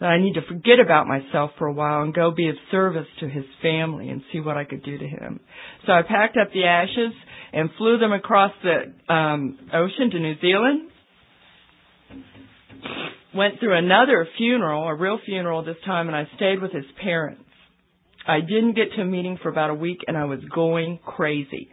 That 0.00 0.06
I 0.06 0.18
need 0.18 0.34
to 0.34 0.42
forget 0.48 0.80
about 0.82 1.06
myself 1.06 1.50
for 1.58 1.66
a 1.66 1.72
while 1.72 2.02
and 2.02 2.14
go 2.14 2.30
be 2.30 2.48
of 2.48 2.56
service 2.70 3.06
to 3.20 3.28
his 3.28 3.44
family 3.60 4.08
and 4.08 4.22
see 4.32 4.40
what 4.40 4.56
I 4.56 4.64
could 4.64 4.82
do 4.82 4.96
to 4.96 5.06
him. 5.06 5.40
So 5.86 5.92
I 5.92 6.02
packed 6.02 6.36
up 6.38 6.52
the 6.52 6.64
ashes 6.64 7.12
and 7.52 7.68
flew 7.76 7.98
them 7.98 8.12
across 8.12 8.52
the 8.62 9.12
um, 9.12 9.58
ocean 9.72 10.10
to 10.10 10.18
New 10.18 10.40
Zealand. 10.40 10.90
Went 13.34 13.60
through 13.60 13.76
another 13.76 14.26
funeral, 14.38 14.88
a 14.88 14.94
real 14.94 15.18
funeral 15.24 15.62
this 15.64 15.76
time, 15.84 16.08
and 16.08 16.16
I 16.16 16.26
stayed 16.36 16.60
with 16.60 16.72
his 16.72 16.86
parents. 17.02 17.44
I 18.26 18.40
didn't 18.40 18.74
get 18.74 18.92
to 18.96 19.02
a 19.02 19.04
meeting 19.04 19.38
for 19.42 19.50
about 19.50 19.70
a 19.70 19.74
week, 19.74 19.98
and 20.08 20.16
I 20.16 20.24
was 20.24 20.40
going 20.52 20.98
crazy 21.04 21.70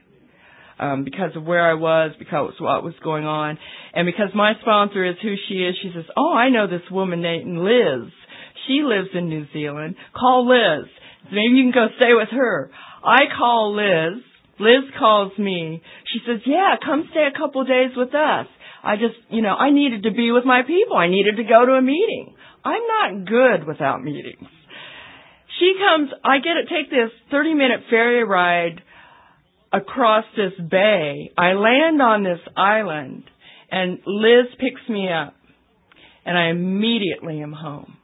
um, 0.80 1.04
because 1.04 1.36
of 1.36 1.44
where 1.44 1.70
I 1.70 1.74
was, 1.74 2.12
because 2.20 2.54
what 2.60 2.84
was 2.84 2.94
going 3.04 3.26
on, 3.26 3.58
and 3.94 4.06
because 4.06 4.30
my 4.36 4.54
sponsor 4.62 5.06
is 5.06 5.16
who 5.22 5.36
she 5.48 5.56
is. 5.56 5.76
She 5.82 5.92
says, 5.94 6.06
"Oh, 6.16 6.34
I 6.34 6.50
know 6.50 6.68
this 6.68 6.90
woman 6.92 7.22
named 7.22 7.58
Liz. 7.58 8.12
She 8.68 8.82
lives 8.84 9.10
in 9.14 9.30
New 9.30 9.46
Zealand. 9.54 9.96
Call 10.14 10.48
Liz. 10.48 10.88
Maybe 11.32 11.56
you 11.56 11.72
can 11.72 11.74
go 11.74 11.88
stay 11.98 12.14
with 12.14 12.30
her." 12.32 12.72
I 13.04 13.26
call 13.38 13.76
Liz. 13.76 14.24
Liz 14.60 14.90
calls 14.98 15.38
me. 15.38 15.82
She 16.14 16.20
says, 16.26 16.42
"Yeah, 16.46 16.76
come 16.84 17.08
stay 17.12 17.28
a 17.34 17.38
couple 17.38 17.64
days 17.64 17.96
with 17.96 18.14
us." 18.14 18.48
I 18.84 18.96
just, 18.96 19.16
you 19.30 19.42
know, 19.42 19.56
I 19.56 19.72
needed 19.72 20.04
to 20.04 20.12
be 20.12 20.32
with 20.32 20.46
my 20.46 20.62
people. 20.62 20.98
I 20.98 21.10
needed 21.10 21.38
to 21.38 21.44
go 21.44 21.66
to 21.66 21.74
a 21.74 21.82
meeting. 21.82 22.36
I'm 22.64 22.84
not 22.88 23.26
good 23.26 23.68
without 23.68 24.04
meetings. 24.04 24.48
She 25.60 25.74
comes, 25.80 26.12
I 26.24 26.38
get 26.38 26.54
to 26.54 26.66
take 26.70 26.90
this 26.90 27.10
30 27.32 27.54
minute 27.56 27.82
ferry 27.90 28.24
ride 28.24 28.82
across 29.78 30.26
this 30.36 30.54
bay. 30.70 31.32
I 31.38 31.54
land 31.54 32.02
on 32.02 32.24
this 32.24 32.40
island 32.56 33.24
and 33.72 34.00
Liz 34.06 34.48
picks 34.60 34.88
me 34.90 35.10
up 35.10 35.34
and 36.26 36.38
I 36.38 36.50
immediately 36.50 37.42
am 37.42 37.54
home 37.54 37.98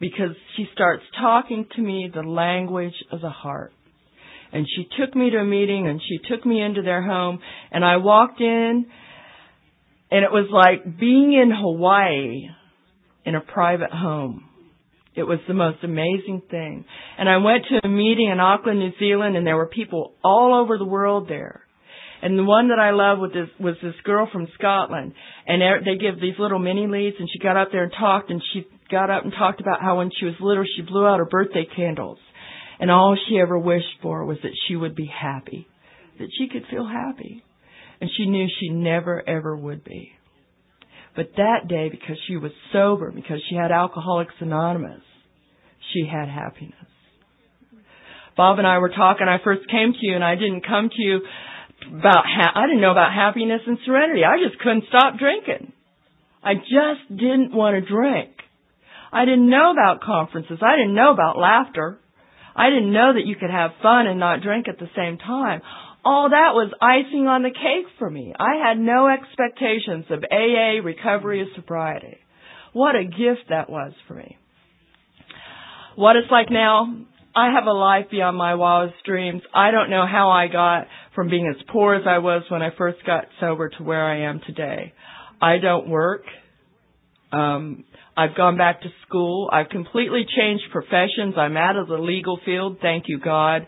because 0.00 0.36
she 0.56 0.66
starts 0.72 1.02
talking 1.20 1.66
to 1.76 1.82
me 1.82 2.10
the 2.12 2.22
language 2.22 2.94
of 3.10 3.20
the 3.20 3.30
heart. 3.30 3.72
And 4.52 4.66
she 4.76 4.86
took 4.98 5.16
me 5.16 5.30
to 5.30 5.38
a 5.38 5.44
meeting 5.44 5.88
and 5.88 6.00
she 6.00 6.18
took 6.28 6.46
me 6.46 6.62
into 6.62 6.82
their 6.82 7.02
home 7.02 7.40
and 7.72 7.84
I 7.84 7.96
walked 7.96 8.40
in 8.40 8.86
and 10.10 10.24
it 10.24 10.30
was 10.30 10.48
like 10.52 10.98
being 10.98 11.32
in 11.32 11.50
Hawaii 11.50 12.48
in 13.24 13.34
a 13.34 13.40
private 13.40 13.90
home. 13.90 14.48
It 15.16 15.22
was 15.22 15.38
the 15.46 15.54
most 15.54 15.78
amazing 15.84 16.42
thing. 16.50 16.84
And 17.18 17.28
I 17.28 17.36
went 17.36 17.64
to 17.70 17.86
a 17.86 17.88
meeting 17.88 18.30
in 18.30 18.40
Auckland, 18.40 18.80
New 18.80 18.92
Zealand, 18.98 19.36
and 19.36 19.46
there 19.46 19.56
were 19.56 19.66
people 19.66 20.14
all 20.24 20.60
over 20.60 20.76
the 20.76 20.84
world 20.84 21.28
there. 21.28 21.62
And 22.20 22.38
the 22.38 22.44
one 22.44 22.68
that 22.68 22.78
I 22.78 22.90
love 22.90 23.18
was 23.18 23.30
this, 23.32 23.48
was 23.60 23.76
this 23.82 23.94
girl 24.02 24.28
from 24.32 24.48
Scotland. 24.58 25.12
And 25.46 25.62
er, 25.62 25.80
they 25.84 25.96
give 25.96 26.20
these 26.20 26.38
little 26.38 26.58
mini 26.58 26.86
leads, 26.86 27.16
and 27.18 27.28
she 27.30 27.38
got 27.38 27.56
up 27.56 27.68
there 27.70 27.84
and 27.84 27.92
talked, 27.92 28.30
and 28.30 28.42
she 28.52 28.66
got 28.90 29.10
up 29.10 29.24
and 29.24 29.32
talked 29.32 29.60
about 29.60 29.82
how 29.82 29.98
when 29.98 30.10
she 30.18 30.24
was 30.24 30.34
little, 30.40 30.64
she 30.76 30.82
blew 30.82 31.06
out 31.06 31.18
her 31.18 31.26
birthday 31.26 31.66
candles. 31.76 32.18
And 32.80 32.90
all 32.90 33.16
she 33.28 33.38
ever 33.38 33.58
wished 33.58 34.00
for 34.02 34.24
was 34.24 34.38
that 34.42 34.52
she 34.66 34.74
would 34.74 34.96
be 34.96 35.06
happy, 35.06 35.68
that 36.18 36.28
she 36.36 36.48
could 36.48 36.64
feel 36.70 36.86
happy. 36.86 37.44
And 38.00 38.10
she 38.16 38.26
knew 38.26 38.46
she 38.60 38.70
never 38.70 39.22
ever 39.28 39.56
would 39.56 39.84
be. 39.84 40.12
But 41.16 41.30
that 41.36 41.68
day, 41.68 41.88
because 41.90 42.16
she 42.26 42.36
was 42.36 42.50
sober, 42.72 43.12
because 43.12 43.40
she 43.48 43.54
had 43.54 43.70
Alcoholics 43.70 44.34
Anonymous, 44.40 45.02
she 45.92 46.08
had 46.10 46.28
happiness. 46.28 46.74
Bob 48.36 48.58
and 48.58 48.66
I 48.66 48.78
were 48.78 48.88
talking. 48.88 49.28
I 49.28 49.38
first 49.42 49.70
came 49.70 49.92
to 49.92 50.06
you, 50.06 50.16
and 50.16 50.24
I 50.24 50.34
didn't 50.34 50.66
come 50.66 50.90
to 50.90 51.02
you 51.02 51.20
about 51.86 52.24
ha- 52.26 52.52
I 52.56 52.66
didn't 52.66 52.80
know 52.80 52.90
about 52.90 53.12
happiness 53.12 53.60
and 53.66 53.78
serenity. 53.86 54.22
I 54.24 54.38
just 54.42 54.60
couldn't 54.60 54.84
stop 54.88 55.18
drinking. 55.18 55.72
I 56.42 56.54
just 56.54 57.08
didn't 57.08 57.54
want 57.54 57.76
to 57.76 57.88
drink. 57.88 58.30
I 59.12 59.24
didn't 59.24 59.48
know 59.48 59.70
about 59.70 60.00
conferences. 60.00 60.58
I 60.60 60.74
didn't 60.76 60.94
know 60.94 61.12
about 61.12 61.38
laughter. 61.38 62.00
I 62.56 62.70
didn't 62.70 62.92
know 62.92 63.12
that 63.14 63.26
you 63.26 63.36
could 63.36 63.50
have 63.50 63.70
fun 63.82 64.08
and 64.08 64.18
not 64.18 64.42
drink 64.42 64.66
at 64.68 64.78
the 64.78 64.90
same 64.96 65.18
time 65.18 65.62
all 66.04 66.28
that 66.30 66.52
was 66.52 66.72
icing 66.80 67.26
on 67.26 67.42
the 67.42 67.50
cake 67.50 67.86
for 67.98 68.10
me. 68.10 68.34
I 68.38 68.56
had 68.66 68.78
no 68.78 69.08
expectations 69.08 70.04
of 70.10 70.24
AA, 70.30 70.84
recovery, 70.84 71.40
or 71.40 71.46
sobriety. 71.54 72.18
What 72.72 72.96
a 72.96 73.04
gift 73.04 73.48
that 73.50 73.70
was 73.70 73.92
for 74.06 74.14
me. 74.14 74.36
What 75.96 76.16
it's 76.16 76.30
like 76.30 76.50
now, 76.50 76.94
I 77.36 77.52
have 77.52 77.66
a 77.66 77.72
life 77.72 78.06
beyond 78.10 78.36
my 78.36 78.54
wildest 78.54 79.02
dreams. 79.04 79.42
I 79.54 79.70
don't 79.70 79.90
know 79.90 80.04
how 80.06 80.30
I 80.30 80.48
got 80.48 80.86
from 81.14 81.28
being 81.30 81.46
as 81.48 81.60
poor 81.72 81.94
as 81.94 82.02
I 82.06 82.18
was 82.18 82.42
when 82.48 82.62
I 82.62 82.70
first 82.76 82.98
got 83.06 83.24
sober 83.40 83.68
to 83.70 83.82
where 83.82 84.04
I 84.04 84.28
am 84.28 84.40
today. 84.46 84.92
I 85.40 85.58
don't 85.58 85.88
work. 85.88 86.22
Um, 87.32 87.84
I've 88.16 88.36
gone 88.36 88.56
back 88.56 88.82
to 88.82 88.88
school. 89.06 89.48
I've 89.52 89.68
completely 89.68 90.24
changed 90.36 90.64
professions. 90.70 91.34
I'm 91.36 91.56
out 91.56 91.76
of 91.76 91.88
the 91.88 91.96
legal 91.96 92.38
field, 92.44 92.78
thank 92.80 93.04
you 93.08 93.18
God. 93.18 93.66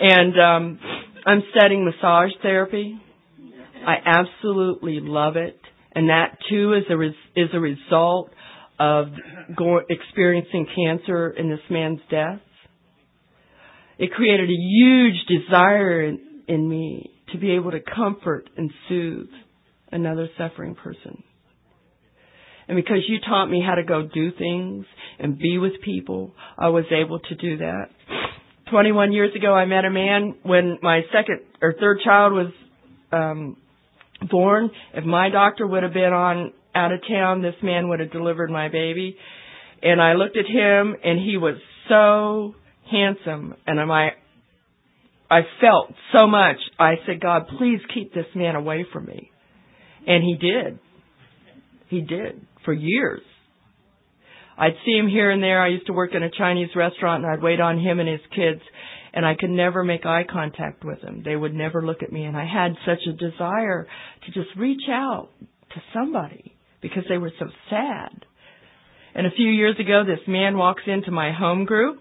And 0.00 0.40
um 0.40 0.80
I'm 1.26 1.42
studying 1.56 1.84
massage 1.84 2.30
therapy. 2.42 3.00
I 3.86 3.96
absolutely 4.04 5.00
love 5.00 5.36
it, 5.36 5.58
and 5.92 6.08
that 6.10 6.38
too 6.50 6.74
is 6.74 6.84
a 6.90 6.96
res- 6.96 7.12
is 7.36 7.48
a 7.52 7.60
result 7.60 8.30
of 8.78 9.08
go- 9.56 9.80
experiencing 9.88 10.66
cancer 10.74 11.30
in 11.30 11.48
this 11.50 11.60
man's 11.70 12.00
death. 12.10 12.40
It 13.98 14.12
created 14.12 14.48
a 14.48 14.52
huge 14.52 15.16
desire 15.26 16.02
in, 16.02 16.42
in 16.46 16.68
me 16.68 17.10
to 17.32 17.38
be 17.38 17.52
able 17.52 17.72
to 17.72 17.80
comfort 17.80 18.48
and 18.56 18.70
soothe 18.88 19.28
another 19.90 20.28
suffering 20.38 20.74
person. 20.74 21.22
And 22.68 22.76
because 22.76 22.98
you 23.08 23.18
taught 23.26 23.46
me 23.46 23.64
how 23.66 23.74
to 23.74 23.82
go 23.82 24.02
do 24.02 24.30
things 24.30 24.84
and 25.18 25.38
be 25.38 25.58
with 25.58 25.72
people, 25.82 26.34
I 26.58 26.68
was 26.68 26.84
able 26.92 27.18
to 27.18 27.34
do 27.34 27.56
that. 27.58 27.88
21 28.70 29.12
years 29.12 29.34
ago, 29.34 29.52
I 29.54 29.64
met 29.64 29.84
a 29.84 29.90
man 29.90 30.36
when 30.42 30.78
my 30.82 31.02
second 31.12 31.40
or 31.60 31.74
third 31.78 32.00
child 32.04 32.32
was 32.32 32.52
um, 33.12 33.56
born. 34.30 34.70
If 34.94 35.04
my 35.04 35.30
doctor 35.30 35.66
would 35.66 35.82
have 35.82 35.92
been 35.92 36.12
on 36.12 36.52
out 36.74 36.92
of 36.92 37.00
town, 37.08 37.42
this 37.42 37.54
man 37.62 37.88
would 37.88 38.00
have 38.00 38.12
delivered 38.12 38.50
my 38.50 38.68
baby. 38.68 39.16
And 39.82 40.00
I 40.00 40.14
looked 40.14 40.36
at 40.36 40.46
him, 40.46 40.96
and 41.02 41.18
he 41.18 41.36
was 41.36 41.56
so 41.88 42.54
handsome, 42.90 43.54
and 43.66 43.80
I, 43.80 44.10
I 45.30 45.40
felt 45.60 45.94
so 46.16 46.26
much. 46.26 46.56
I 46.78 46.94
said, 47.06 47.20
God, 47.20 47.46
please 47.58 47.80
keep 47.94 48.12
this 48.12 48.26
man 48.34 48.56
away 48.56 48.86
from 48.92 49.06
me. 49.06 49.30
And 50.06 50.22
he 50.22 50.36
did. 50.36 50.78
He 51.88 52.00
did 52.00 52.46
for 52.64 52.72
years. 52.72 53.20
I'd 54.58 54.74
see 54.84 54.98
him 54.98 55.08
here 55.08 55.30
and 55.30 55.40
there. 55.40 55.62
I 55.62 55.68
used 55.68 55.86
to 55.86 55.92
work 55.92 56.14
in 56.14 56.22
a 56.24 56.30
Chinese 56.30 56.70
restaurant 56.74 57.24
and 57.24 57.32
I'd 57.32 57.42
wait 57.42 57.60
on 57.60 57.78
him 57.78 58.00
and 58.00 58.08
his 58.08 58.20
kids 58.34 58.60
and 59.14 59.24
I 59.24 59.36
could 59.38 59.50
never 59.50 59.84
make 59.84 60.04
eye 60.04 60.24
contact 60.28 60.84
with 60.84 61.00
them. 61.00 61.22
They 61.24 61.36
would 61.36 61.54
never 61.54 61.80
look 61.80 62.02
at 62.02 62.12
me 62.12 62.24
and 62.24 62.36
I 62.36 62.44
had 62.44 62.74
such 62.84 63.06
a 63.08 63.12
desire 63.12 63.86
to 64.26 64.32
just 64.32 64.54
reach 64.56 64.82
out 64.90 65.28
to 65.40 65.82
somebody 65.94 66.56
because 66.80 67.04
they 67.08 67.18
were 67.18 67.32
so 67.38 67.46
sad. 67.70 68.26
And 69.14 69.26
a 69.28 69.30
few 69.30 69.48
years 69.48 69.76
ago 69.78 70.02
this 70.04 70.26
man 70.26 70.58
walks 70.58 70.82
into 70.86 71.12
my 71.12 71.32
home 71.32 71.64
group 71.64 72.00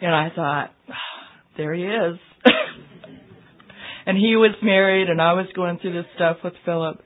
and 0.00 0.14
I 0.14 0.30
thought, 0.34 0.70
there 1.58 1.74
he 1.74 1.82
is. 1.82 2.18
and 4.06 4.16
he 4.16 4.34
was 4.36 4.54
married 4.62 5.10
and 5.10 5.20
I 5.20 5.34
was 5.34 5.46
going 5.54 5.78
through 5.78 5.92
this 5.92 6.10
stuff 6.16 6.38
with 6.42 6.54
Philip 6.64 7.02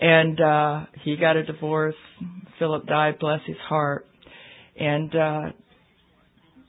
and 0.00 0.40
uh 0.40 0.86
he 1.02 1.16
got 1.16 1.36
a 1.36 1.44
divorce 1.44 1.94
Philip 2.58 2.86
died, 2.86 3.18
bless 3.18 3.40
his 3.46 3.56
heart. 3.68 4.06
And 4.76 5.14
uh 5.14 5.40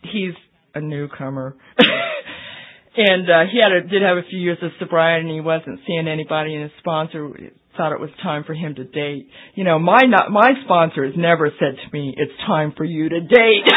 he's 0.04 0.34
a 0.76 0.82
newcomer. 0.82 1.56
and 2.98 3.30
uh, 3.30 3.44
he 3.52 3.60
had 3.62 3.72
a, 3.72 3.82
did 3.88 4.02
have 4.02 4.18
a 4.18 4.24
few 4.30 4.40
years 4.40 4.58
of 4.62 4.72
sobriety, 4.80 5.28
and 5.28 5.34
he 5.34 5.42
wasn't 5.42 5.80
seeing 5.88 6.08
anybody. 6.08 6.56
And 6.56 6.64
his 6.64 6.72
sponsor 6.80 7.30
thought 7.78 7.92
it 7.92 8.00
was 8.00 8.10
time 8.22 8.44
for 8.44 8.54
him 8.54 8.76
to 8.76 8.84
date. 8.84 9.30
You 9.56 9.64
know, 9.64 9.80
my 9.80 10.02
not, 10.02 10.32
my 10.32 10.52
sponsor 10.66 11.06
has 11.06 11.16
never 11.18 11.50
said 11.60 11.76
to 11.76 11.90
me, 11.92 12.14
"It's 12.16 12.38
time 12.46 12.74
for 12.76 12.84
you 12.84 13.10
to 13.10 13.20
date." 13.22 13.66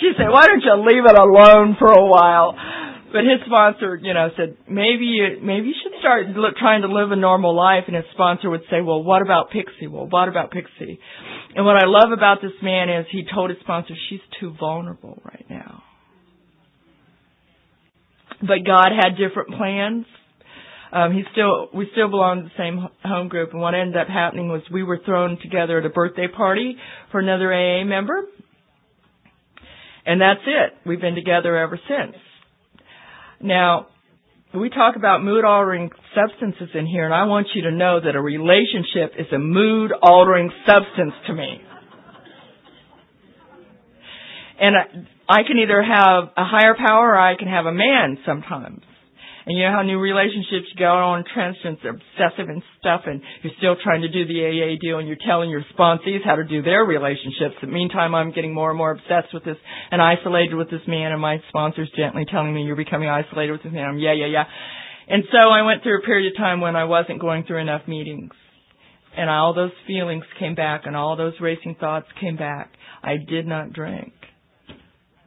she 0.00 0.12
said, 0.16 0.28
"Why 0.30 0.46
don't 0.46 0.62
you 0.62 0.74
leave 0.86 1.04
it 1.04 1.18
alone 1.18 1.76
for 1.78 1.88
a 1.88 2.06
while?" 2.06 2.56
But 3.12 3.26
his 3.26 3.42
sponsor, 3.44 3.96
you 3.96 4.14
know, 4.14 4.28
said 4.36 4.56
maybe 4.68 5.04
you 5.04 5.38
maybe 5.42 5.66
you 5.66 5.74
should 5.82 5.98
start 5.98 6.28
look, 6.28 6.56
trying 6.56 6.82
to 6.82 6.88
live 6.88 7.10
a 7.10 7.16
normal 7.16 7.56
life. 7.56 7.84
And 7.88 7.96
his 7.96 8.04
sponsor 8.12 8.48
would 8.48 8.62
say, 8.70 8.80
"Well, 8.80 9.02
what 9.02 9.20
about 9.20 9.50
Pixie? 9.50 9.88
Well, 9.88 10.06
what 10.06 10.28
about 10.28 10.52
Pixie?" 10.52 11.00
And 11.56 11.66
what 11.66 11.76
I 11.76 11.86
love 11.86 12.12
about 12.12 12.40
this 12.40 12.54
man 12.62 12.88
is 12.88 13.06
he 13.10 13.24
told 13.34 13.50
his 13.50 13.58
sponsor, 13.60 13.94
"She's 14.08 14.20
too 14.38 14.54
vulnerable 14.58 15.20
right 15.24 15.46
now." 15.50 15.82
But 18.40 18.64
God 18.64 18.92
had 18.92 19.16
different 19.18 19.50
plans. 19.56 20.06
Um, 20.92 21.12
he 21.12 21.22
still, 21.32 21.68
we 21.72 21.88
still 21.92 22.08
belong 22.08 22.42
to 22.42 22.44
the 22.44 22.54
same 22.56 22.88
home 23.04 23.28
group. 23.28 23.52
And 23.52 23.60
what 23.60 23.74
ended 23.74 23.96
up 23.96 24.08
happening 24.08 24.48
was 24.48 24.62
we 24.72 24.82
were 24.82 24.98
thrown 25.04 25.38
together 25.40 25.78
at 25.78 25.86
a 25.86 25.90
birthday 25.90 26.26
party 26.26 26.76
for 27.12 27.20
another 27.20 27.52
AA 27.52 27.84
member. 27.84 28.24
And 30.06 30.20
that's 30.20 30.40
it. 30.46 30.72
We've 30.86 31.00
been 31.00 31.14
together 31.14 31.56
ever 31.56 31.78
since. 31.88 32.16
Now, 33.40 33.86
we 34.54 34.68
talk 34.68 34.96
about 34.96 35.22
mood 35.22 35.44
altering 35.44 35.90
substances 36.14 36.68
in 36.74 36.86
here, 36.86 37.04
and 37.04 37.14
I 37.14 37.24
want 37.24 37.48
you 37.54 37.62
to 37.62 37.70
know 37.70 38.00
that 38.00 38.14
a 38.14 38.20
relationship 38.20 39.14
is 39.18 39.26
a 39.32 39.38
mood 39.38 39.92
altering 40.02 40.50
substance 40.66 41.14
to 41.26 41.34
me. 41.34 41.62
And 44.60 44.76
I, 44.76 45.40
I 45.40 45.42
can 45.46 45.56
either 45.58 45.82
have 45.82 46.24
a 46.36 46.44
higher 46.44 46.74
power 46.74 47.10
or 47.12 47.18
I 47.18 47.36
can 47.36 47.48
have 47.48 47.64
a 47.64 47.72
man 47.72 48.18
sometimes. 48.26 48.82
And 49.50 49.58
you 49.58 49.64
know 49.64 49.72
how 49.72 49.82
new 49.82 49.98
relationships 49.98 50.70
go 50.78 50.86
on 50.86 51.24
trends 51.34 51.58
and 51.64 51.74
obsessive 51.74 52.46
and 52.46 52.62
stuff 52.78 53.00
and 53.06 53.20
you're 53.42 53.52
still 53.58 53.74
trying 53.82 54.02
to 54.02 54.08
do 54.08 54.24
the 54.24 54.46
AA 54.46 54.78
deal 54.80 55.00
and 55.00 55.08
you're 55.08 55.18
telling 55.26 55.50
your 55.50 55.64
sponsees 55.76 56.24
how 56.24 56.36
to 56.36 56.44
do 56.44 56.62
their 56.62 56.84
relationships. 56.84 57.58
In 57.60 57.70
the 57.70 57.74
meantime, 57.74 58.14
I'm 58.14 58.30
getting 58.30 58.54
more 58.54 58.70
and 58.70 58.78
more 58.78 58.92
obsessed 58.92 59.34
with 59.34 59.44
this 59.44 59.56
and 59.90 60.00
isolated 60.00 60.54
with 60.54 60.70
this 60.70 60.86
man 60.86 61.10
and 61.10 61.20
my 61.20 61.42
sponsor's 61.48 61.90
gently 61.96 62.26
telling 62.30 62.54
me 62.54 62.62
you're 62.62 62.76
becoming 62.76 63.08
isolated 63.08 63.50
with 63.50 63.64
this 63.64 63.72
man. 63.72 63.88
I'm, 63.88 63.98
yeah, 63.98 64.12
yeah, 64.12 64.26
yeah. 64.26 64.44
And 65.08 65.24
so 65.32 65.38
I 65.38 65.62
went 65.62 65.82
through 65.82 65.98
a 65.98 66.06
period 66.06 66.32
of 66.32 66.38
time 66.38 66.60
when 66.60 66.76
I 66.76 66.84
wasn't 66.84 67.20
going 67.20 67.42
through 67.42 67.58
enough 67.58 67.88
meetings. 67.88 68.30
And 69.16 69.28
all 69.28 69.52
those 69.52 69.72
feelings 69.84 70.22
came 70.38 70.54
back 70.54 70.82
and 70.84 70.94
all 70.94 71.16
those 71.16 71.34
racing 71.40 71.74
thoughts 71.80 72.06
came 72.20 72.36
back. 72.36 72.70
I 73.02 73.16
did 73.16 73.48
not 73.48 73.72
drink 73.72 74.12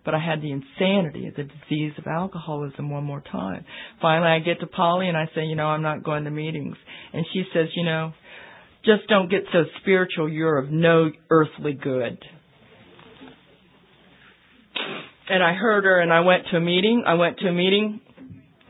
but 0.05 0.13
I 0.13 0.19
had 0.19 0.41
the 0.41 0.51
insanity 0.51 1.27
of 1.27 1.35
the 1.35 1.43
disease 1.43 1.93
of 1.97 2.07
alcoholism 2.07 2.89
one 2.89 3.03
more 3.03 3.21
time. 3.21 3.65
Finally, 4.01 4.31
I 4.31 4.39
get 4.39 4.59
to 4.59 4.67
Polly 4.67 5.07
and 5.07 5.17
I 5.17 5.25
say, 5.33 5.43
you 5.45 5.55
know, 5.55 5.67
I'm 5.67 5.81
not 5.81 6.03
going 6.03 6.25
to 6.25 6.31
meetings. 6.31 6.75
And 7.13 7.25
she 7.33 7.43
says, 7.53 7.69
you 7.75 7.85
know, 7.85 8.13
just 8.83 9.07
don't 9.07 9.29
get 9.29 9.43
so 9.53 9.63
spiritual. 9.81 10.27
You're 10.27 10.57
of 10.57 10.69
no 10.69 11.09
earthly 11.29 11.73
good. 11.73 12.17
And 15.29 15.41
I 15.41 15.53
heard 15.53 15.85
her 15.85 16.01
and 16.01 16.11
I 16.11 16.19
went 16.19 16.43
to 16.51 16.57
a 16.57 16.61
meeting. 16.61 17.03
I 17.07 17.13
went 17.13 17.39
to 17.39 17.47
a 17.47 17.53
meeting 17.53 18.01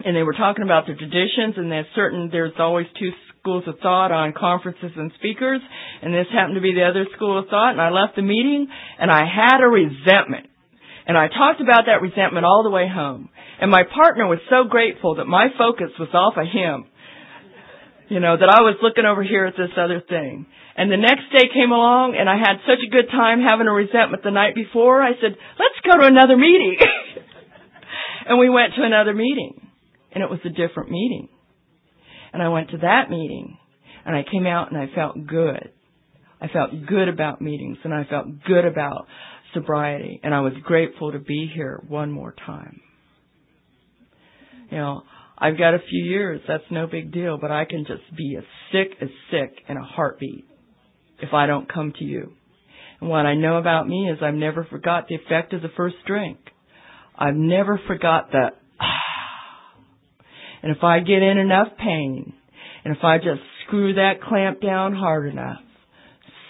and 0.06 0.16
they 0.16 0.22
were 0.22 0.34
talking 0.34 0.64
about 0.64 0.86
the 0.86 0.94
traditions 0.94 1.56
and 1.58 1.72
there's 1.72 1.88
certain, 1.96 2.30
there's 2.32 2.54
always 2.60 2.86
two 3.00 3.10
schools 3.40 3.64
of 3.66 3.80
thought 3.82 4.12
on 4.12 4.34
conferences 4.38 4.92
and 4.96 5.12
speakers 5.16 5.62
and 6.02 6.14
this 6.14 6.28
happened 6.32 6.56
to 6.56 6.62
be 6.62 6.74
the 6.74 6.84
other 6.84 7.06
school 7.16 7.40
of 7.40 7.48
thought 7.48 7.72
and 7.72 7.82
I 7.82 7.90
left 7.90 8.16
the 8.16 8.22
meeting 8.22 8.68
and 9.00 9.10
I 9.10 9.26
had 9.26 9.62
a 9.62 9.68
resentment 9.68 10.48
and 11.06 11.18
I 11.18 11.28
talked 11.28 11.60
about 11.60 11.86
that 11.88 12.02
resentment 12.02 12.46
all 12.46 12.64
the 12.64 12.70
way 12.70 12.88
home. 12.88 13.30
And 13.60 13.70
my 13.70 13.84
partner 13.84 14.26
was 14.28 14.40
so 14.50 14.64
grateful 14.70 15.16
that 15.16 15.26
my 15.26 15.48
focus 15.58 15.92
was 16.00 16.10
off 16.14 16.36
of 16.38 16.48
him. 16.48 16.86
You 18.10 18.20
know, 18.20 18.38
that 18.38 18.50
I 18.50 18.62
was 18.62 18.76
looking 18.82 19.06
over 19.06 19.24
here 19.24 19.46
at 19.46 19.56
this 19.58 19.72
other 19.78 20.02
thing. 20.08 20.46
And 20.76 20.92
the 20.92 20.98
next 20.98 21.32
day 21.32 21.48
came 21.54 21.72
along 21.72 22.16
and 22.18 22.30
I 22.30 22.38
had 22.38 22.64
such 22.66 22.80
a 22.86 22.90
good 22.90 23.10
time 23.12 23.42
having 23.42 23.68
a 23.68 23.72
resentment 23.72 24.24
the 24.24 24.32
night 24.32 24.56
before. 24.56 25.02
I 25.02 25.12
said, 25.20 25.36
let's 25.60 25.80
go 25.86 26.00
to 26.02 26.08
another 26.08 26.38
meeting. 26.38 26.78
and 28.28 28.40
we 28.40 28.50
went 28.50 28.74
to 28.76 28.84
another 28.84 29.14
meeting. 29.14 29.60
And 30.12 30.24
it 30.24 30.30
was 30.30 30.40
a 30.46 30.50
different 30.50 30.90
meeting. 30.90 31.30
And 32.32 32.42
I 32.42 32.50
went 32.50 32.72
to 32.72 32.78
that 32.78 33.10
meeting 33.10 33.58
and 34.06 34.16
I 34.16 34.24
came 34.30 34.48
out 34.48 34.72
and 34.72 34.80
I 34.80 34.94
felt 34.94 35.16
good. 35.28 35.72
I 36.42 36.48
felt 36.48 36.72
good 36.88 37.08
about 37.08 37.42
meetings 37.42 37.78
and 37.84 37.94
I 37.94 38.04
felt 38.04 38.44
good 38.44 38.66
about 38.66 39.08
sobriety, 39.54 40.20
and 40.24 40.34
I 40.34 40.42
was 40.42 40.54
grateful 40.64 41.12
to 41.12 41.20
be 41.20 41.50
here 41.54 41.82
one 41.88 42.12
more 42.12 42.34
time. 42.46 42.82
You 44.70 44.78
know, 44.78 45.04
I've 45.38 45.58
got 45.58 45.74
a 45.74 45.80
few 45.90 46.04
years, 46.06 46.42
that's 46.48 46.64
no 46.72 46.88
big 46.88 47.12
deal, 47.12 47.38
but 47.38 47.52
I 47.52 47.66
can 47.66 47.86
just 47.86 48.04
be 48.16 48.36
as 48.38 48.44
sick 48.72 48.98
as 49.02 49.10
sick 49.32 49.54
in 49.68 49.78
a 49.78 49.84
heartbeat 49.84 50.46
if 51.20 51.34
I 51.34 51.48
don't 51.48 51.72
come 51.72 51.94
to 52.00 52.04
you. 52.04 52.34
And 53.02 53.10
what 53.10 53.26
I 53.26 53.36
know 53.36 53.58
about 53.58 53.88
me 53.88 54.10
is 54.10 54.20
I've 54.22 54.34
never 54.34 54.66
forgot 54.70 55.08
the 55.08 55.16
effect 55.16 55.54
of 55.54 55.62
the 55.62 55.72
first 55.76 55.96
drink. 56.08 56.38
I've 57.18 57.36
never 57.36 57.80
forgot 57.88 58.32
the 58.32 58.50
ah. 58.80 58.86
And 60.64 60.72
if 60.74 60.82
I 60.82 61.00
get 61.00 61.22
in 61.22 61.38
enough 61.38 61.68
pain, 61.78 62.34
and 62.86 62.96
if 62.96 63.04
I 63.04 63.18
just 63.18 63.42
screw 63.68 63.96
that 63.96 64.22
clamp 64.22 64.62
down 64.62 64.96
hard 64.96 65.30
enough, 65.30 65.60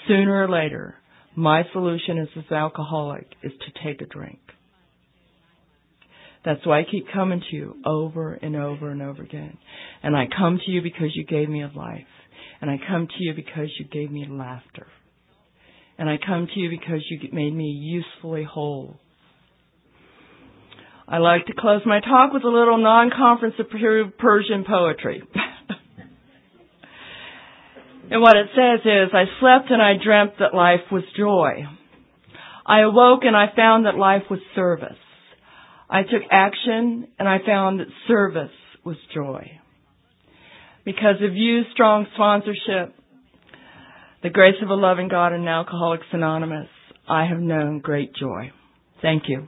sooner 0.08 0.44
or 0.44 0.50
later, 0.50 0.96
my 1.36 1.64
solution 1.74 2.18
as 2.20 2.28
an 2.36 2.56
alcoholic 2.56 3.28
is 3.42 3.52
to 3.52 3.84
take 3.84 4.02
a 4.02 4.06
drink. 4.06 4.40
That's 6.46 6.66
why 6.66 6.80
I 6.80 6.84
keep 6.90 7.06
coming 7.14 7.42
to 7.50 7.56
you 7.56 7.76
over 7.86 8.34
and 8.34 8.56
over 8.56 8.90
and 8.90 9.02
over 9.02 9.24
again. 9.24 9.58
And 10.02 10.16
I 10.16 10.26
come 10.38 10.60
to 10.64 10.72
you 10.72 10.82
because 10.82 11.16
you 11.16 11.24
gave 11.24 11.50
me 11.50 11.64
a 11.64 11.72
life. 11.74 12.06
And 12.62 12.70
I 12.70 12.78
come 12.88 13.08
to 13.08 13.24
you 13.24 13.34
because 13.34 13.70
you 13.80 13.86
gave 13.86 14.12
me 14.12 14.26
laughter. 14.30 14.88
And 15.98 16.10
I 16.10 16.18
come 16.26 16.48
to 16.54 16.60
you 16.60 16.70
because 16.70 17.02
you 17.10 17.30
made 17.32 17.54
me 17.54 17.66
usefully 17.66 18.44
whole. 18.44 19.00
I 21.08 21.18
like 21.18 21.46
to 21.48 21.54
close 21.58 21.82
my 21.86 22.00
talk 22.00 22.34
with 22.34 22.44
a 22.44 22.50
little 22.50 22.78
non-conference 22.78 23.56
approved 23.60 24.18
Persian 24.18 24.66
poetry. 24.68 25.24
And 28.14 28.22
what 28.22 28.38
it 28.38 28.46
says 28.54 28.82
is, 28.86 29.10
I 29.12 29.24
slept 29.40 29.72
and 29.72 29.82
I 29.82 29.94
dreamt 30.02 30.34
that 30.38 30.54
life 30.54 30.92
was 30.92 31.02
joy. 31.18 31.64
I 32.64 32.82
awoke 32.82 33.22
and 33.24 33.36
I 33.36 33.48
found 33.56 33.88
that 33.88 33.96
life 33.98 34.22
was 34.30 34.40
service. 34.54 35.00
I 35.90 36.04
took 36.04 36.22
action 36.30 37.08
and 37.18 37.28
I 37.28 37.40
found 37.44 37.80
that 37.80 37.88
service 38.08 38.52
was 38.86 38.98
joy. 39.16 39.60
Because 40.86 41.24
of 41.28 41.34
you, 41.34 41.64
strong 41.74 42.06
sponsorship, 42.14 42.94
the 44.22 44.30
grace 44.30 44.62
of 44.62 44.70
a 44.70 44.76
loving 44.76 45.08
God 45.08 45.34
and 45.34 45.50
Alcoholics 45.50 46.06
Anonymous, 46.12 46.70
I 47.10 47.26
have 47.26 47.40
known 47.40 47.80
great 47.80 48.14
joy. 48.14 48.52
Thank 49.02 49.24
you. 49.28 49.48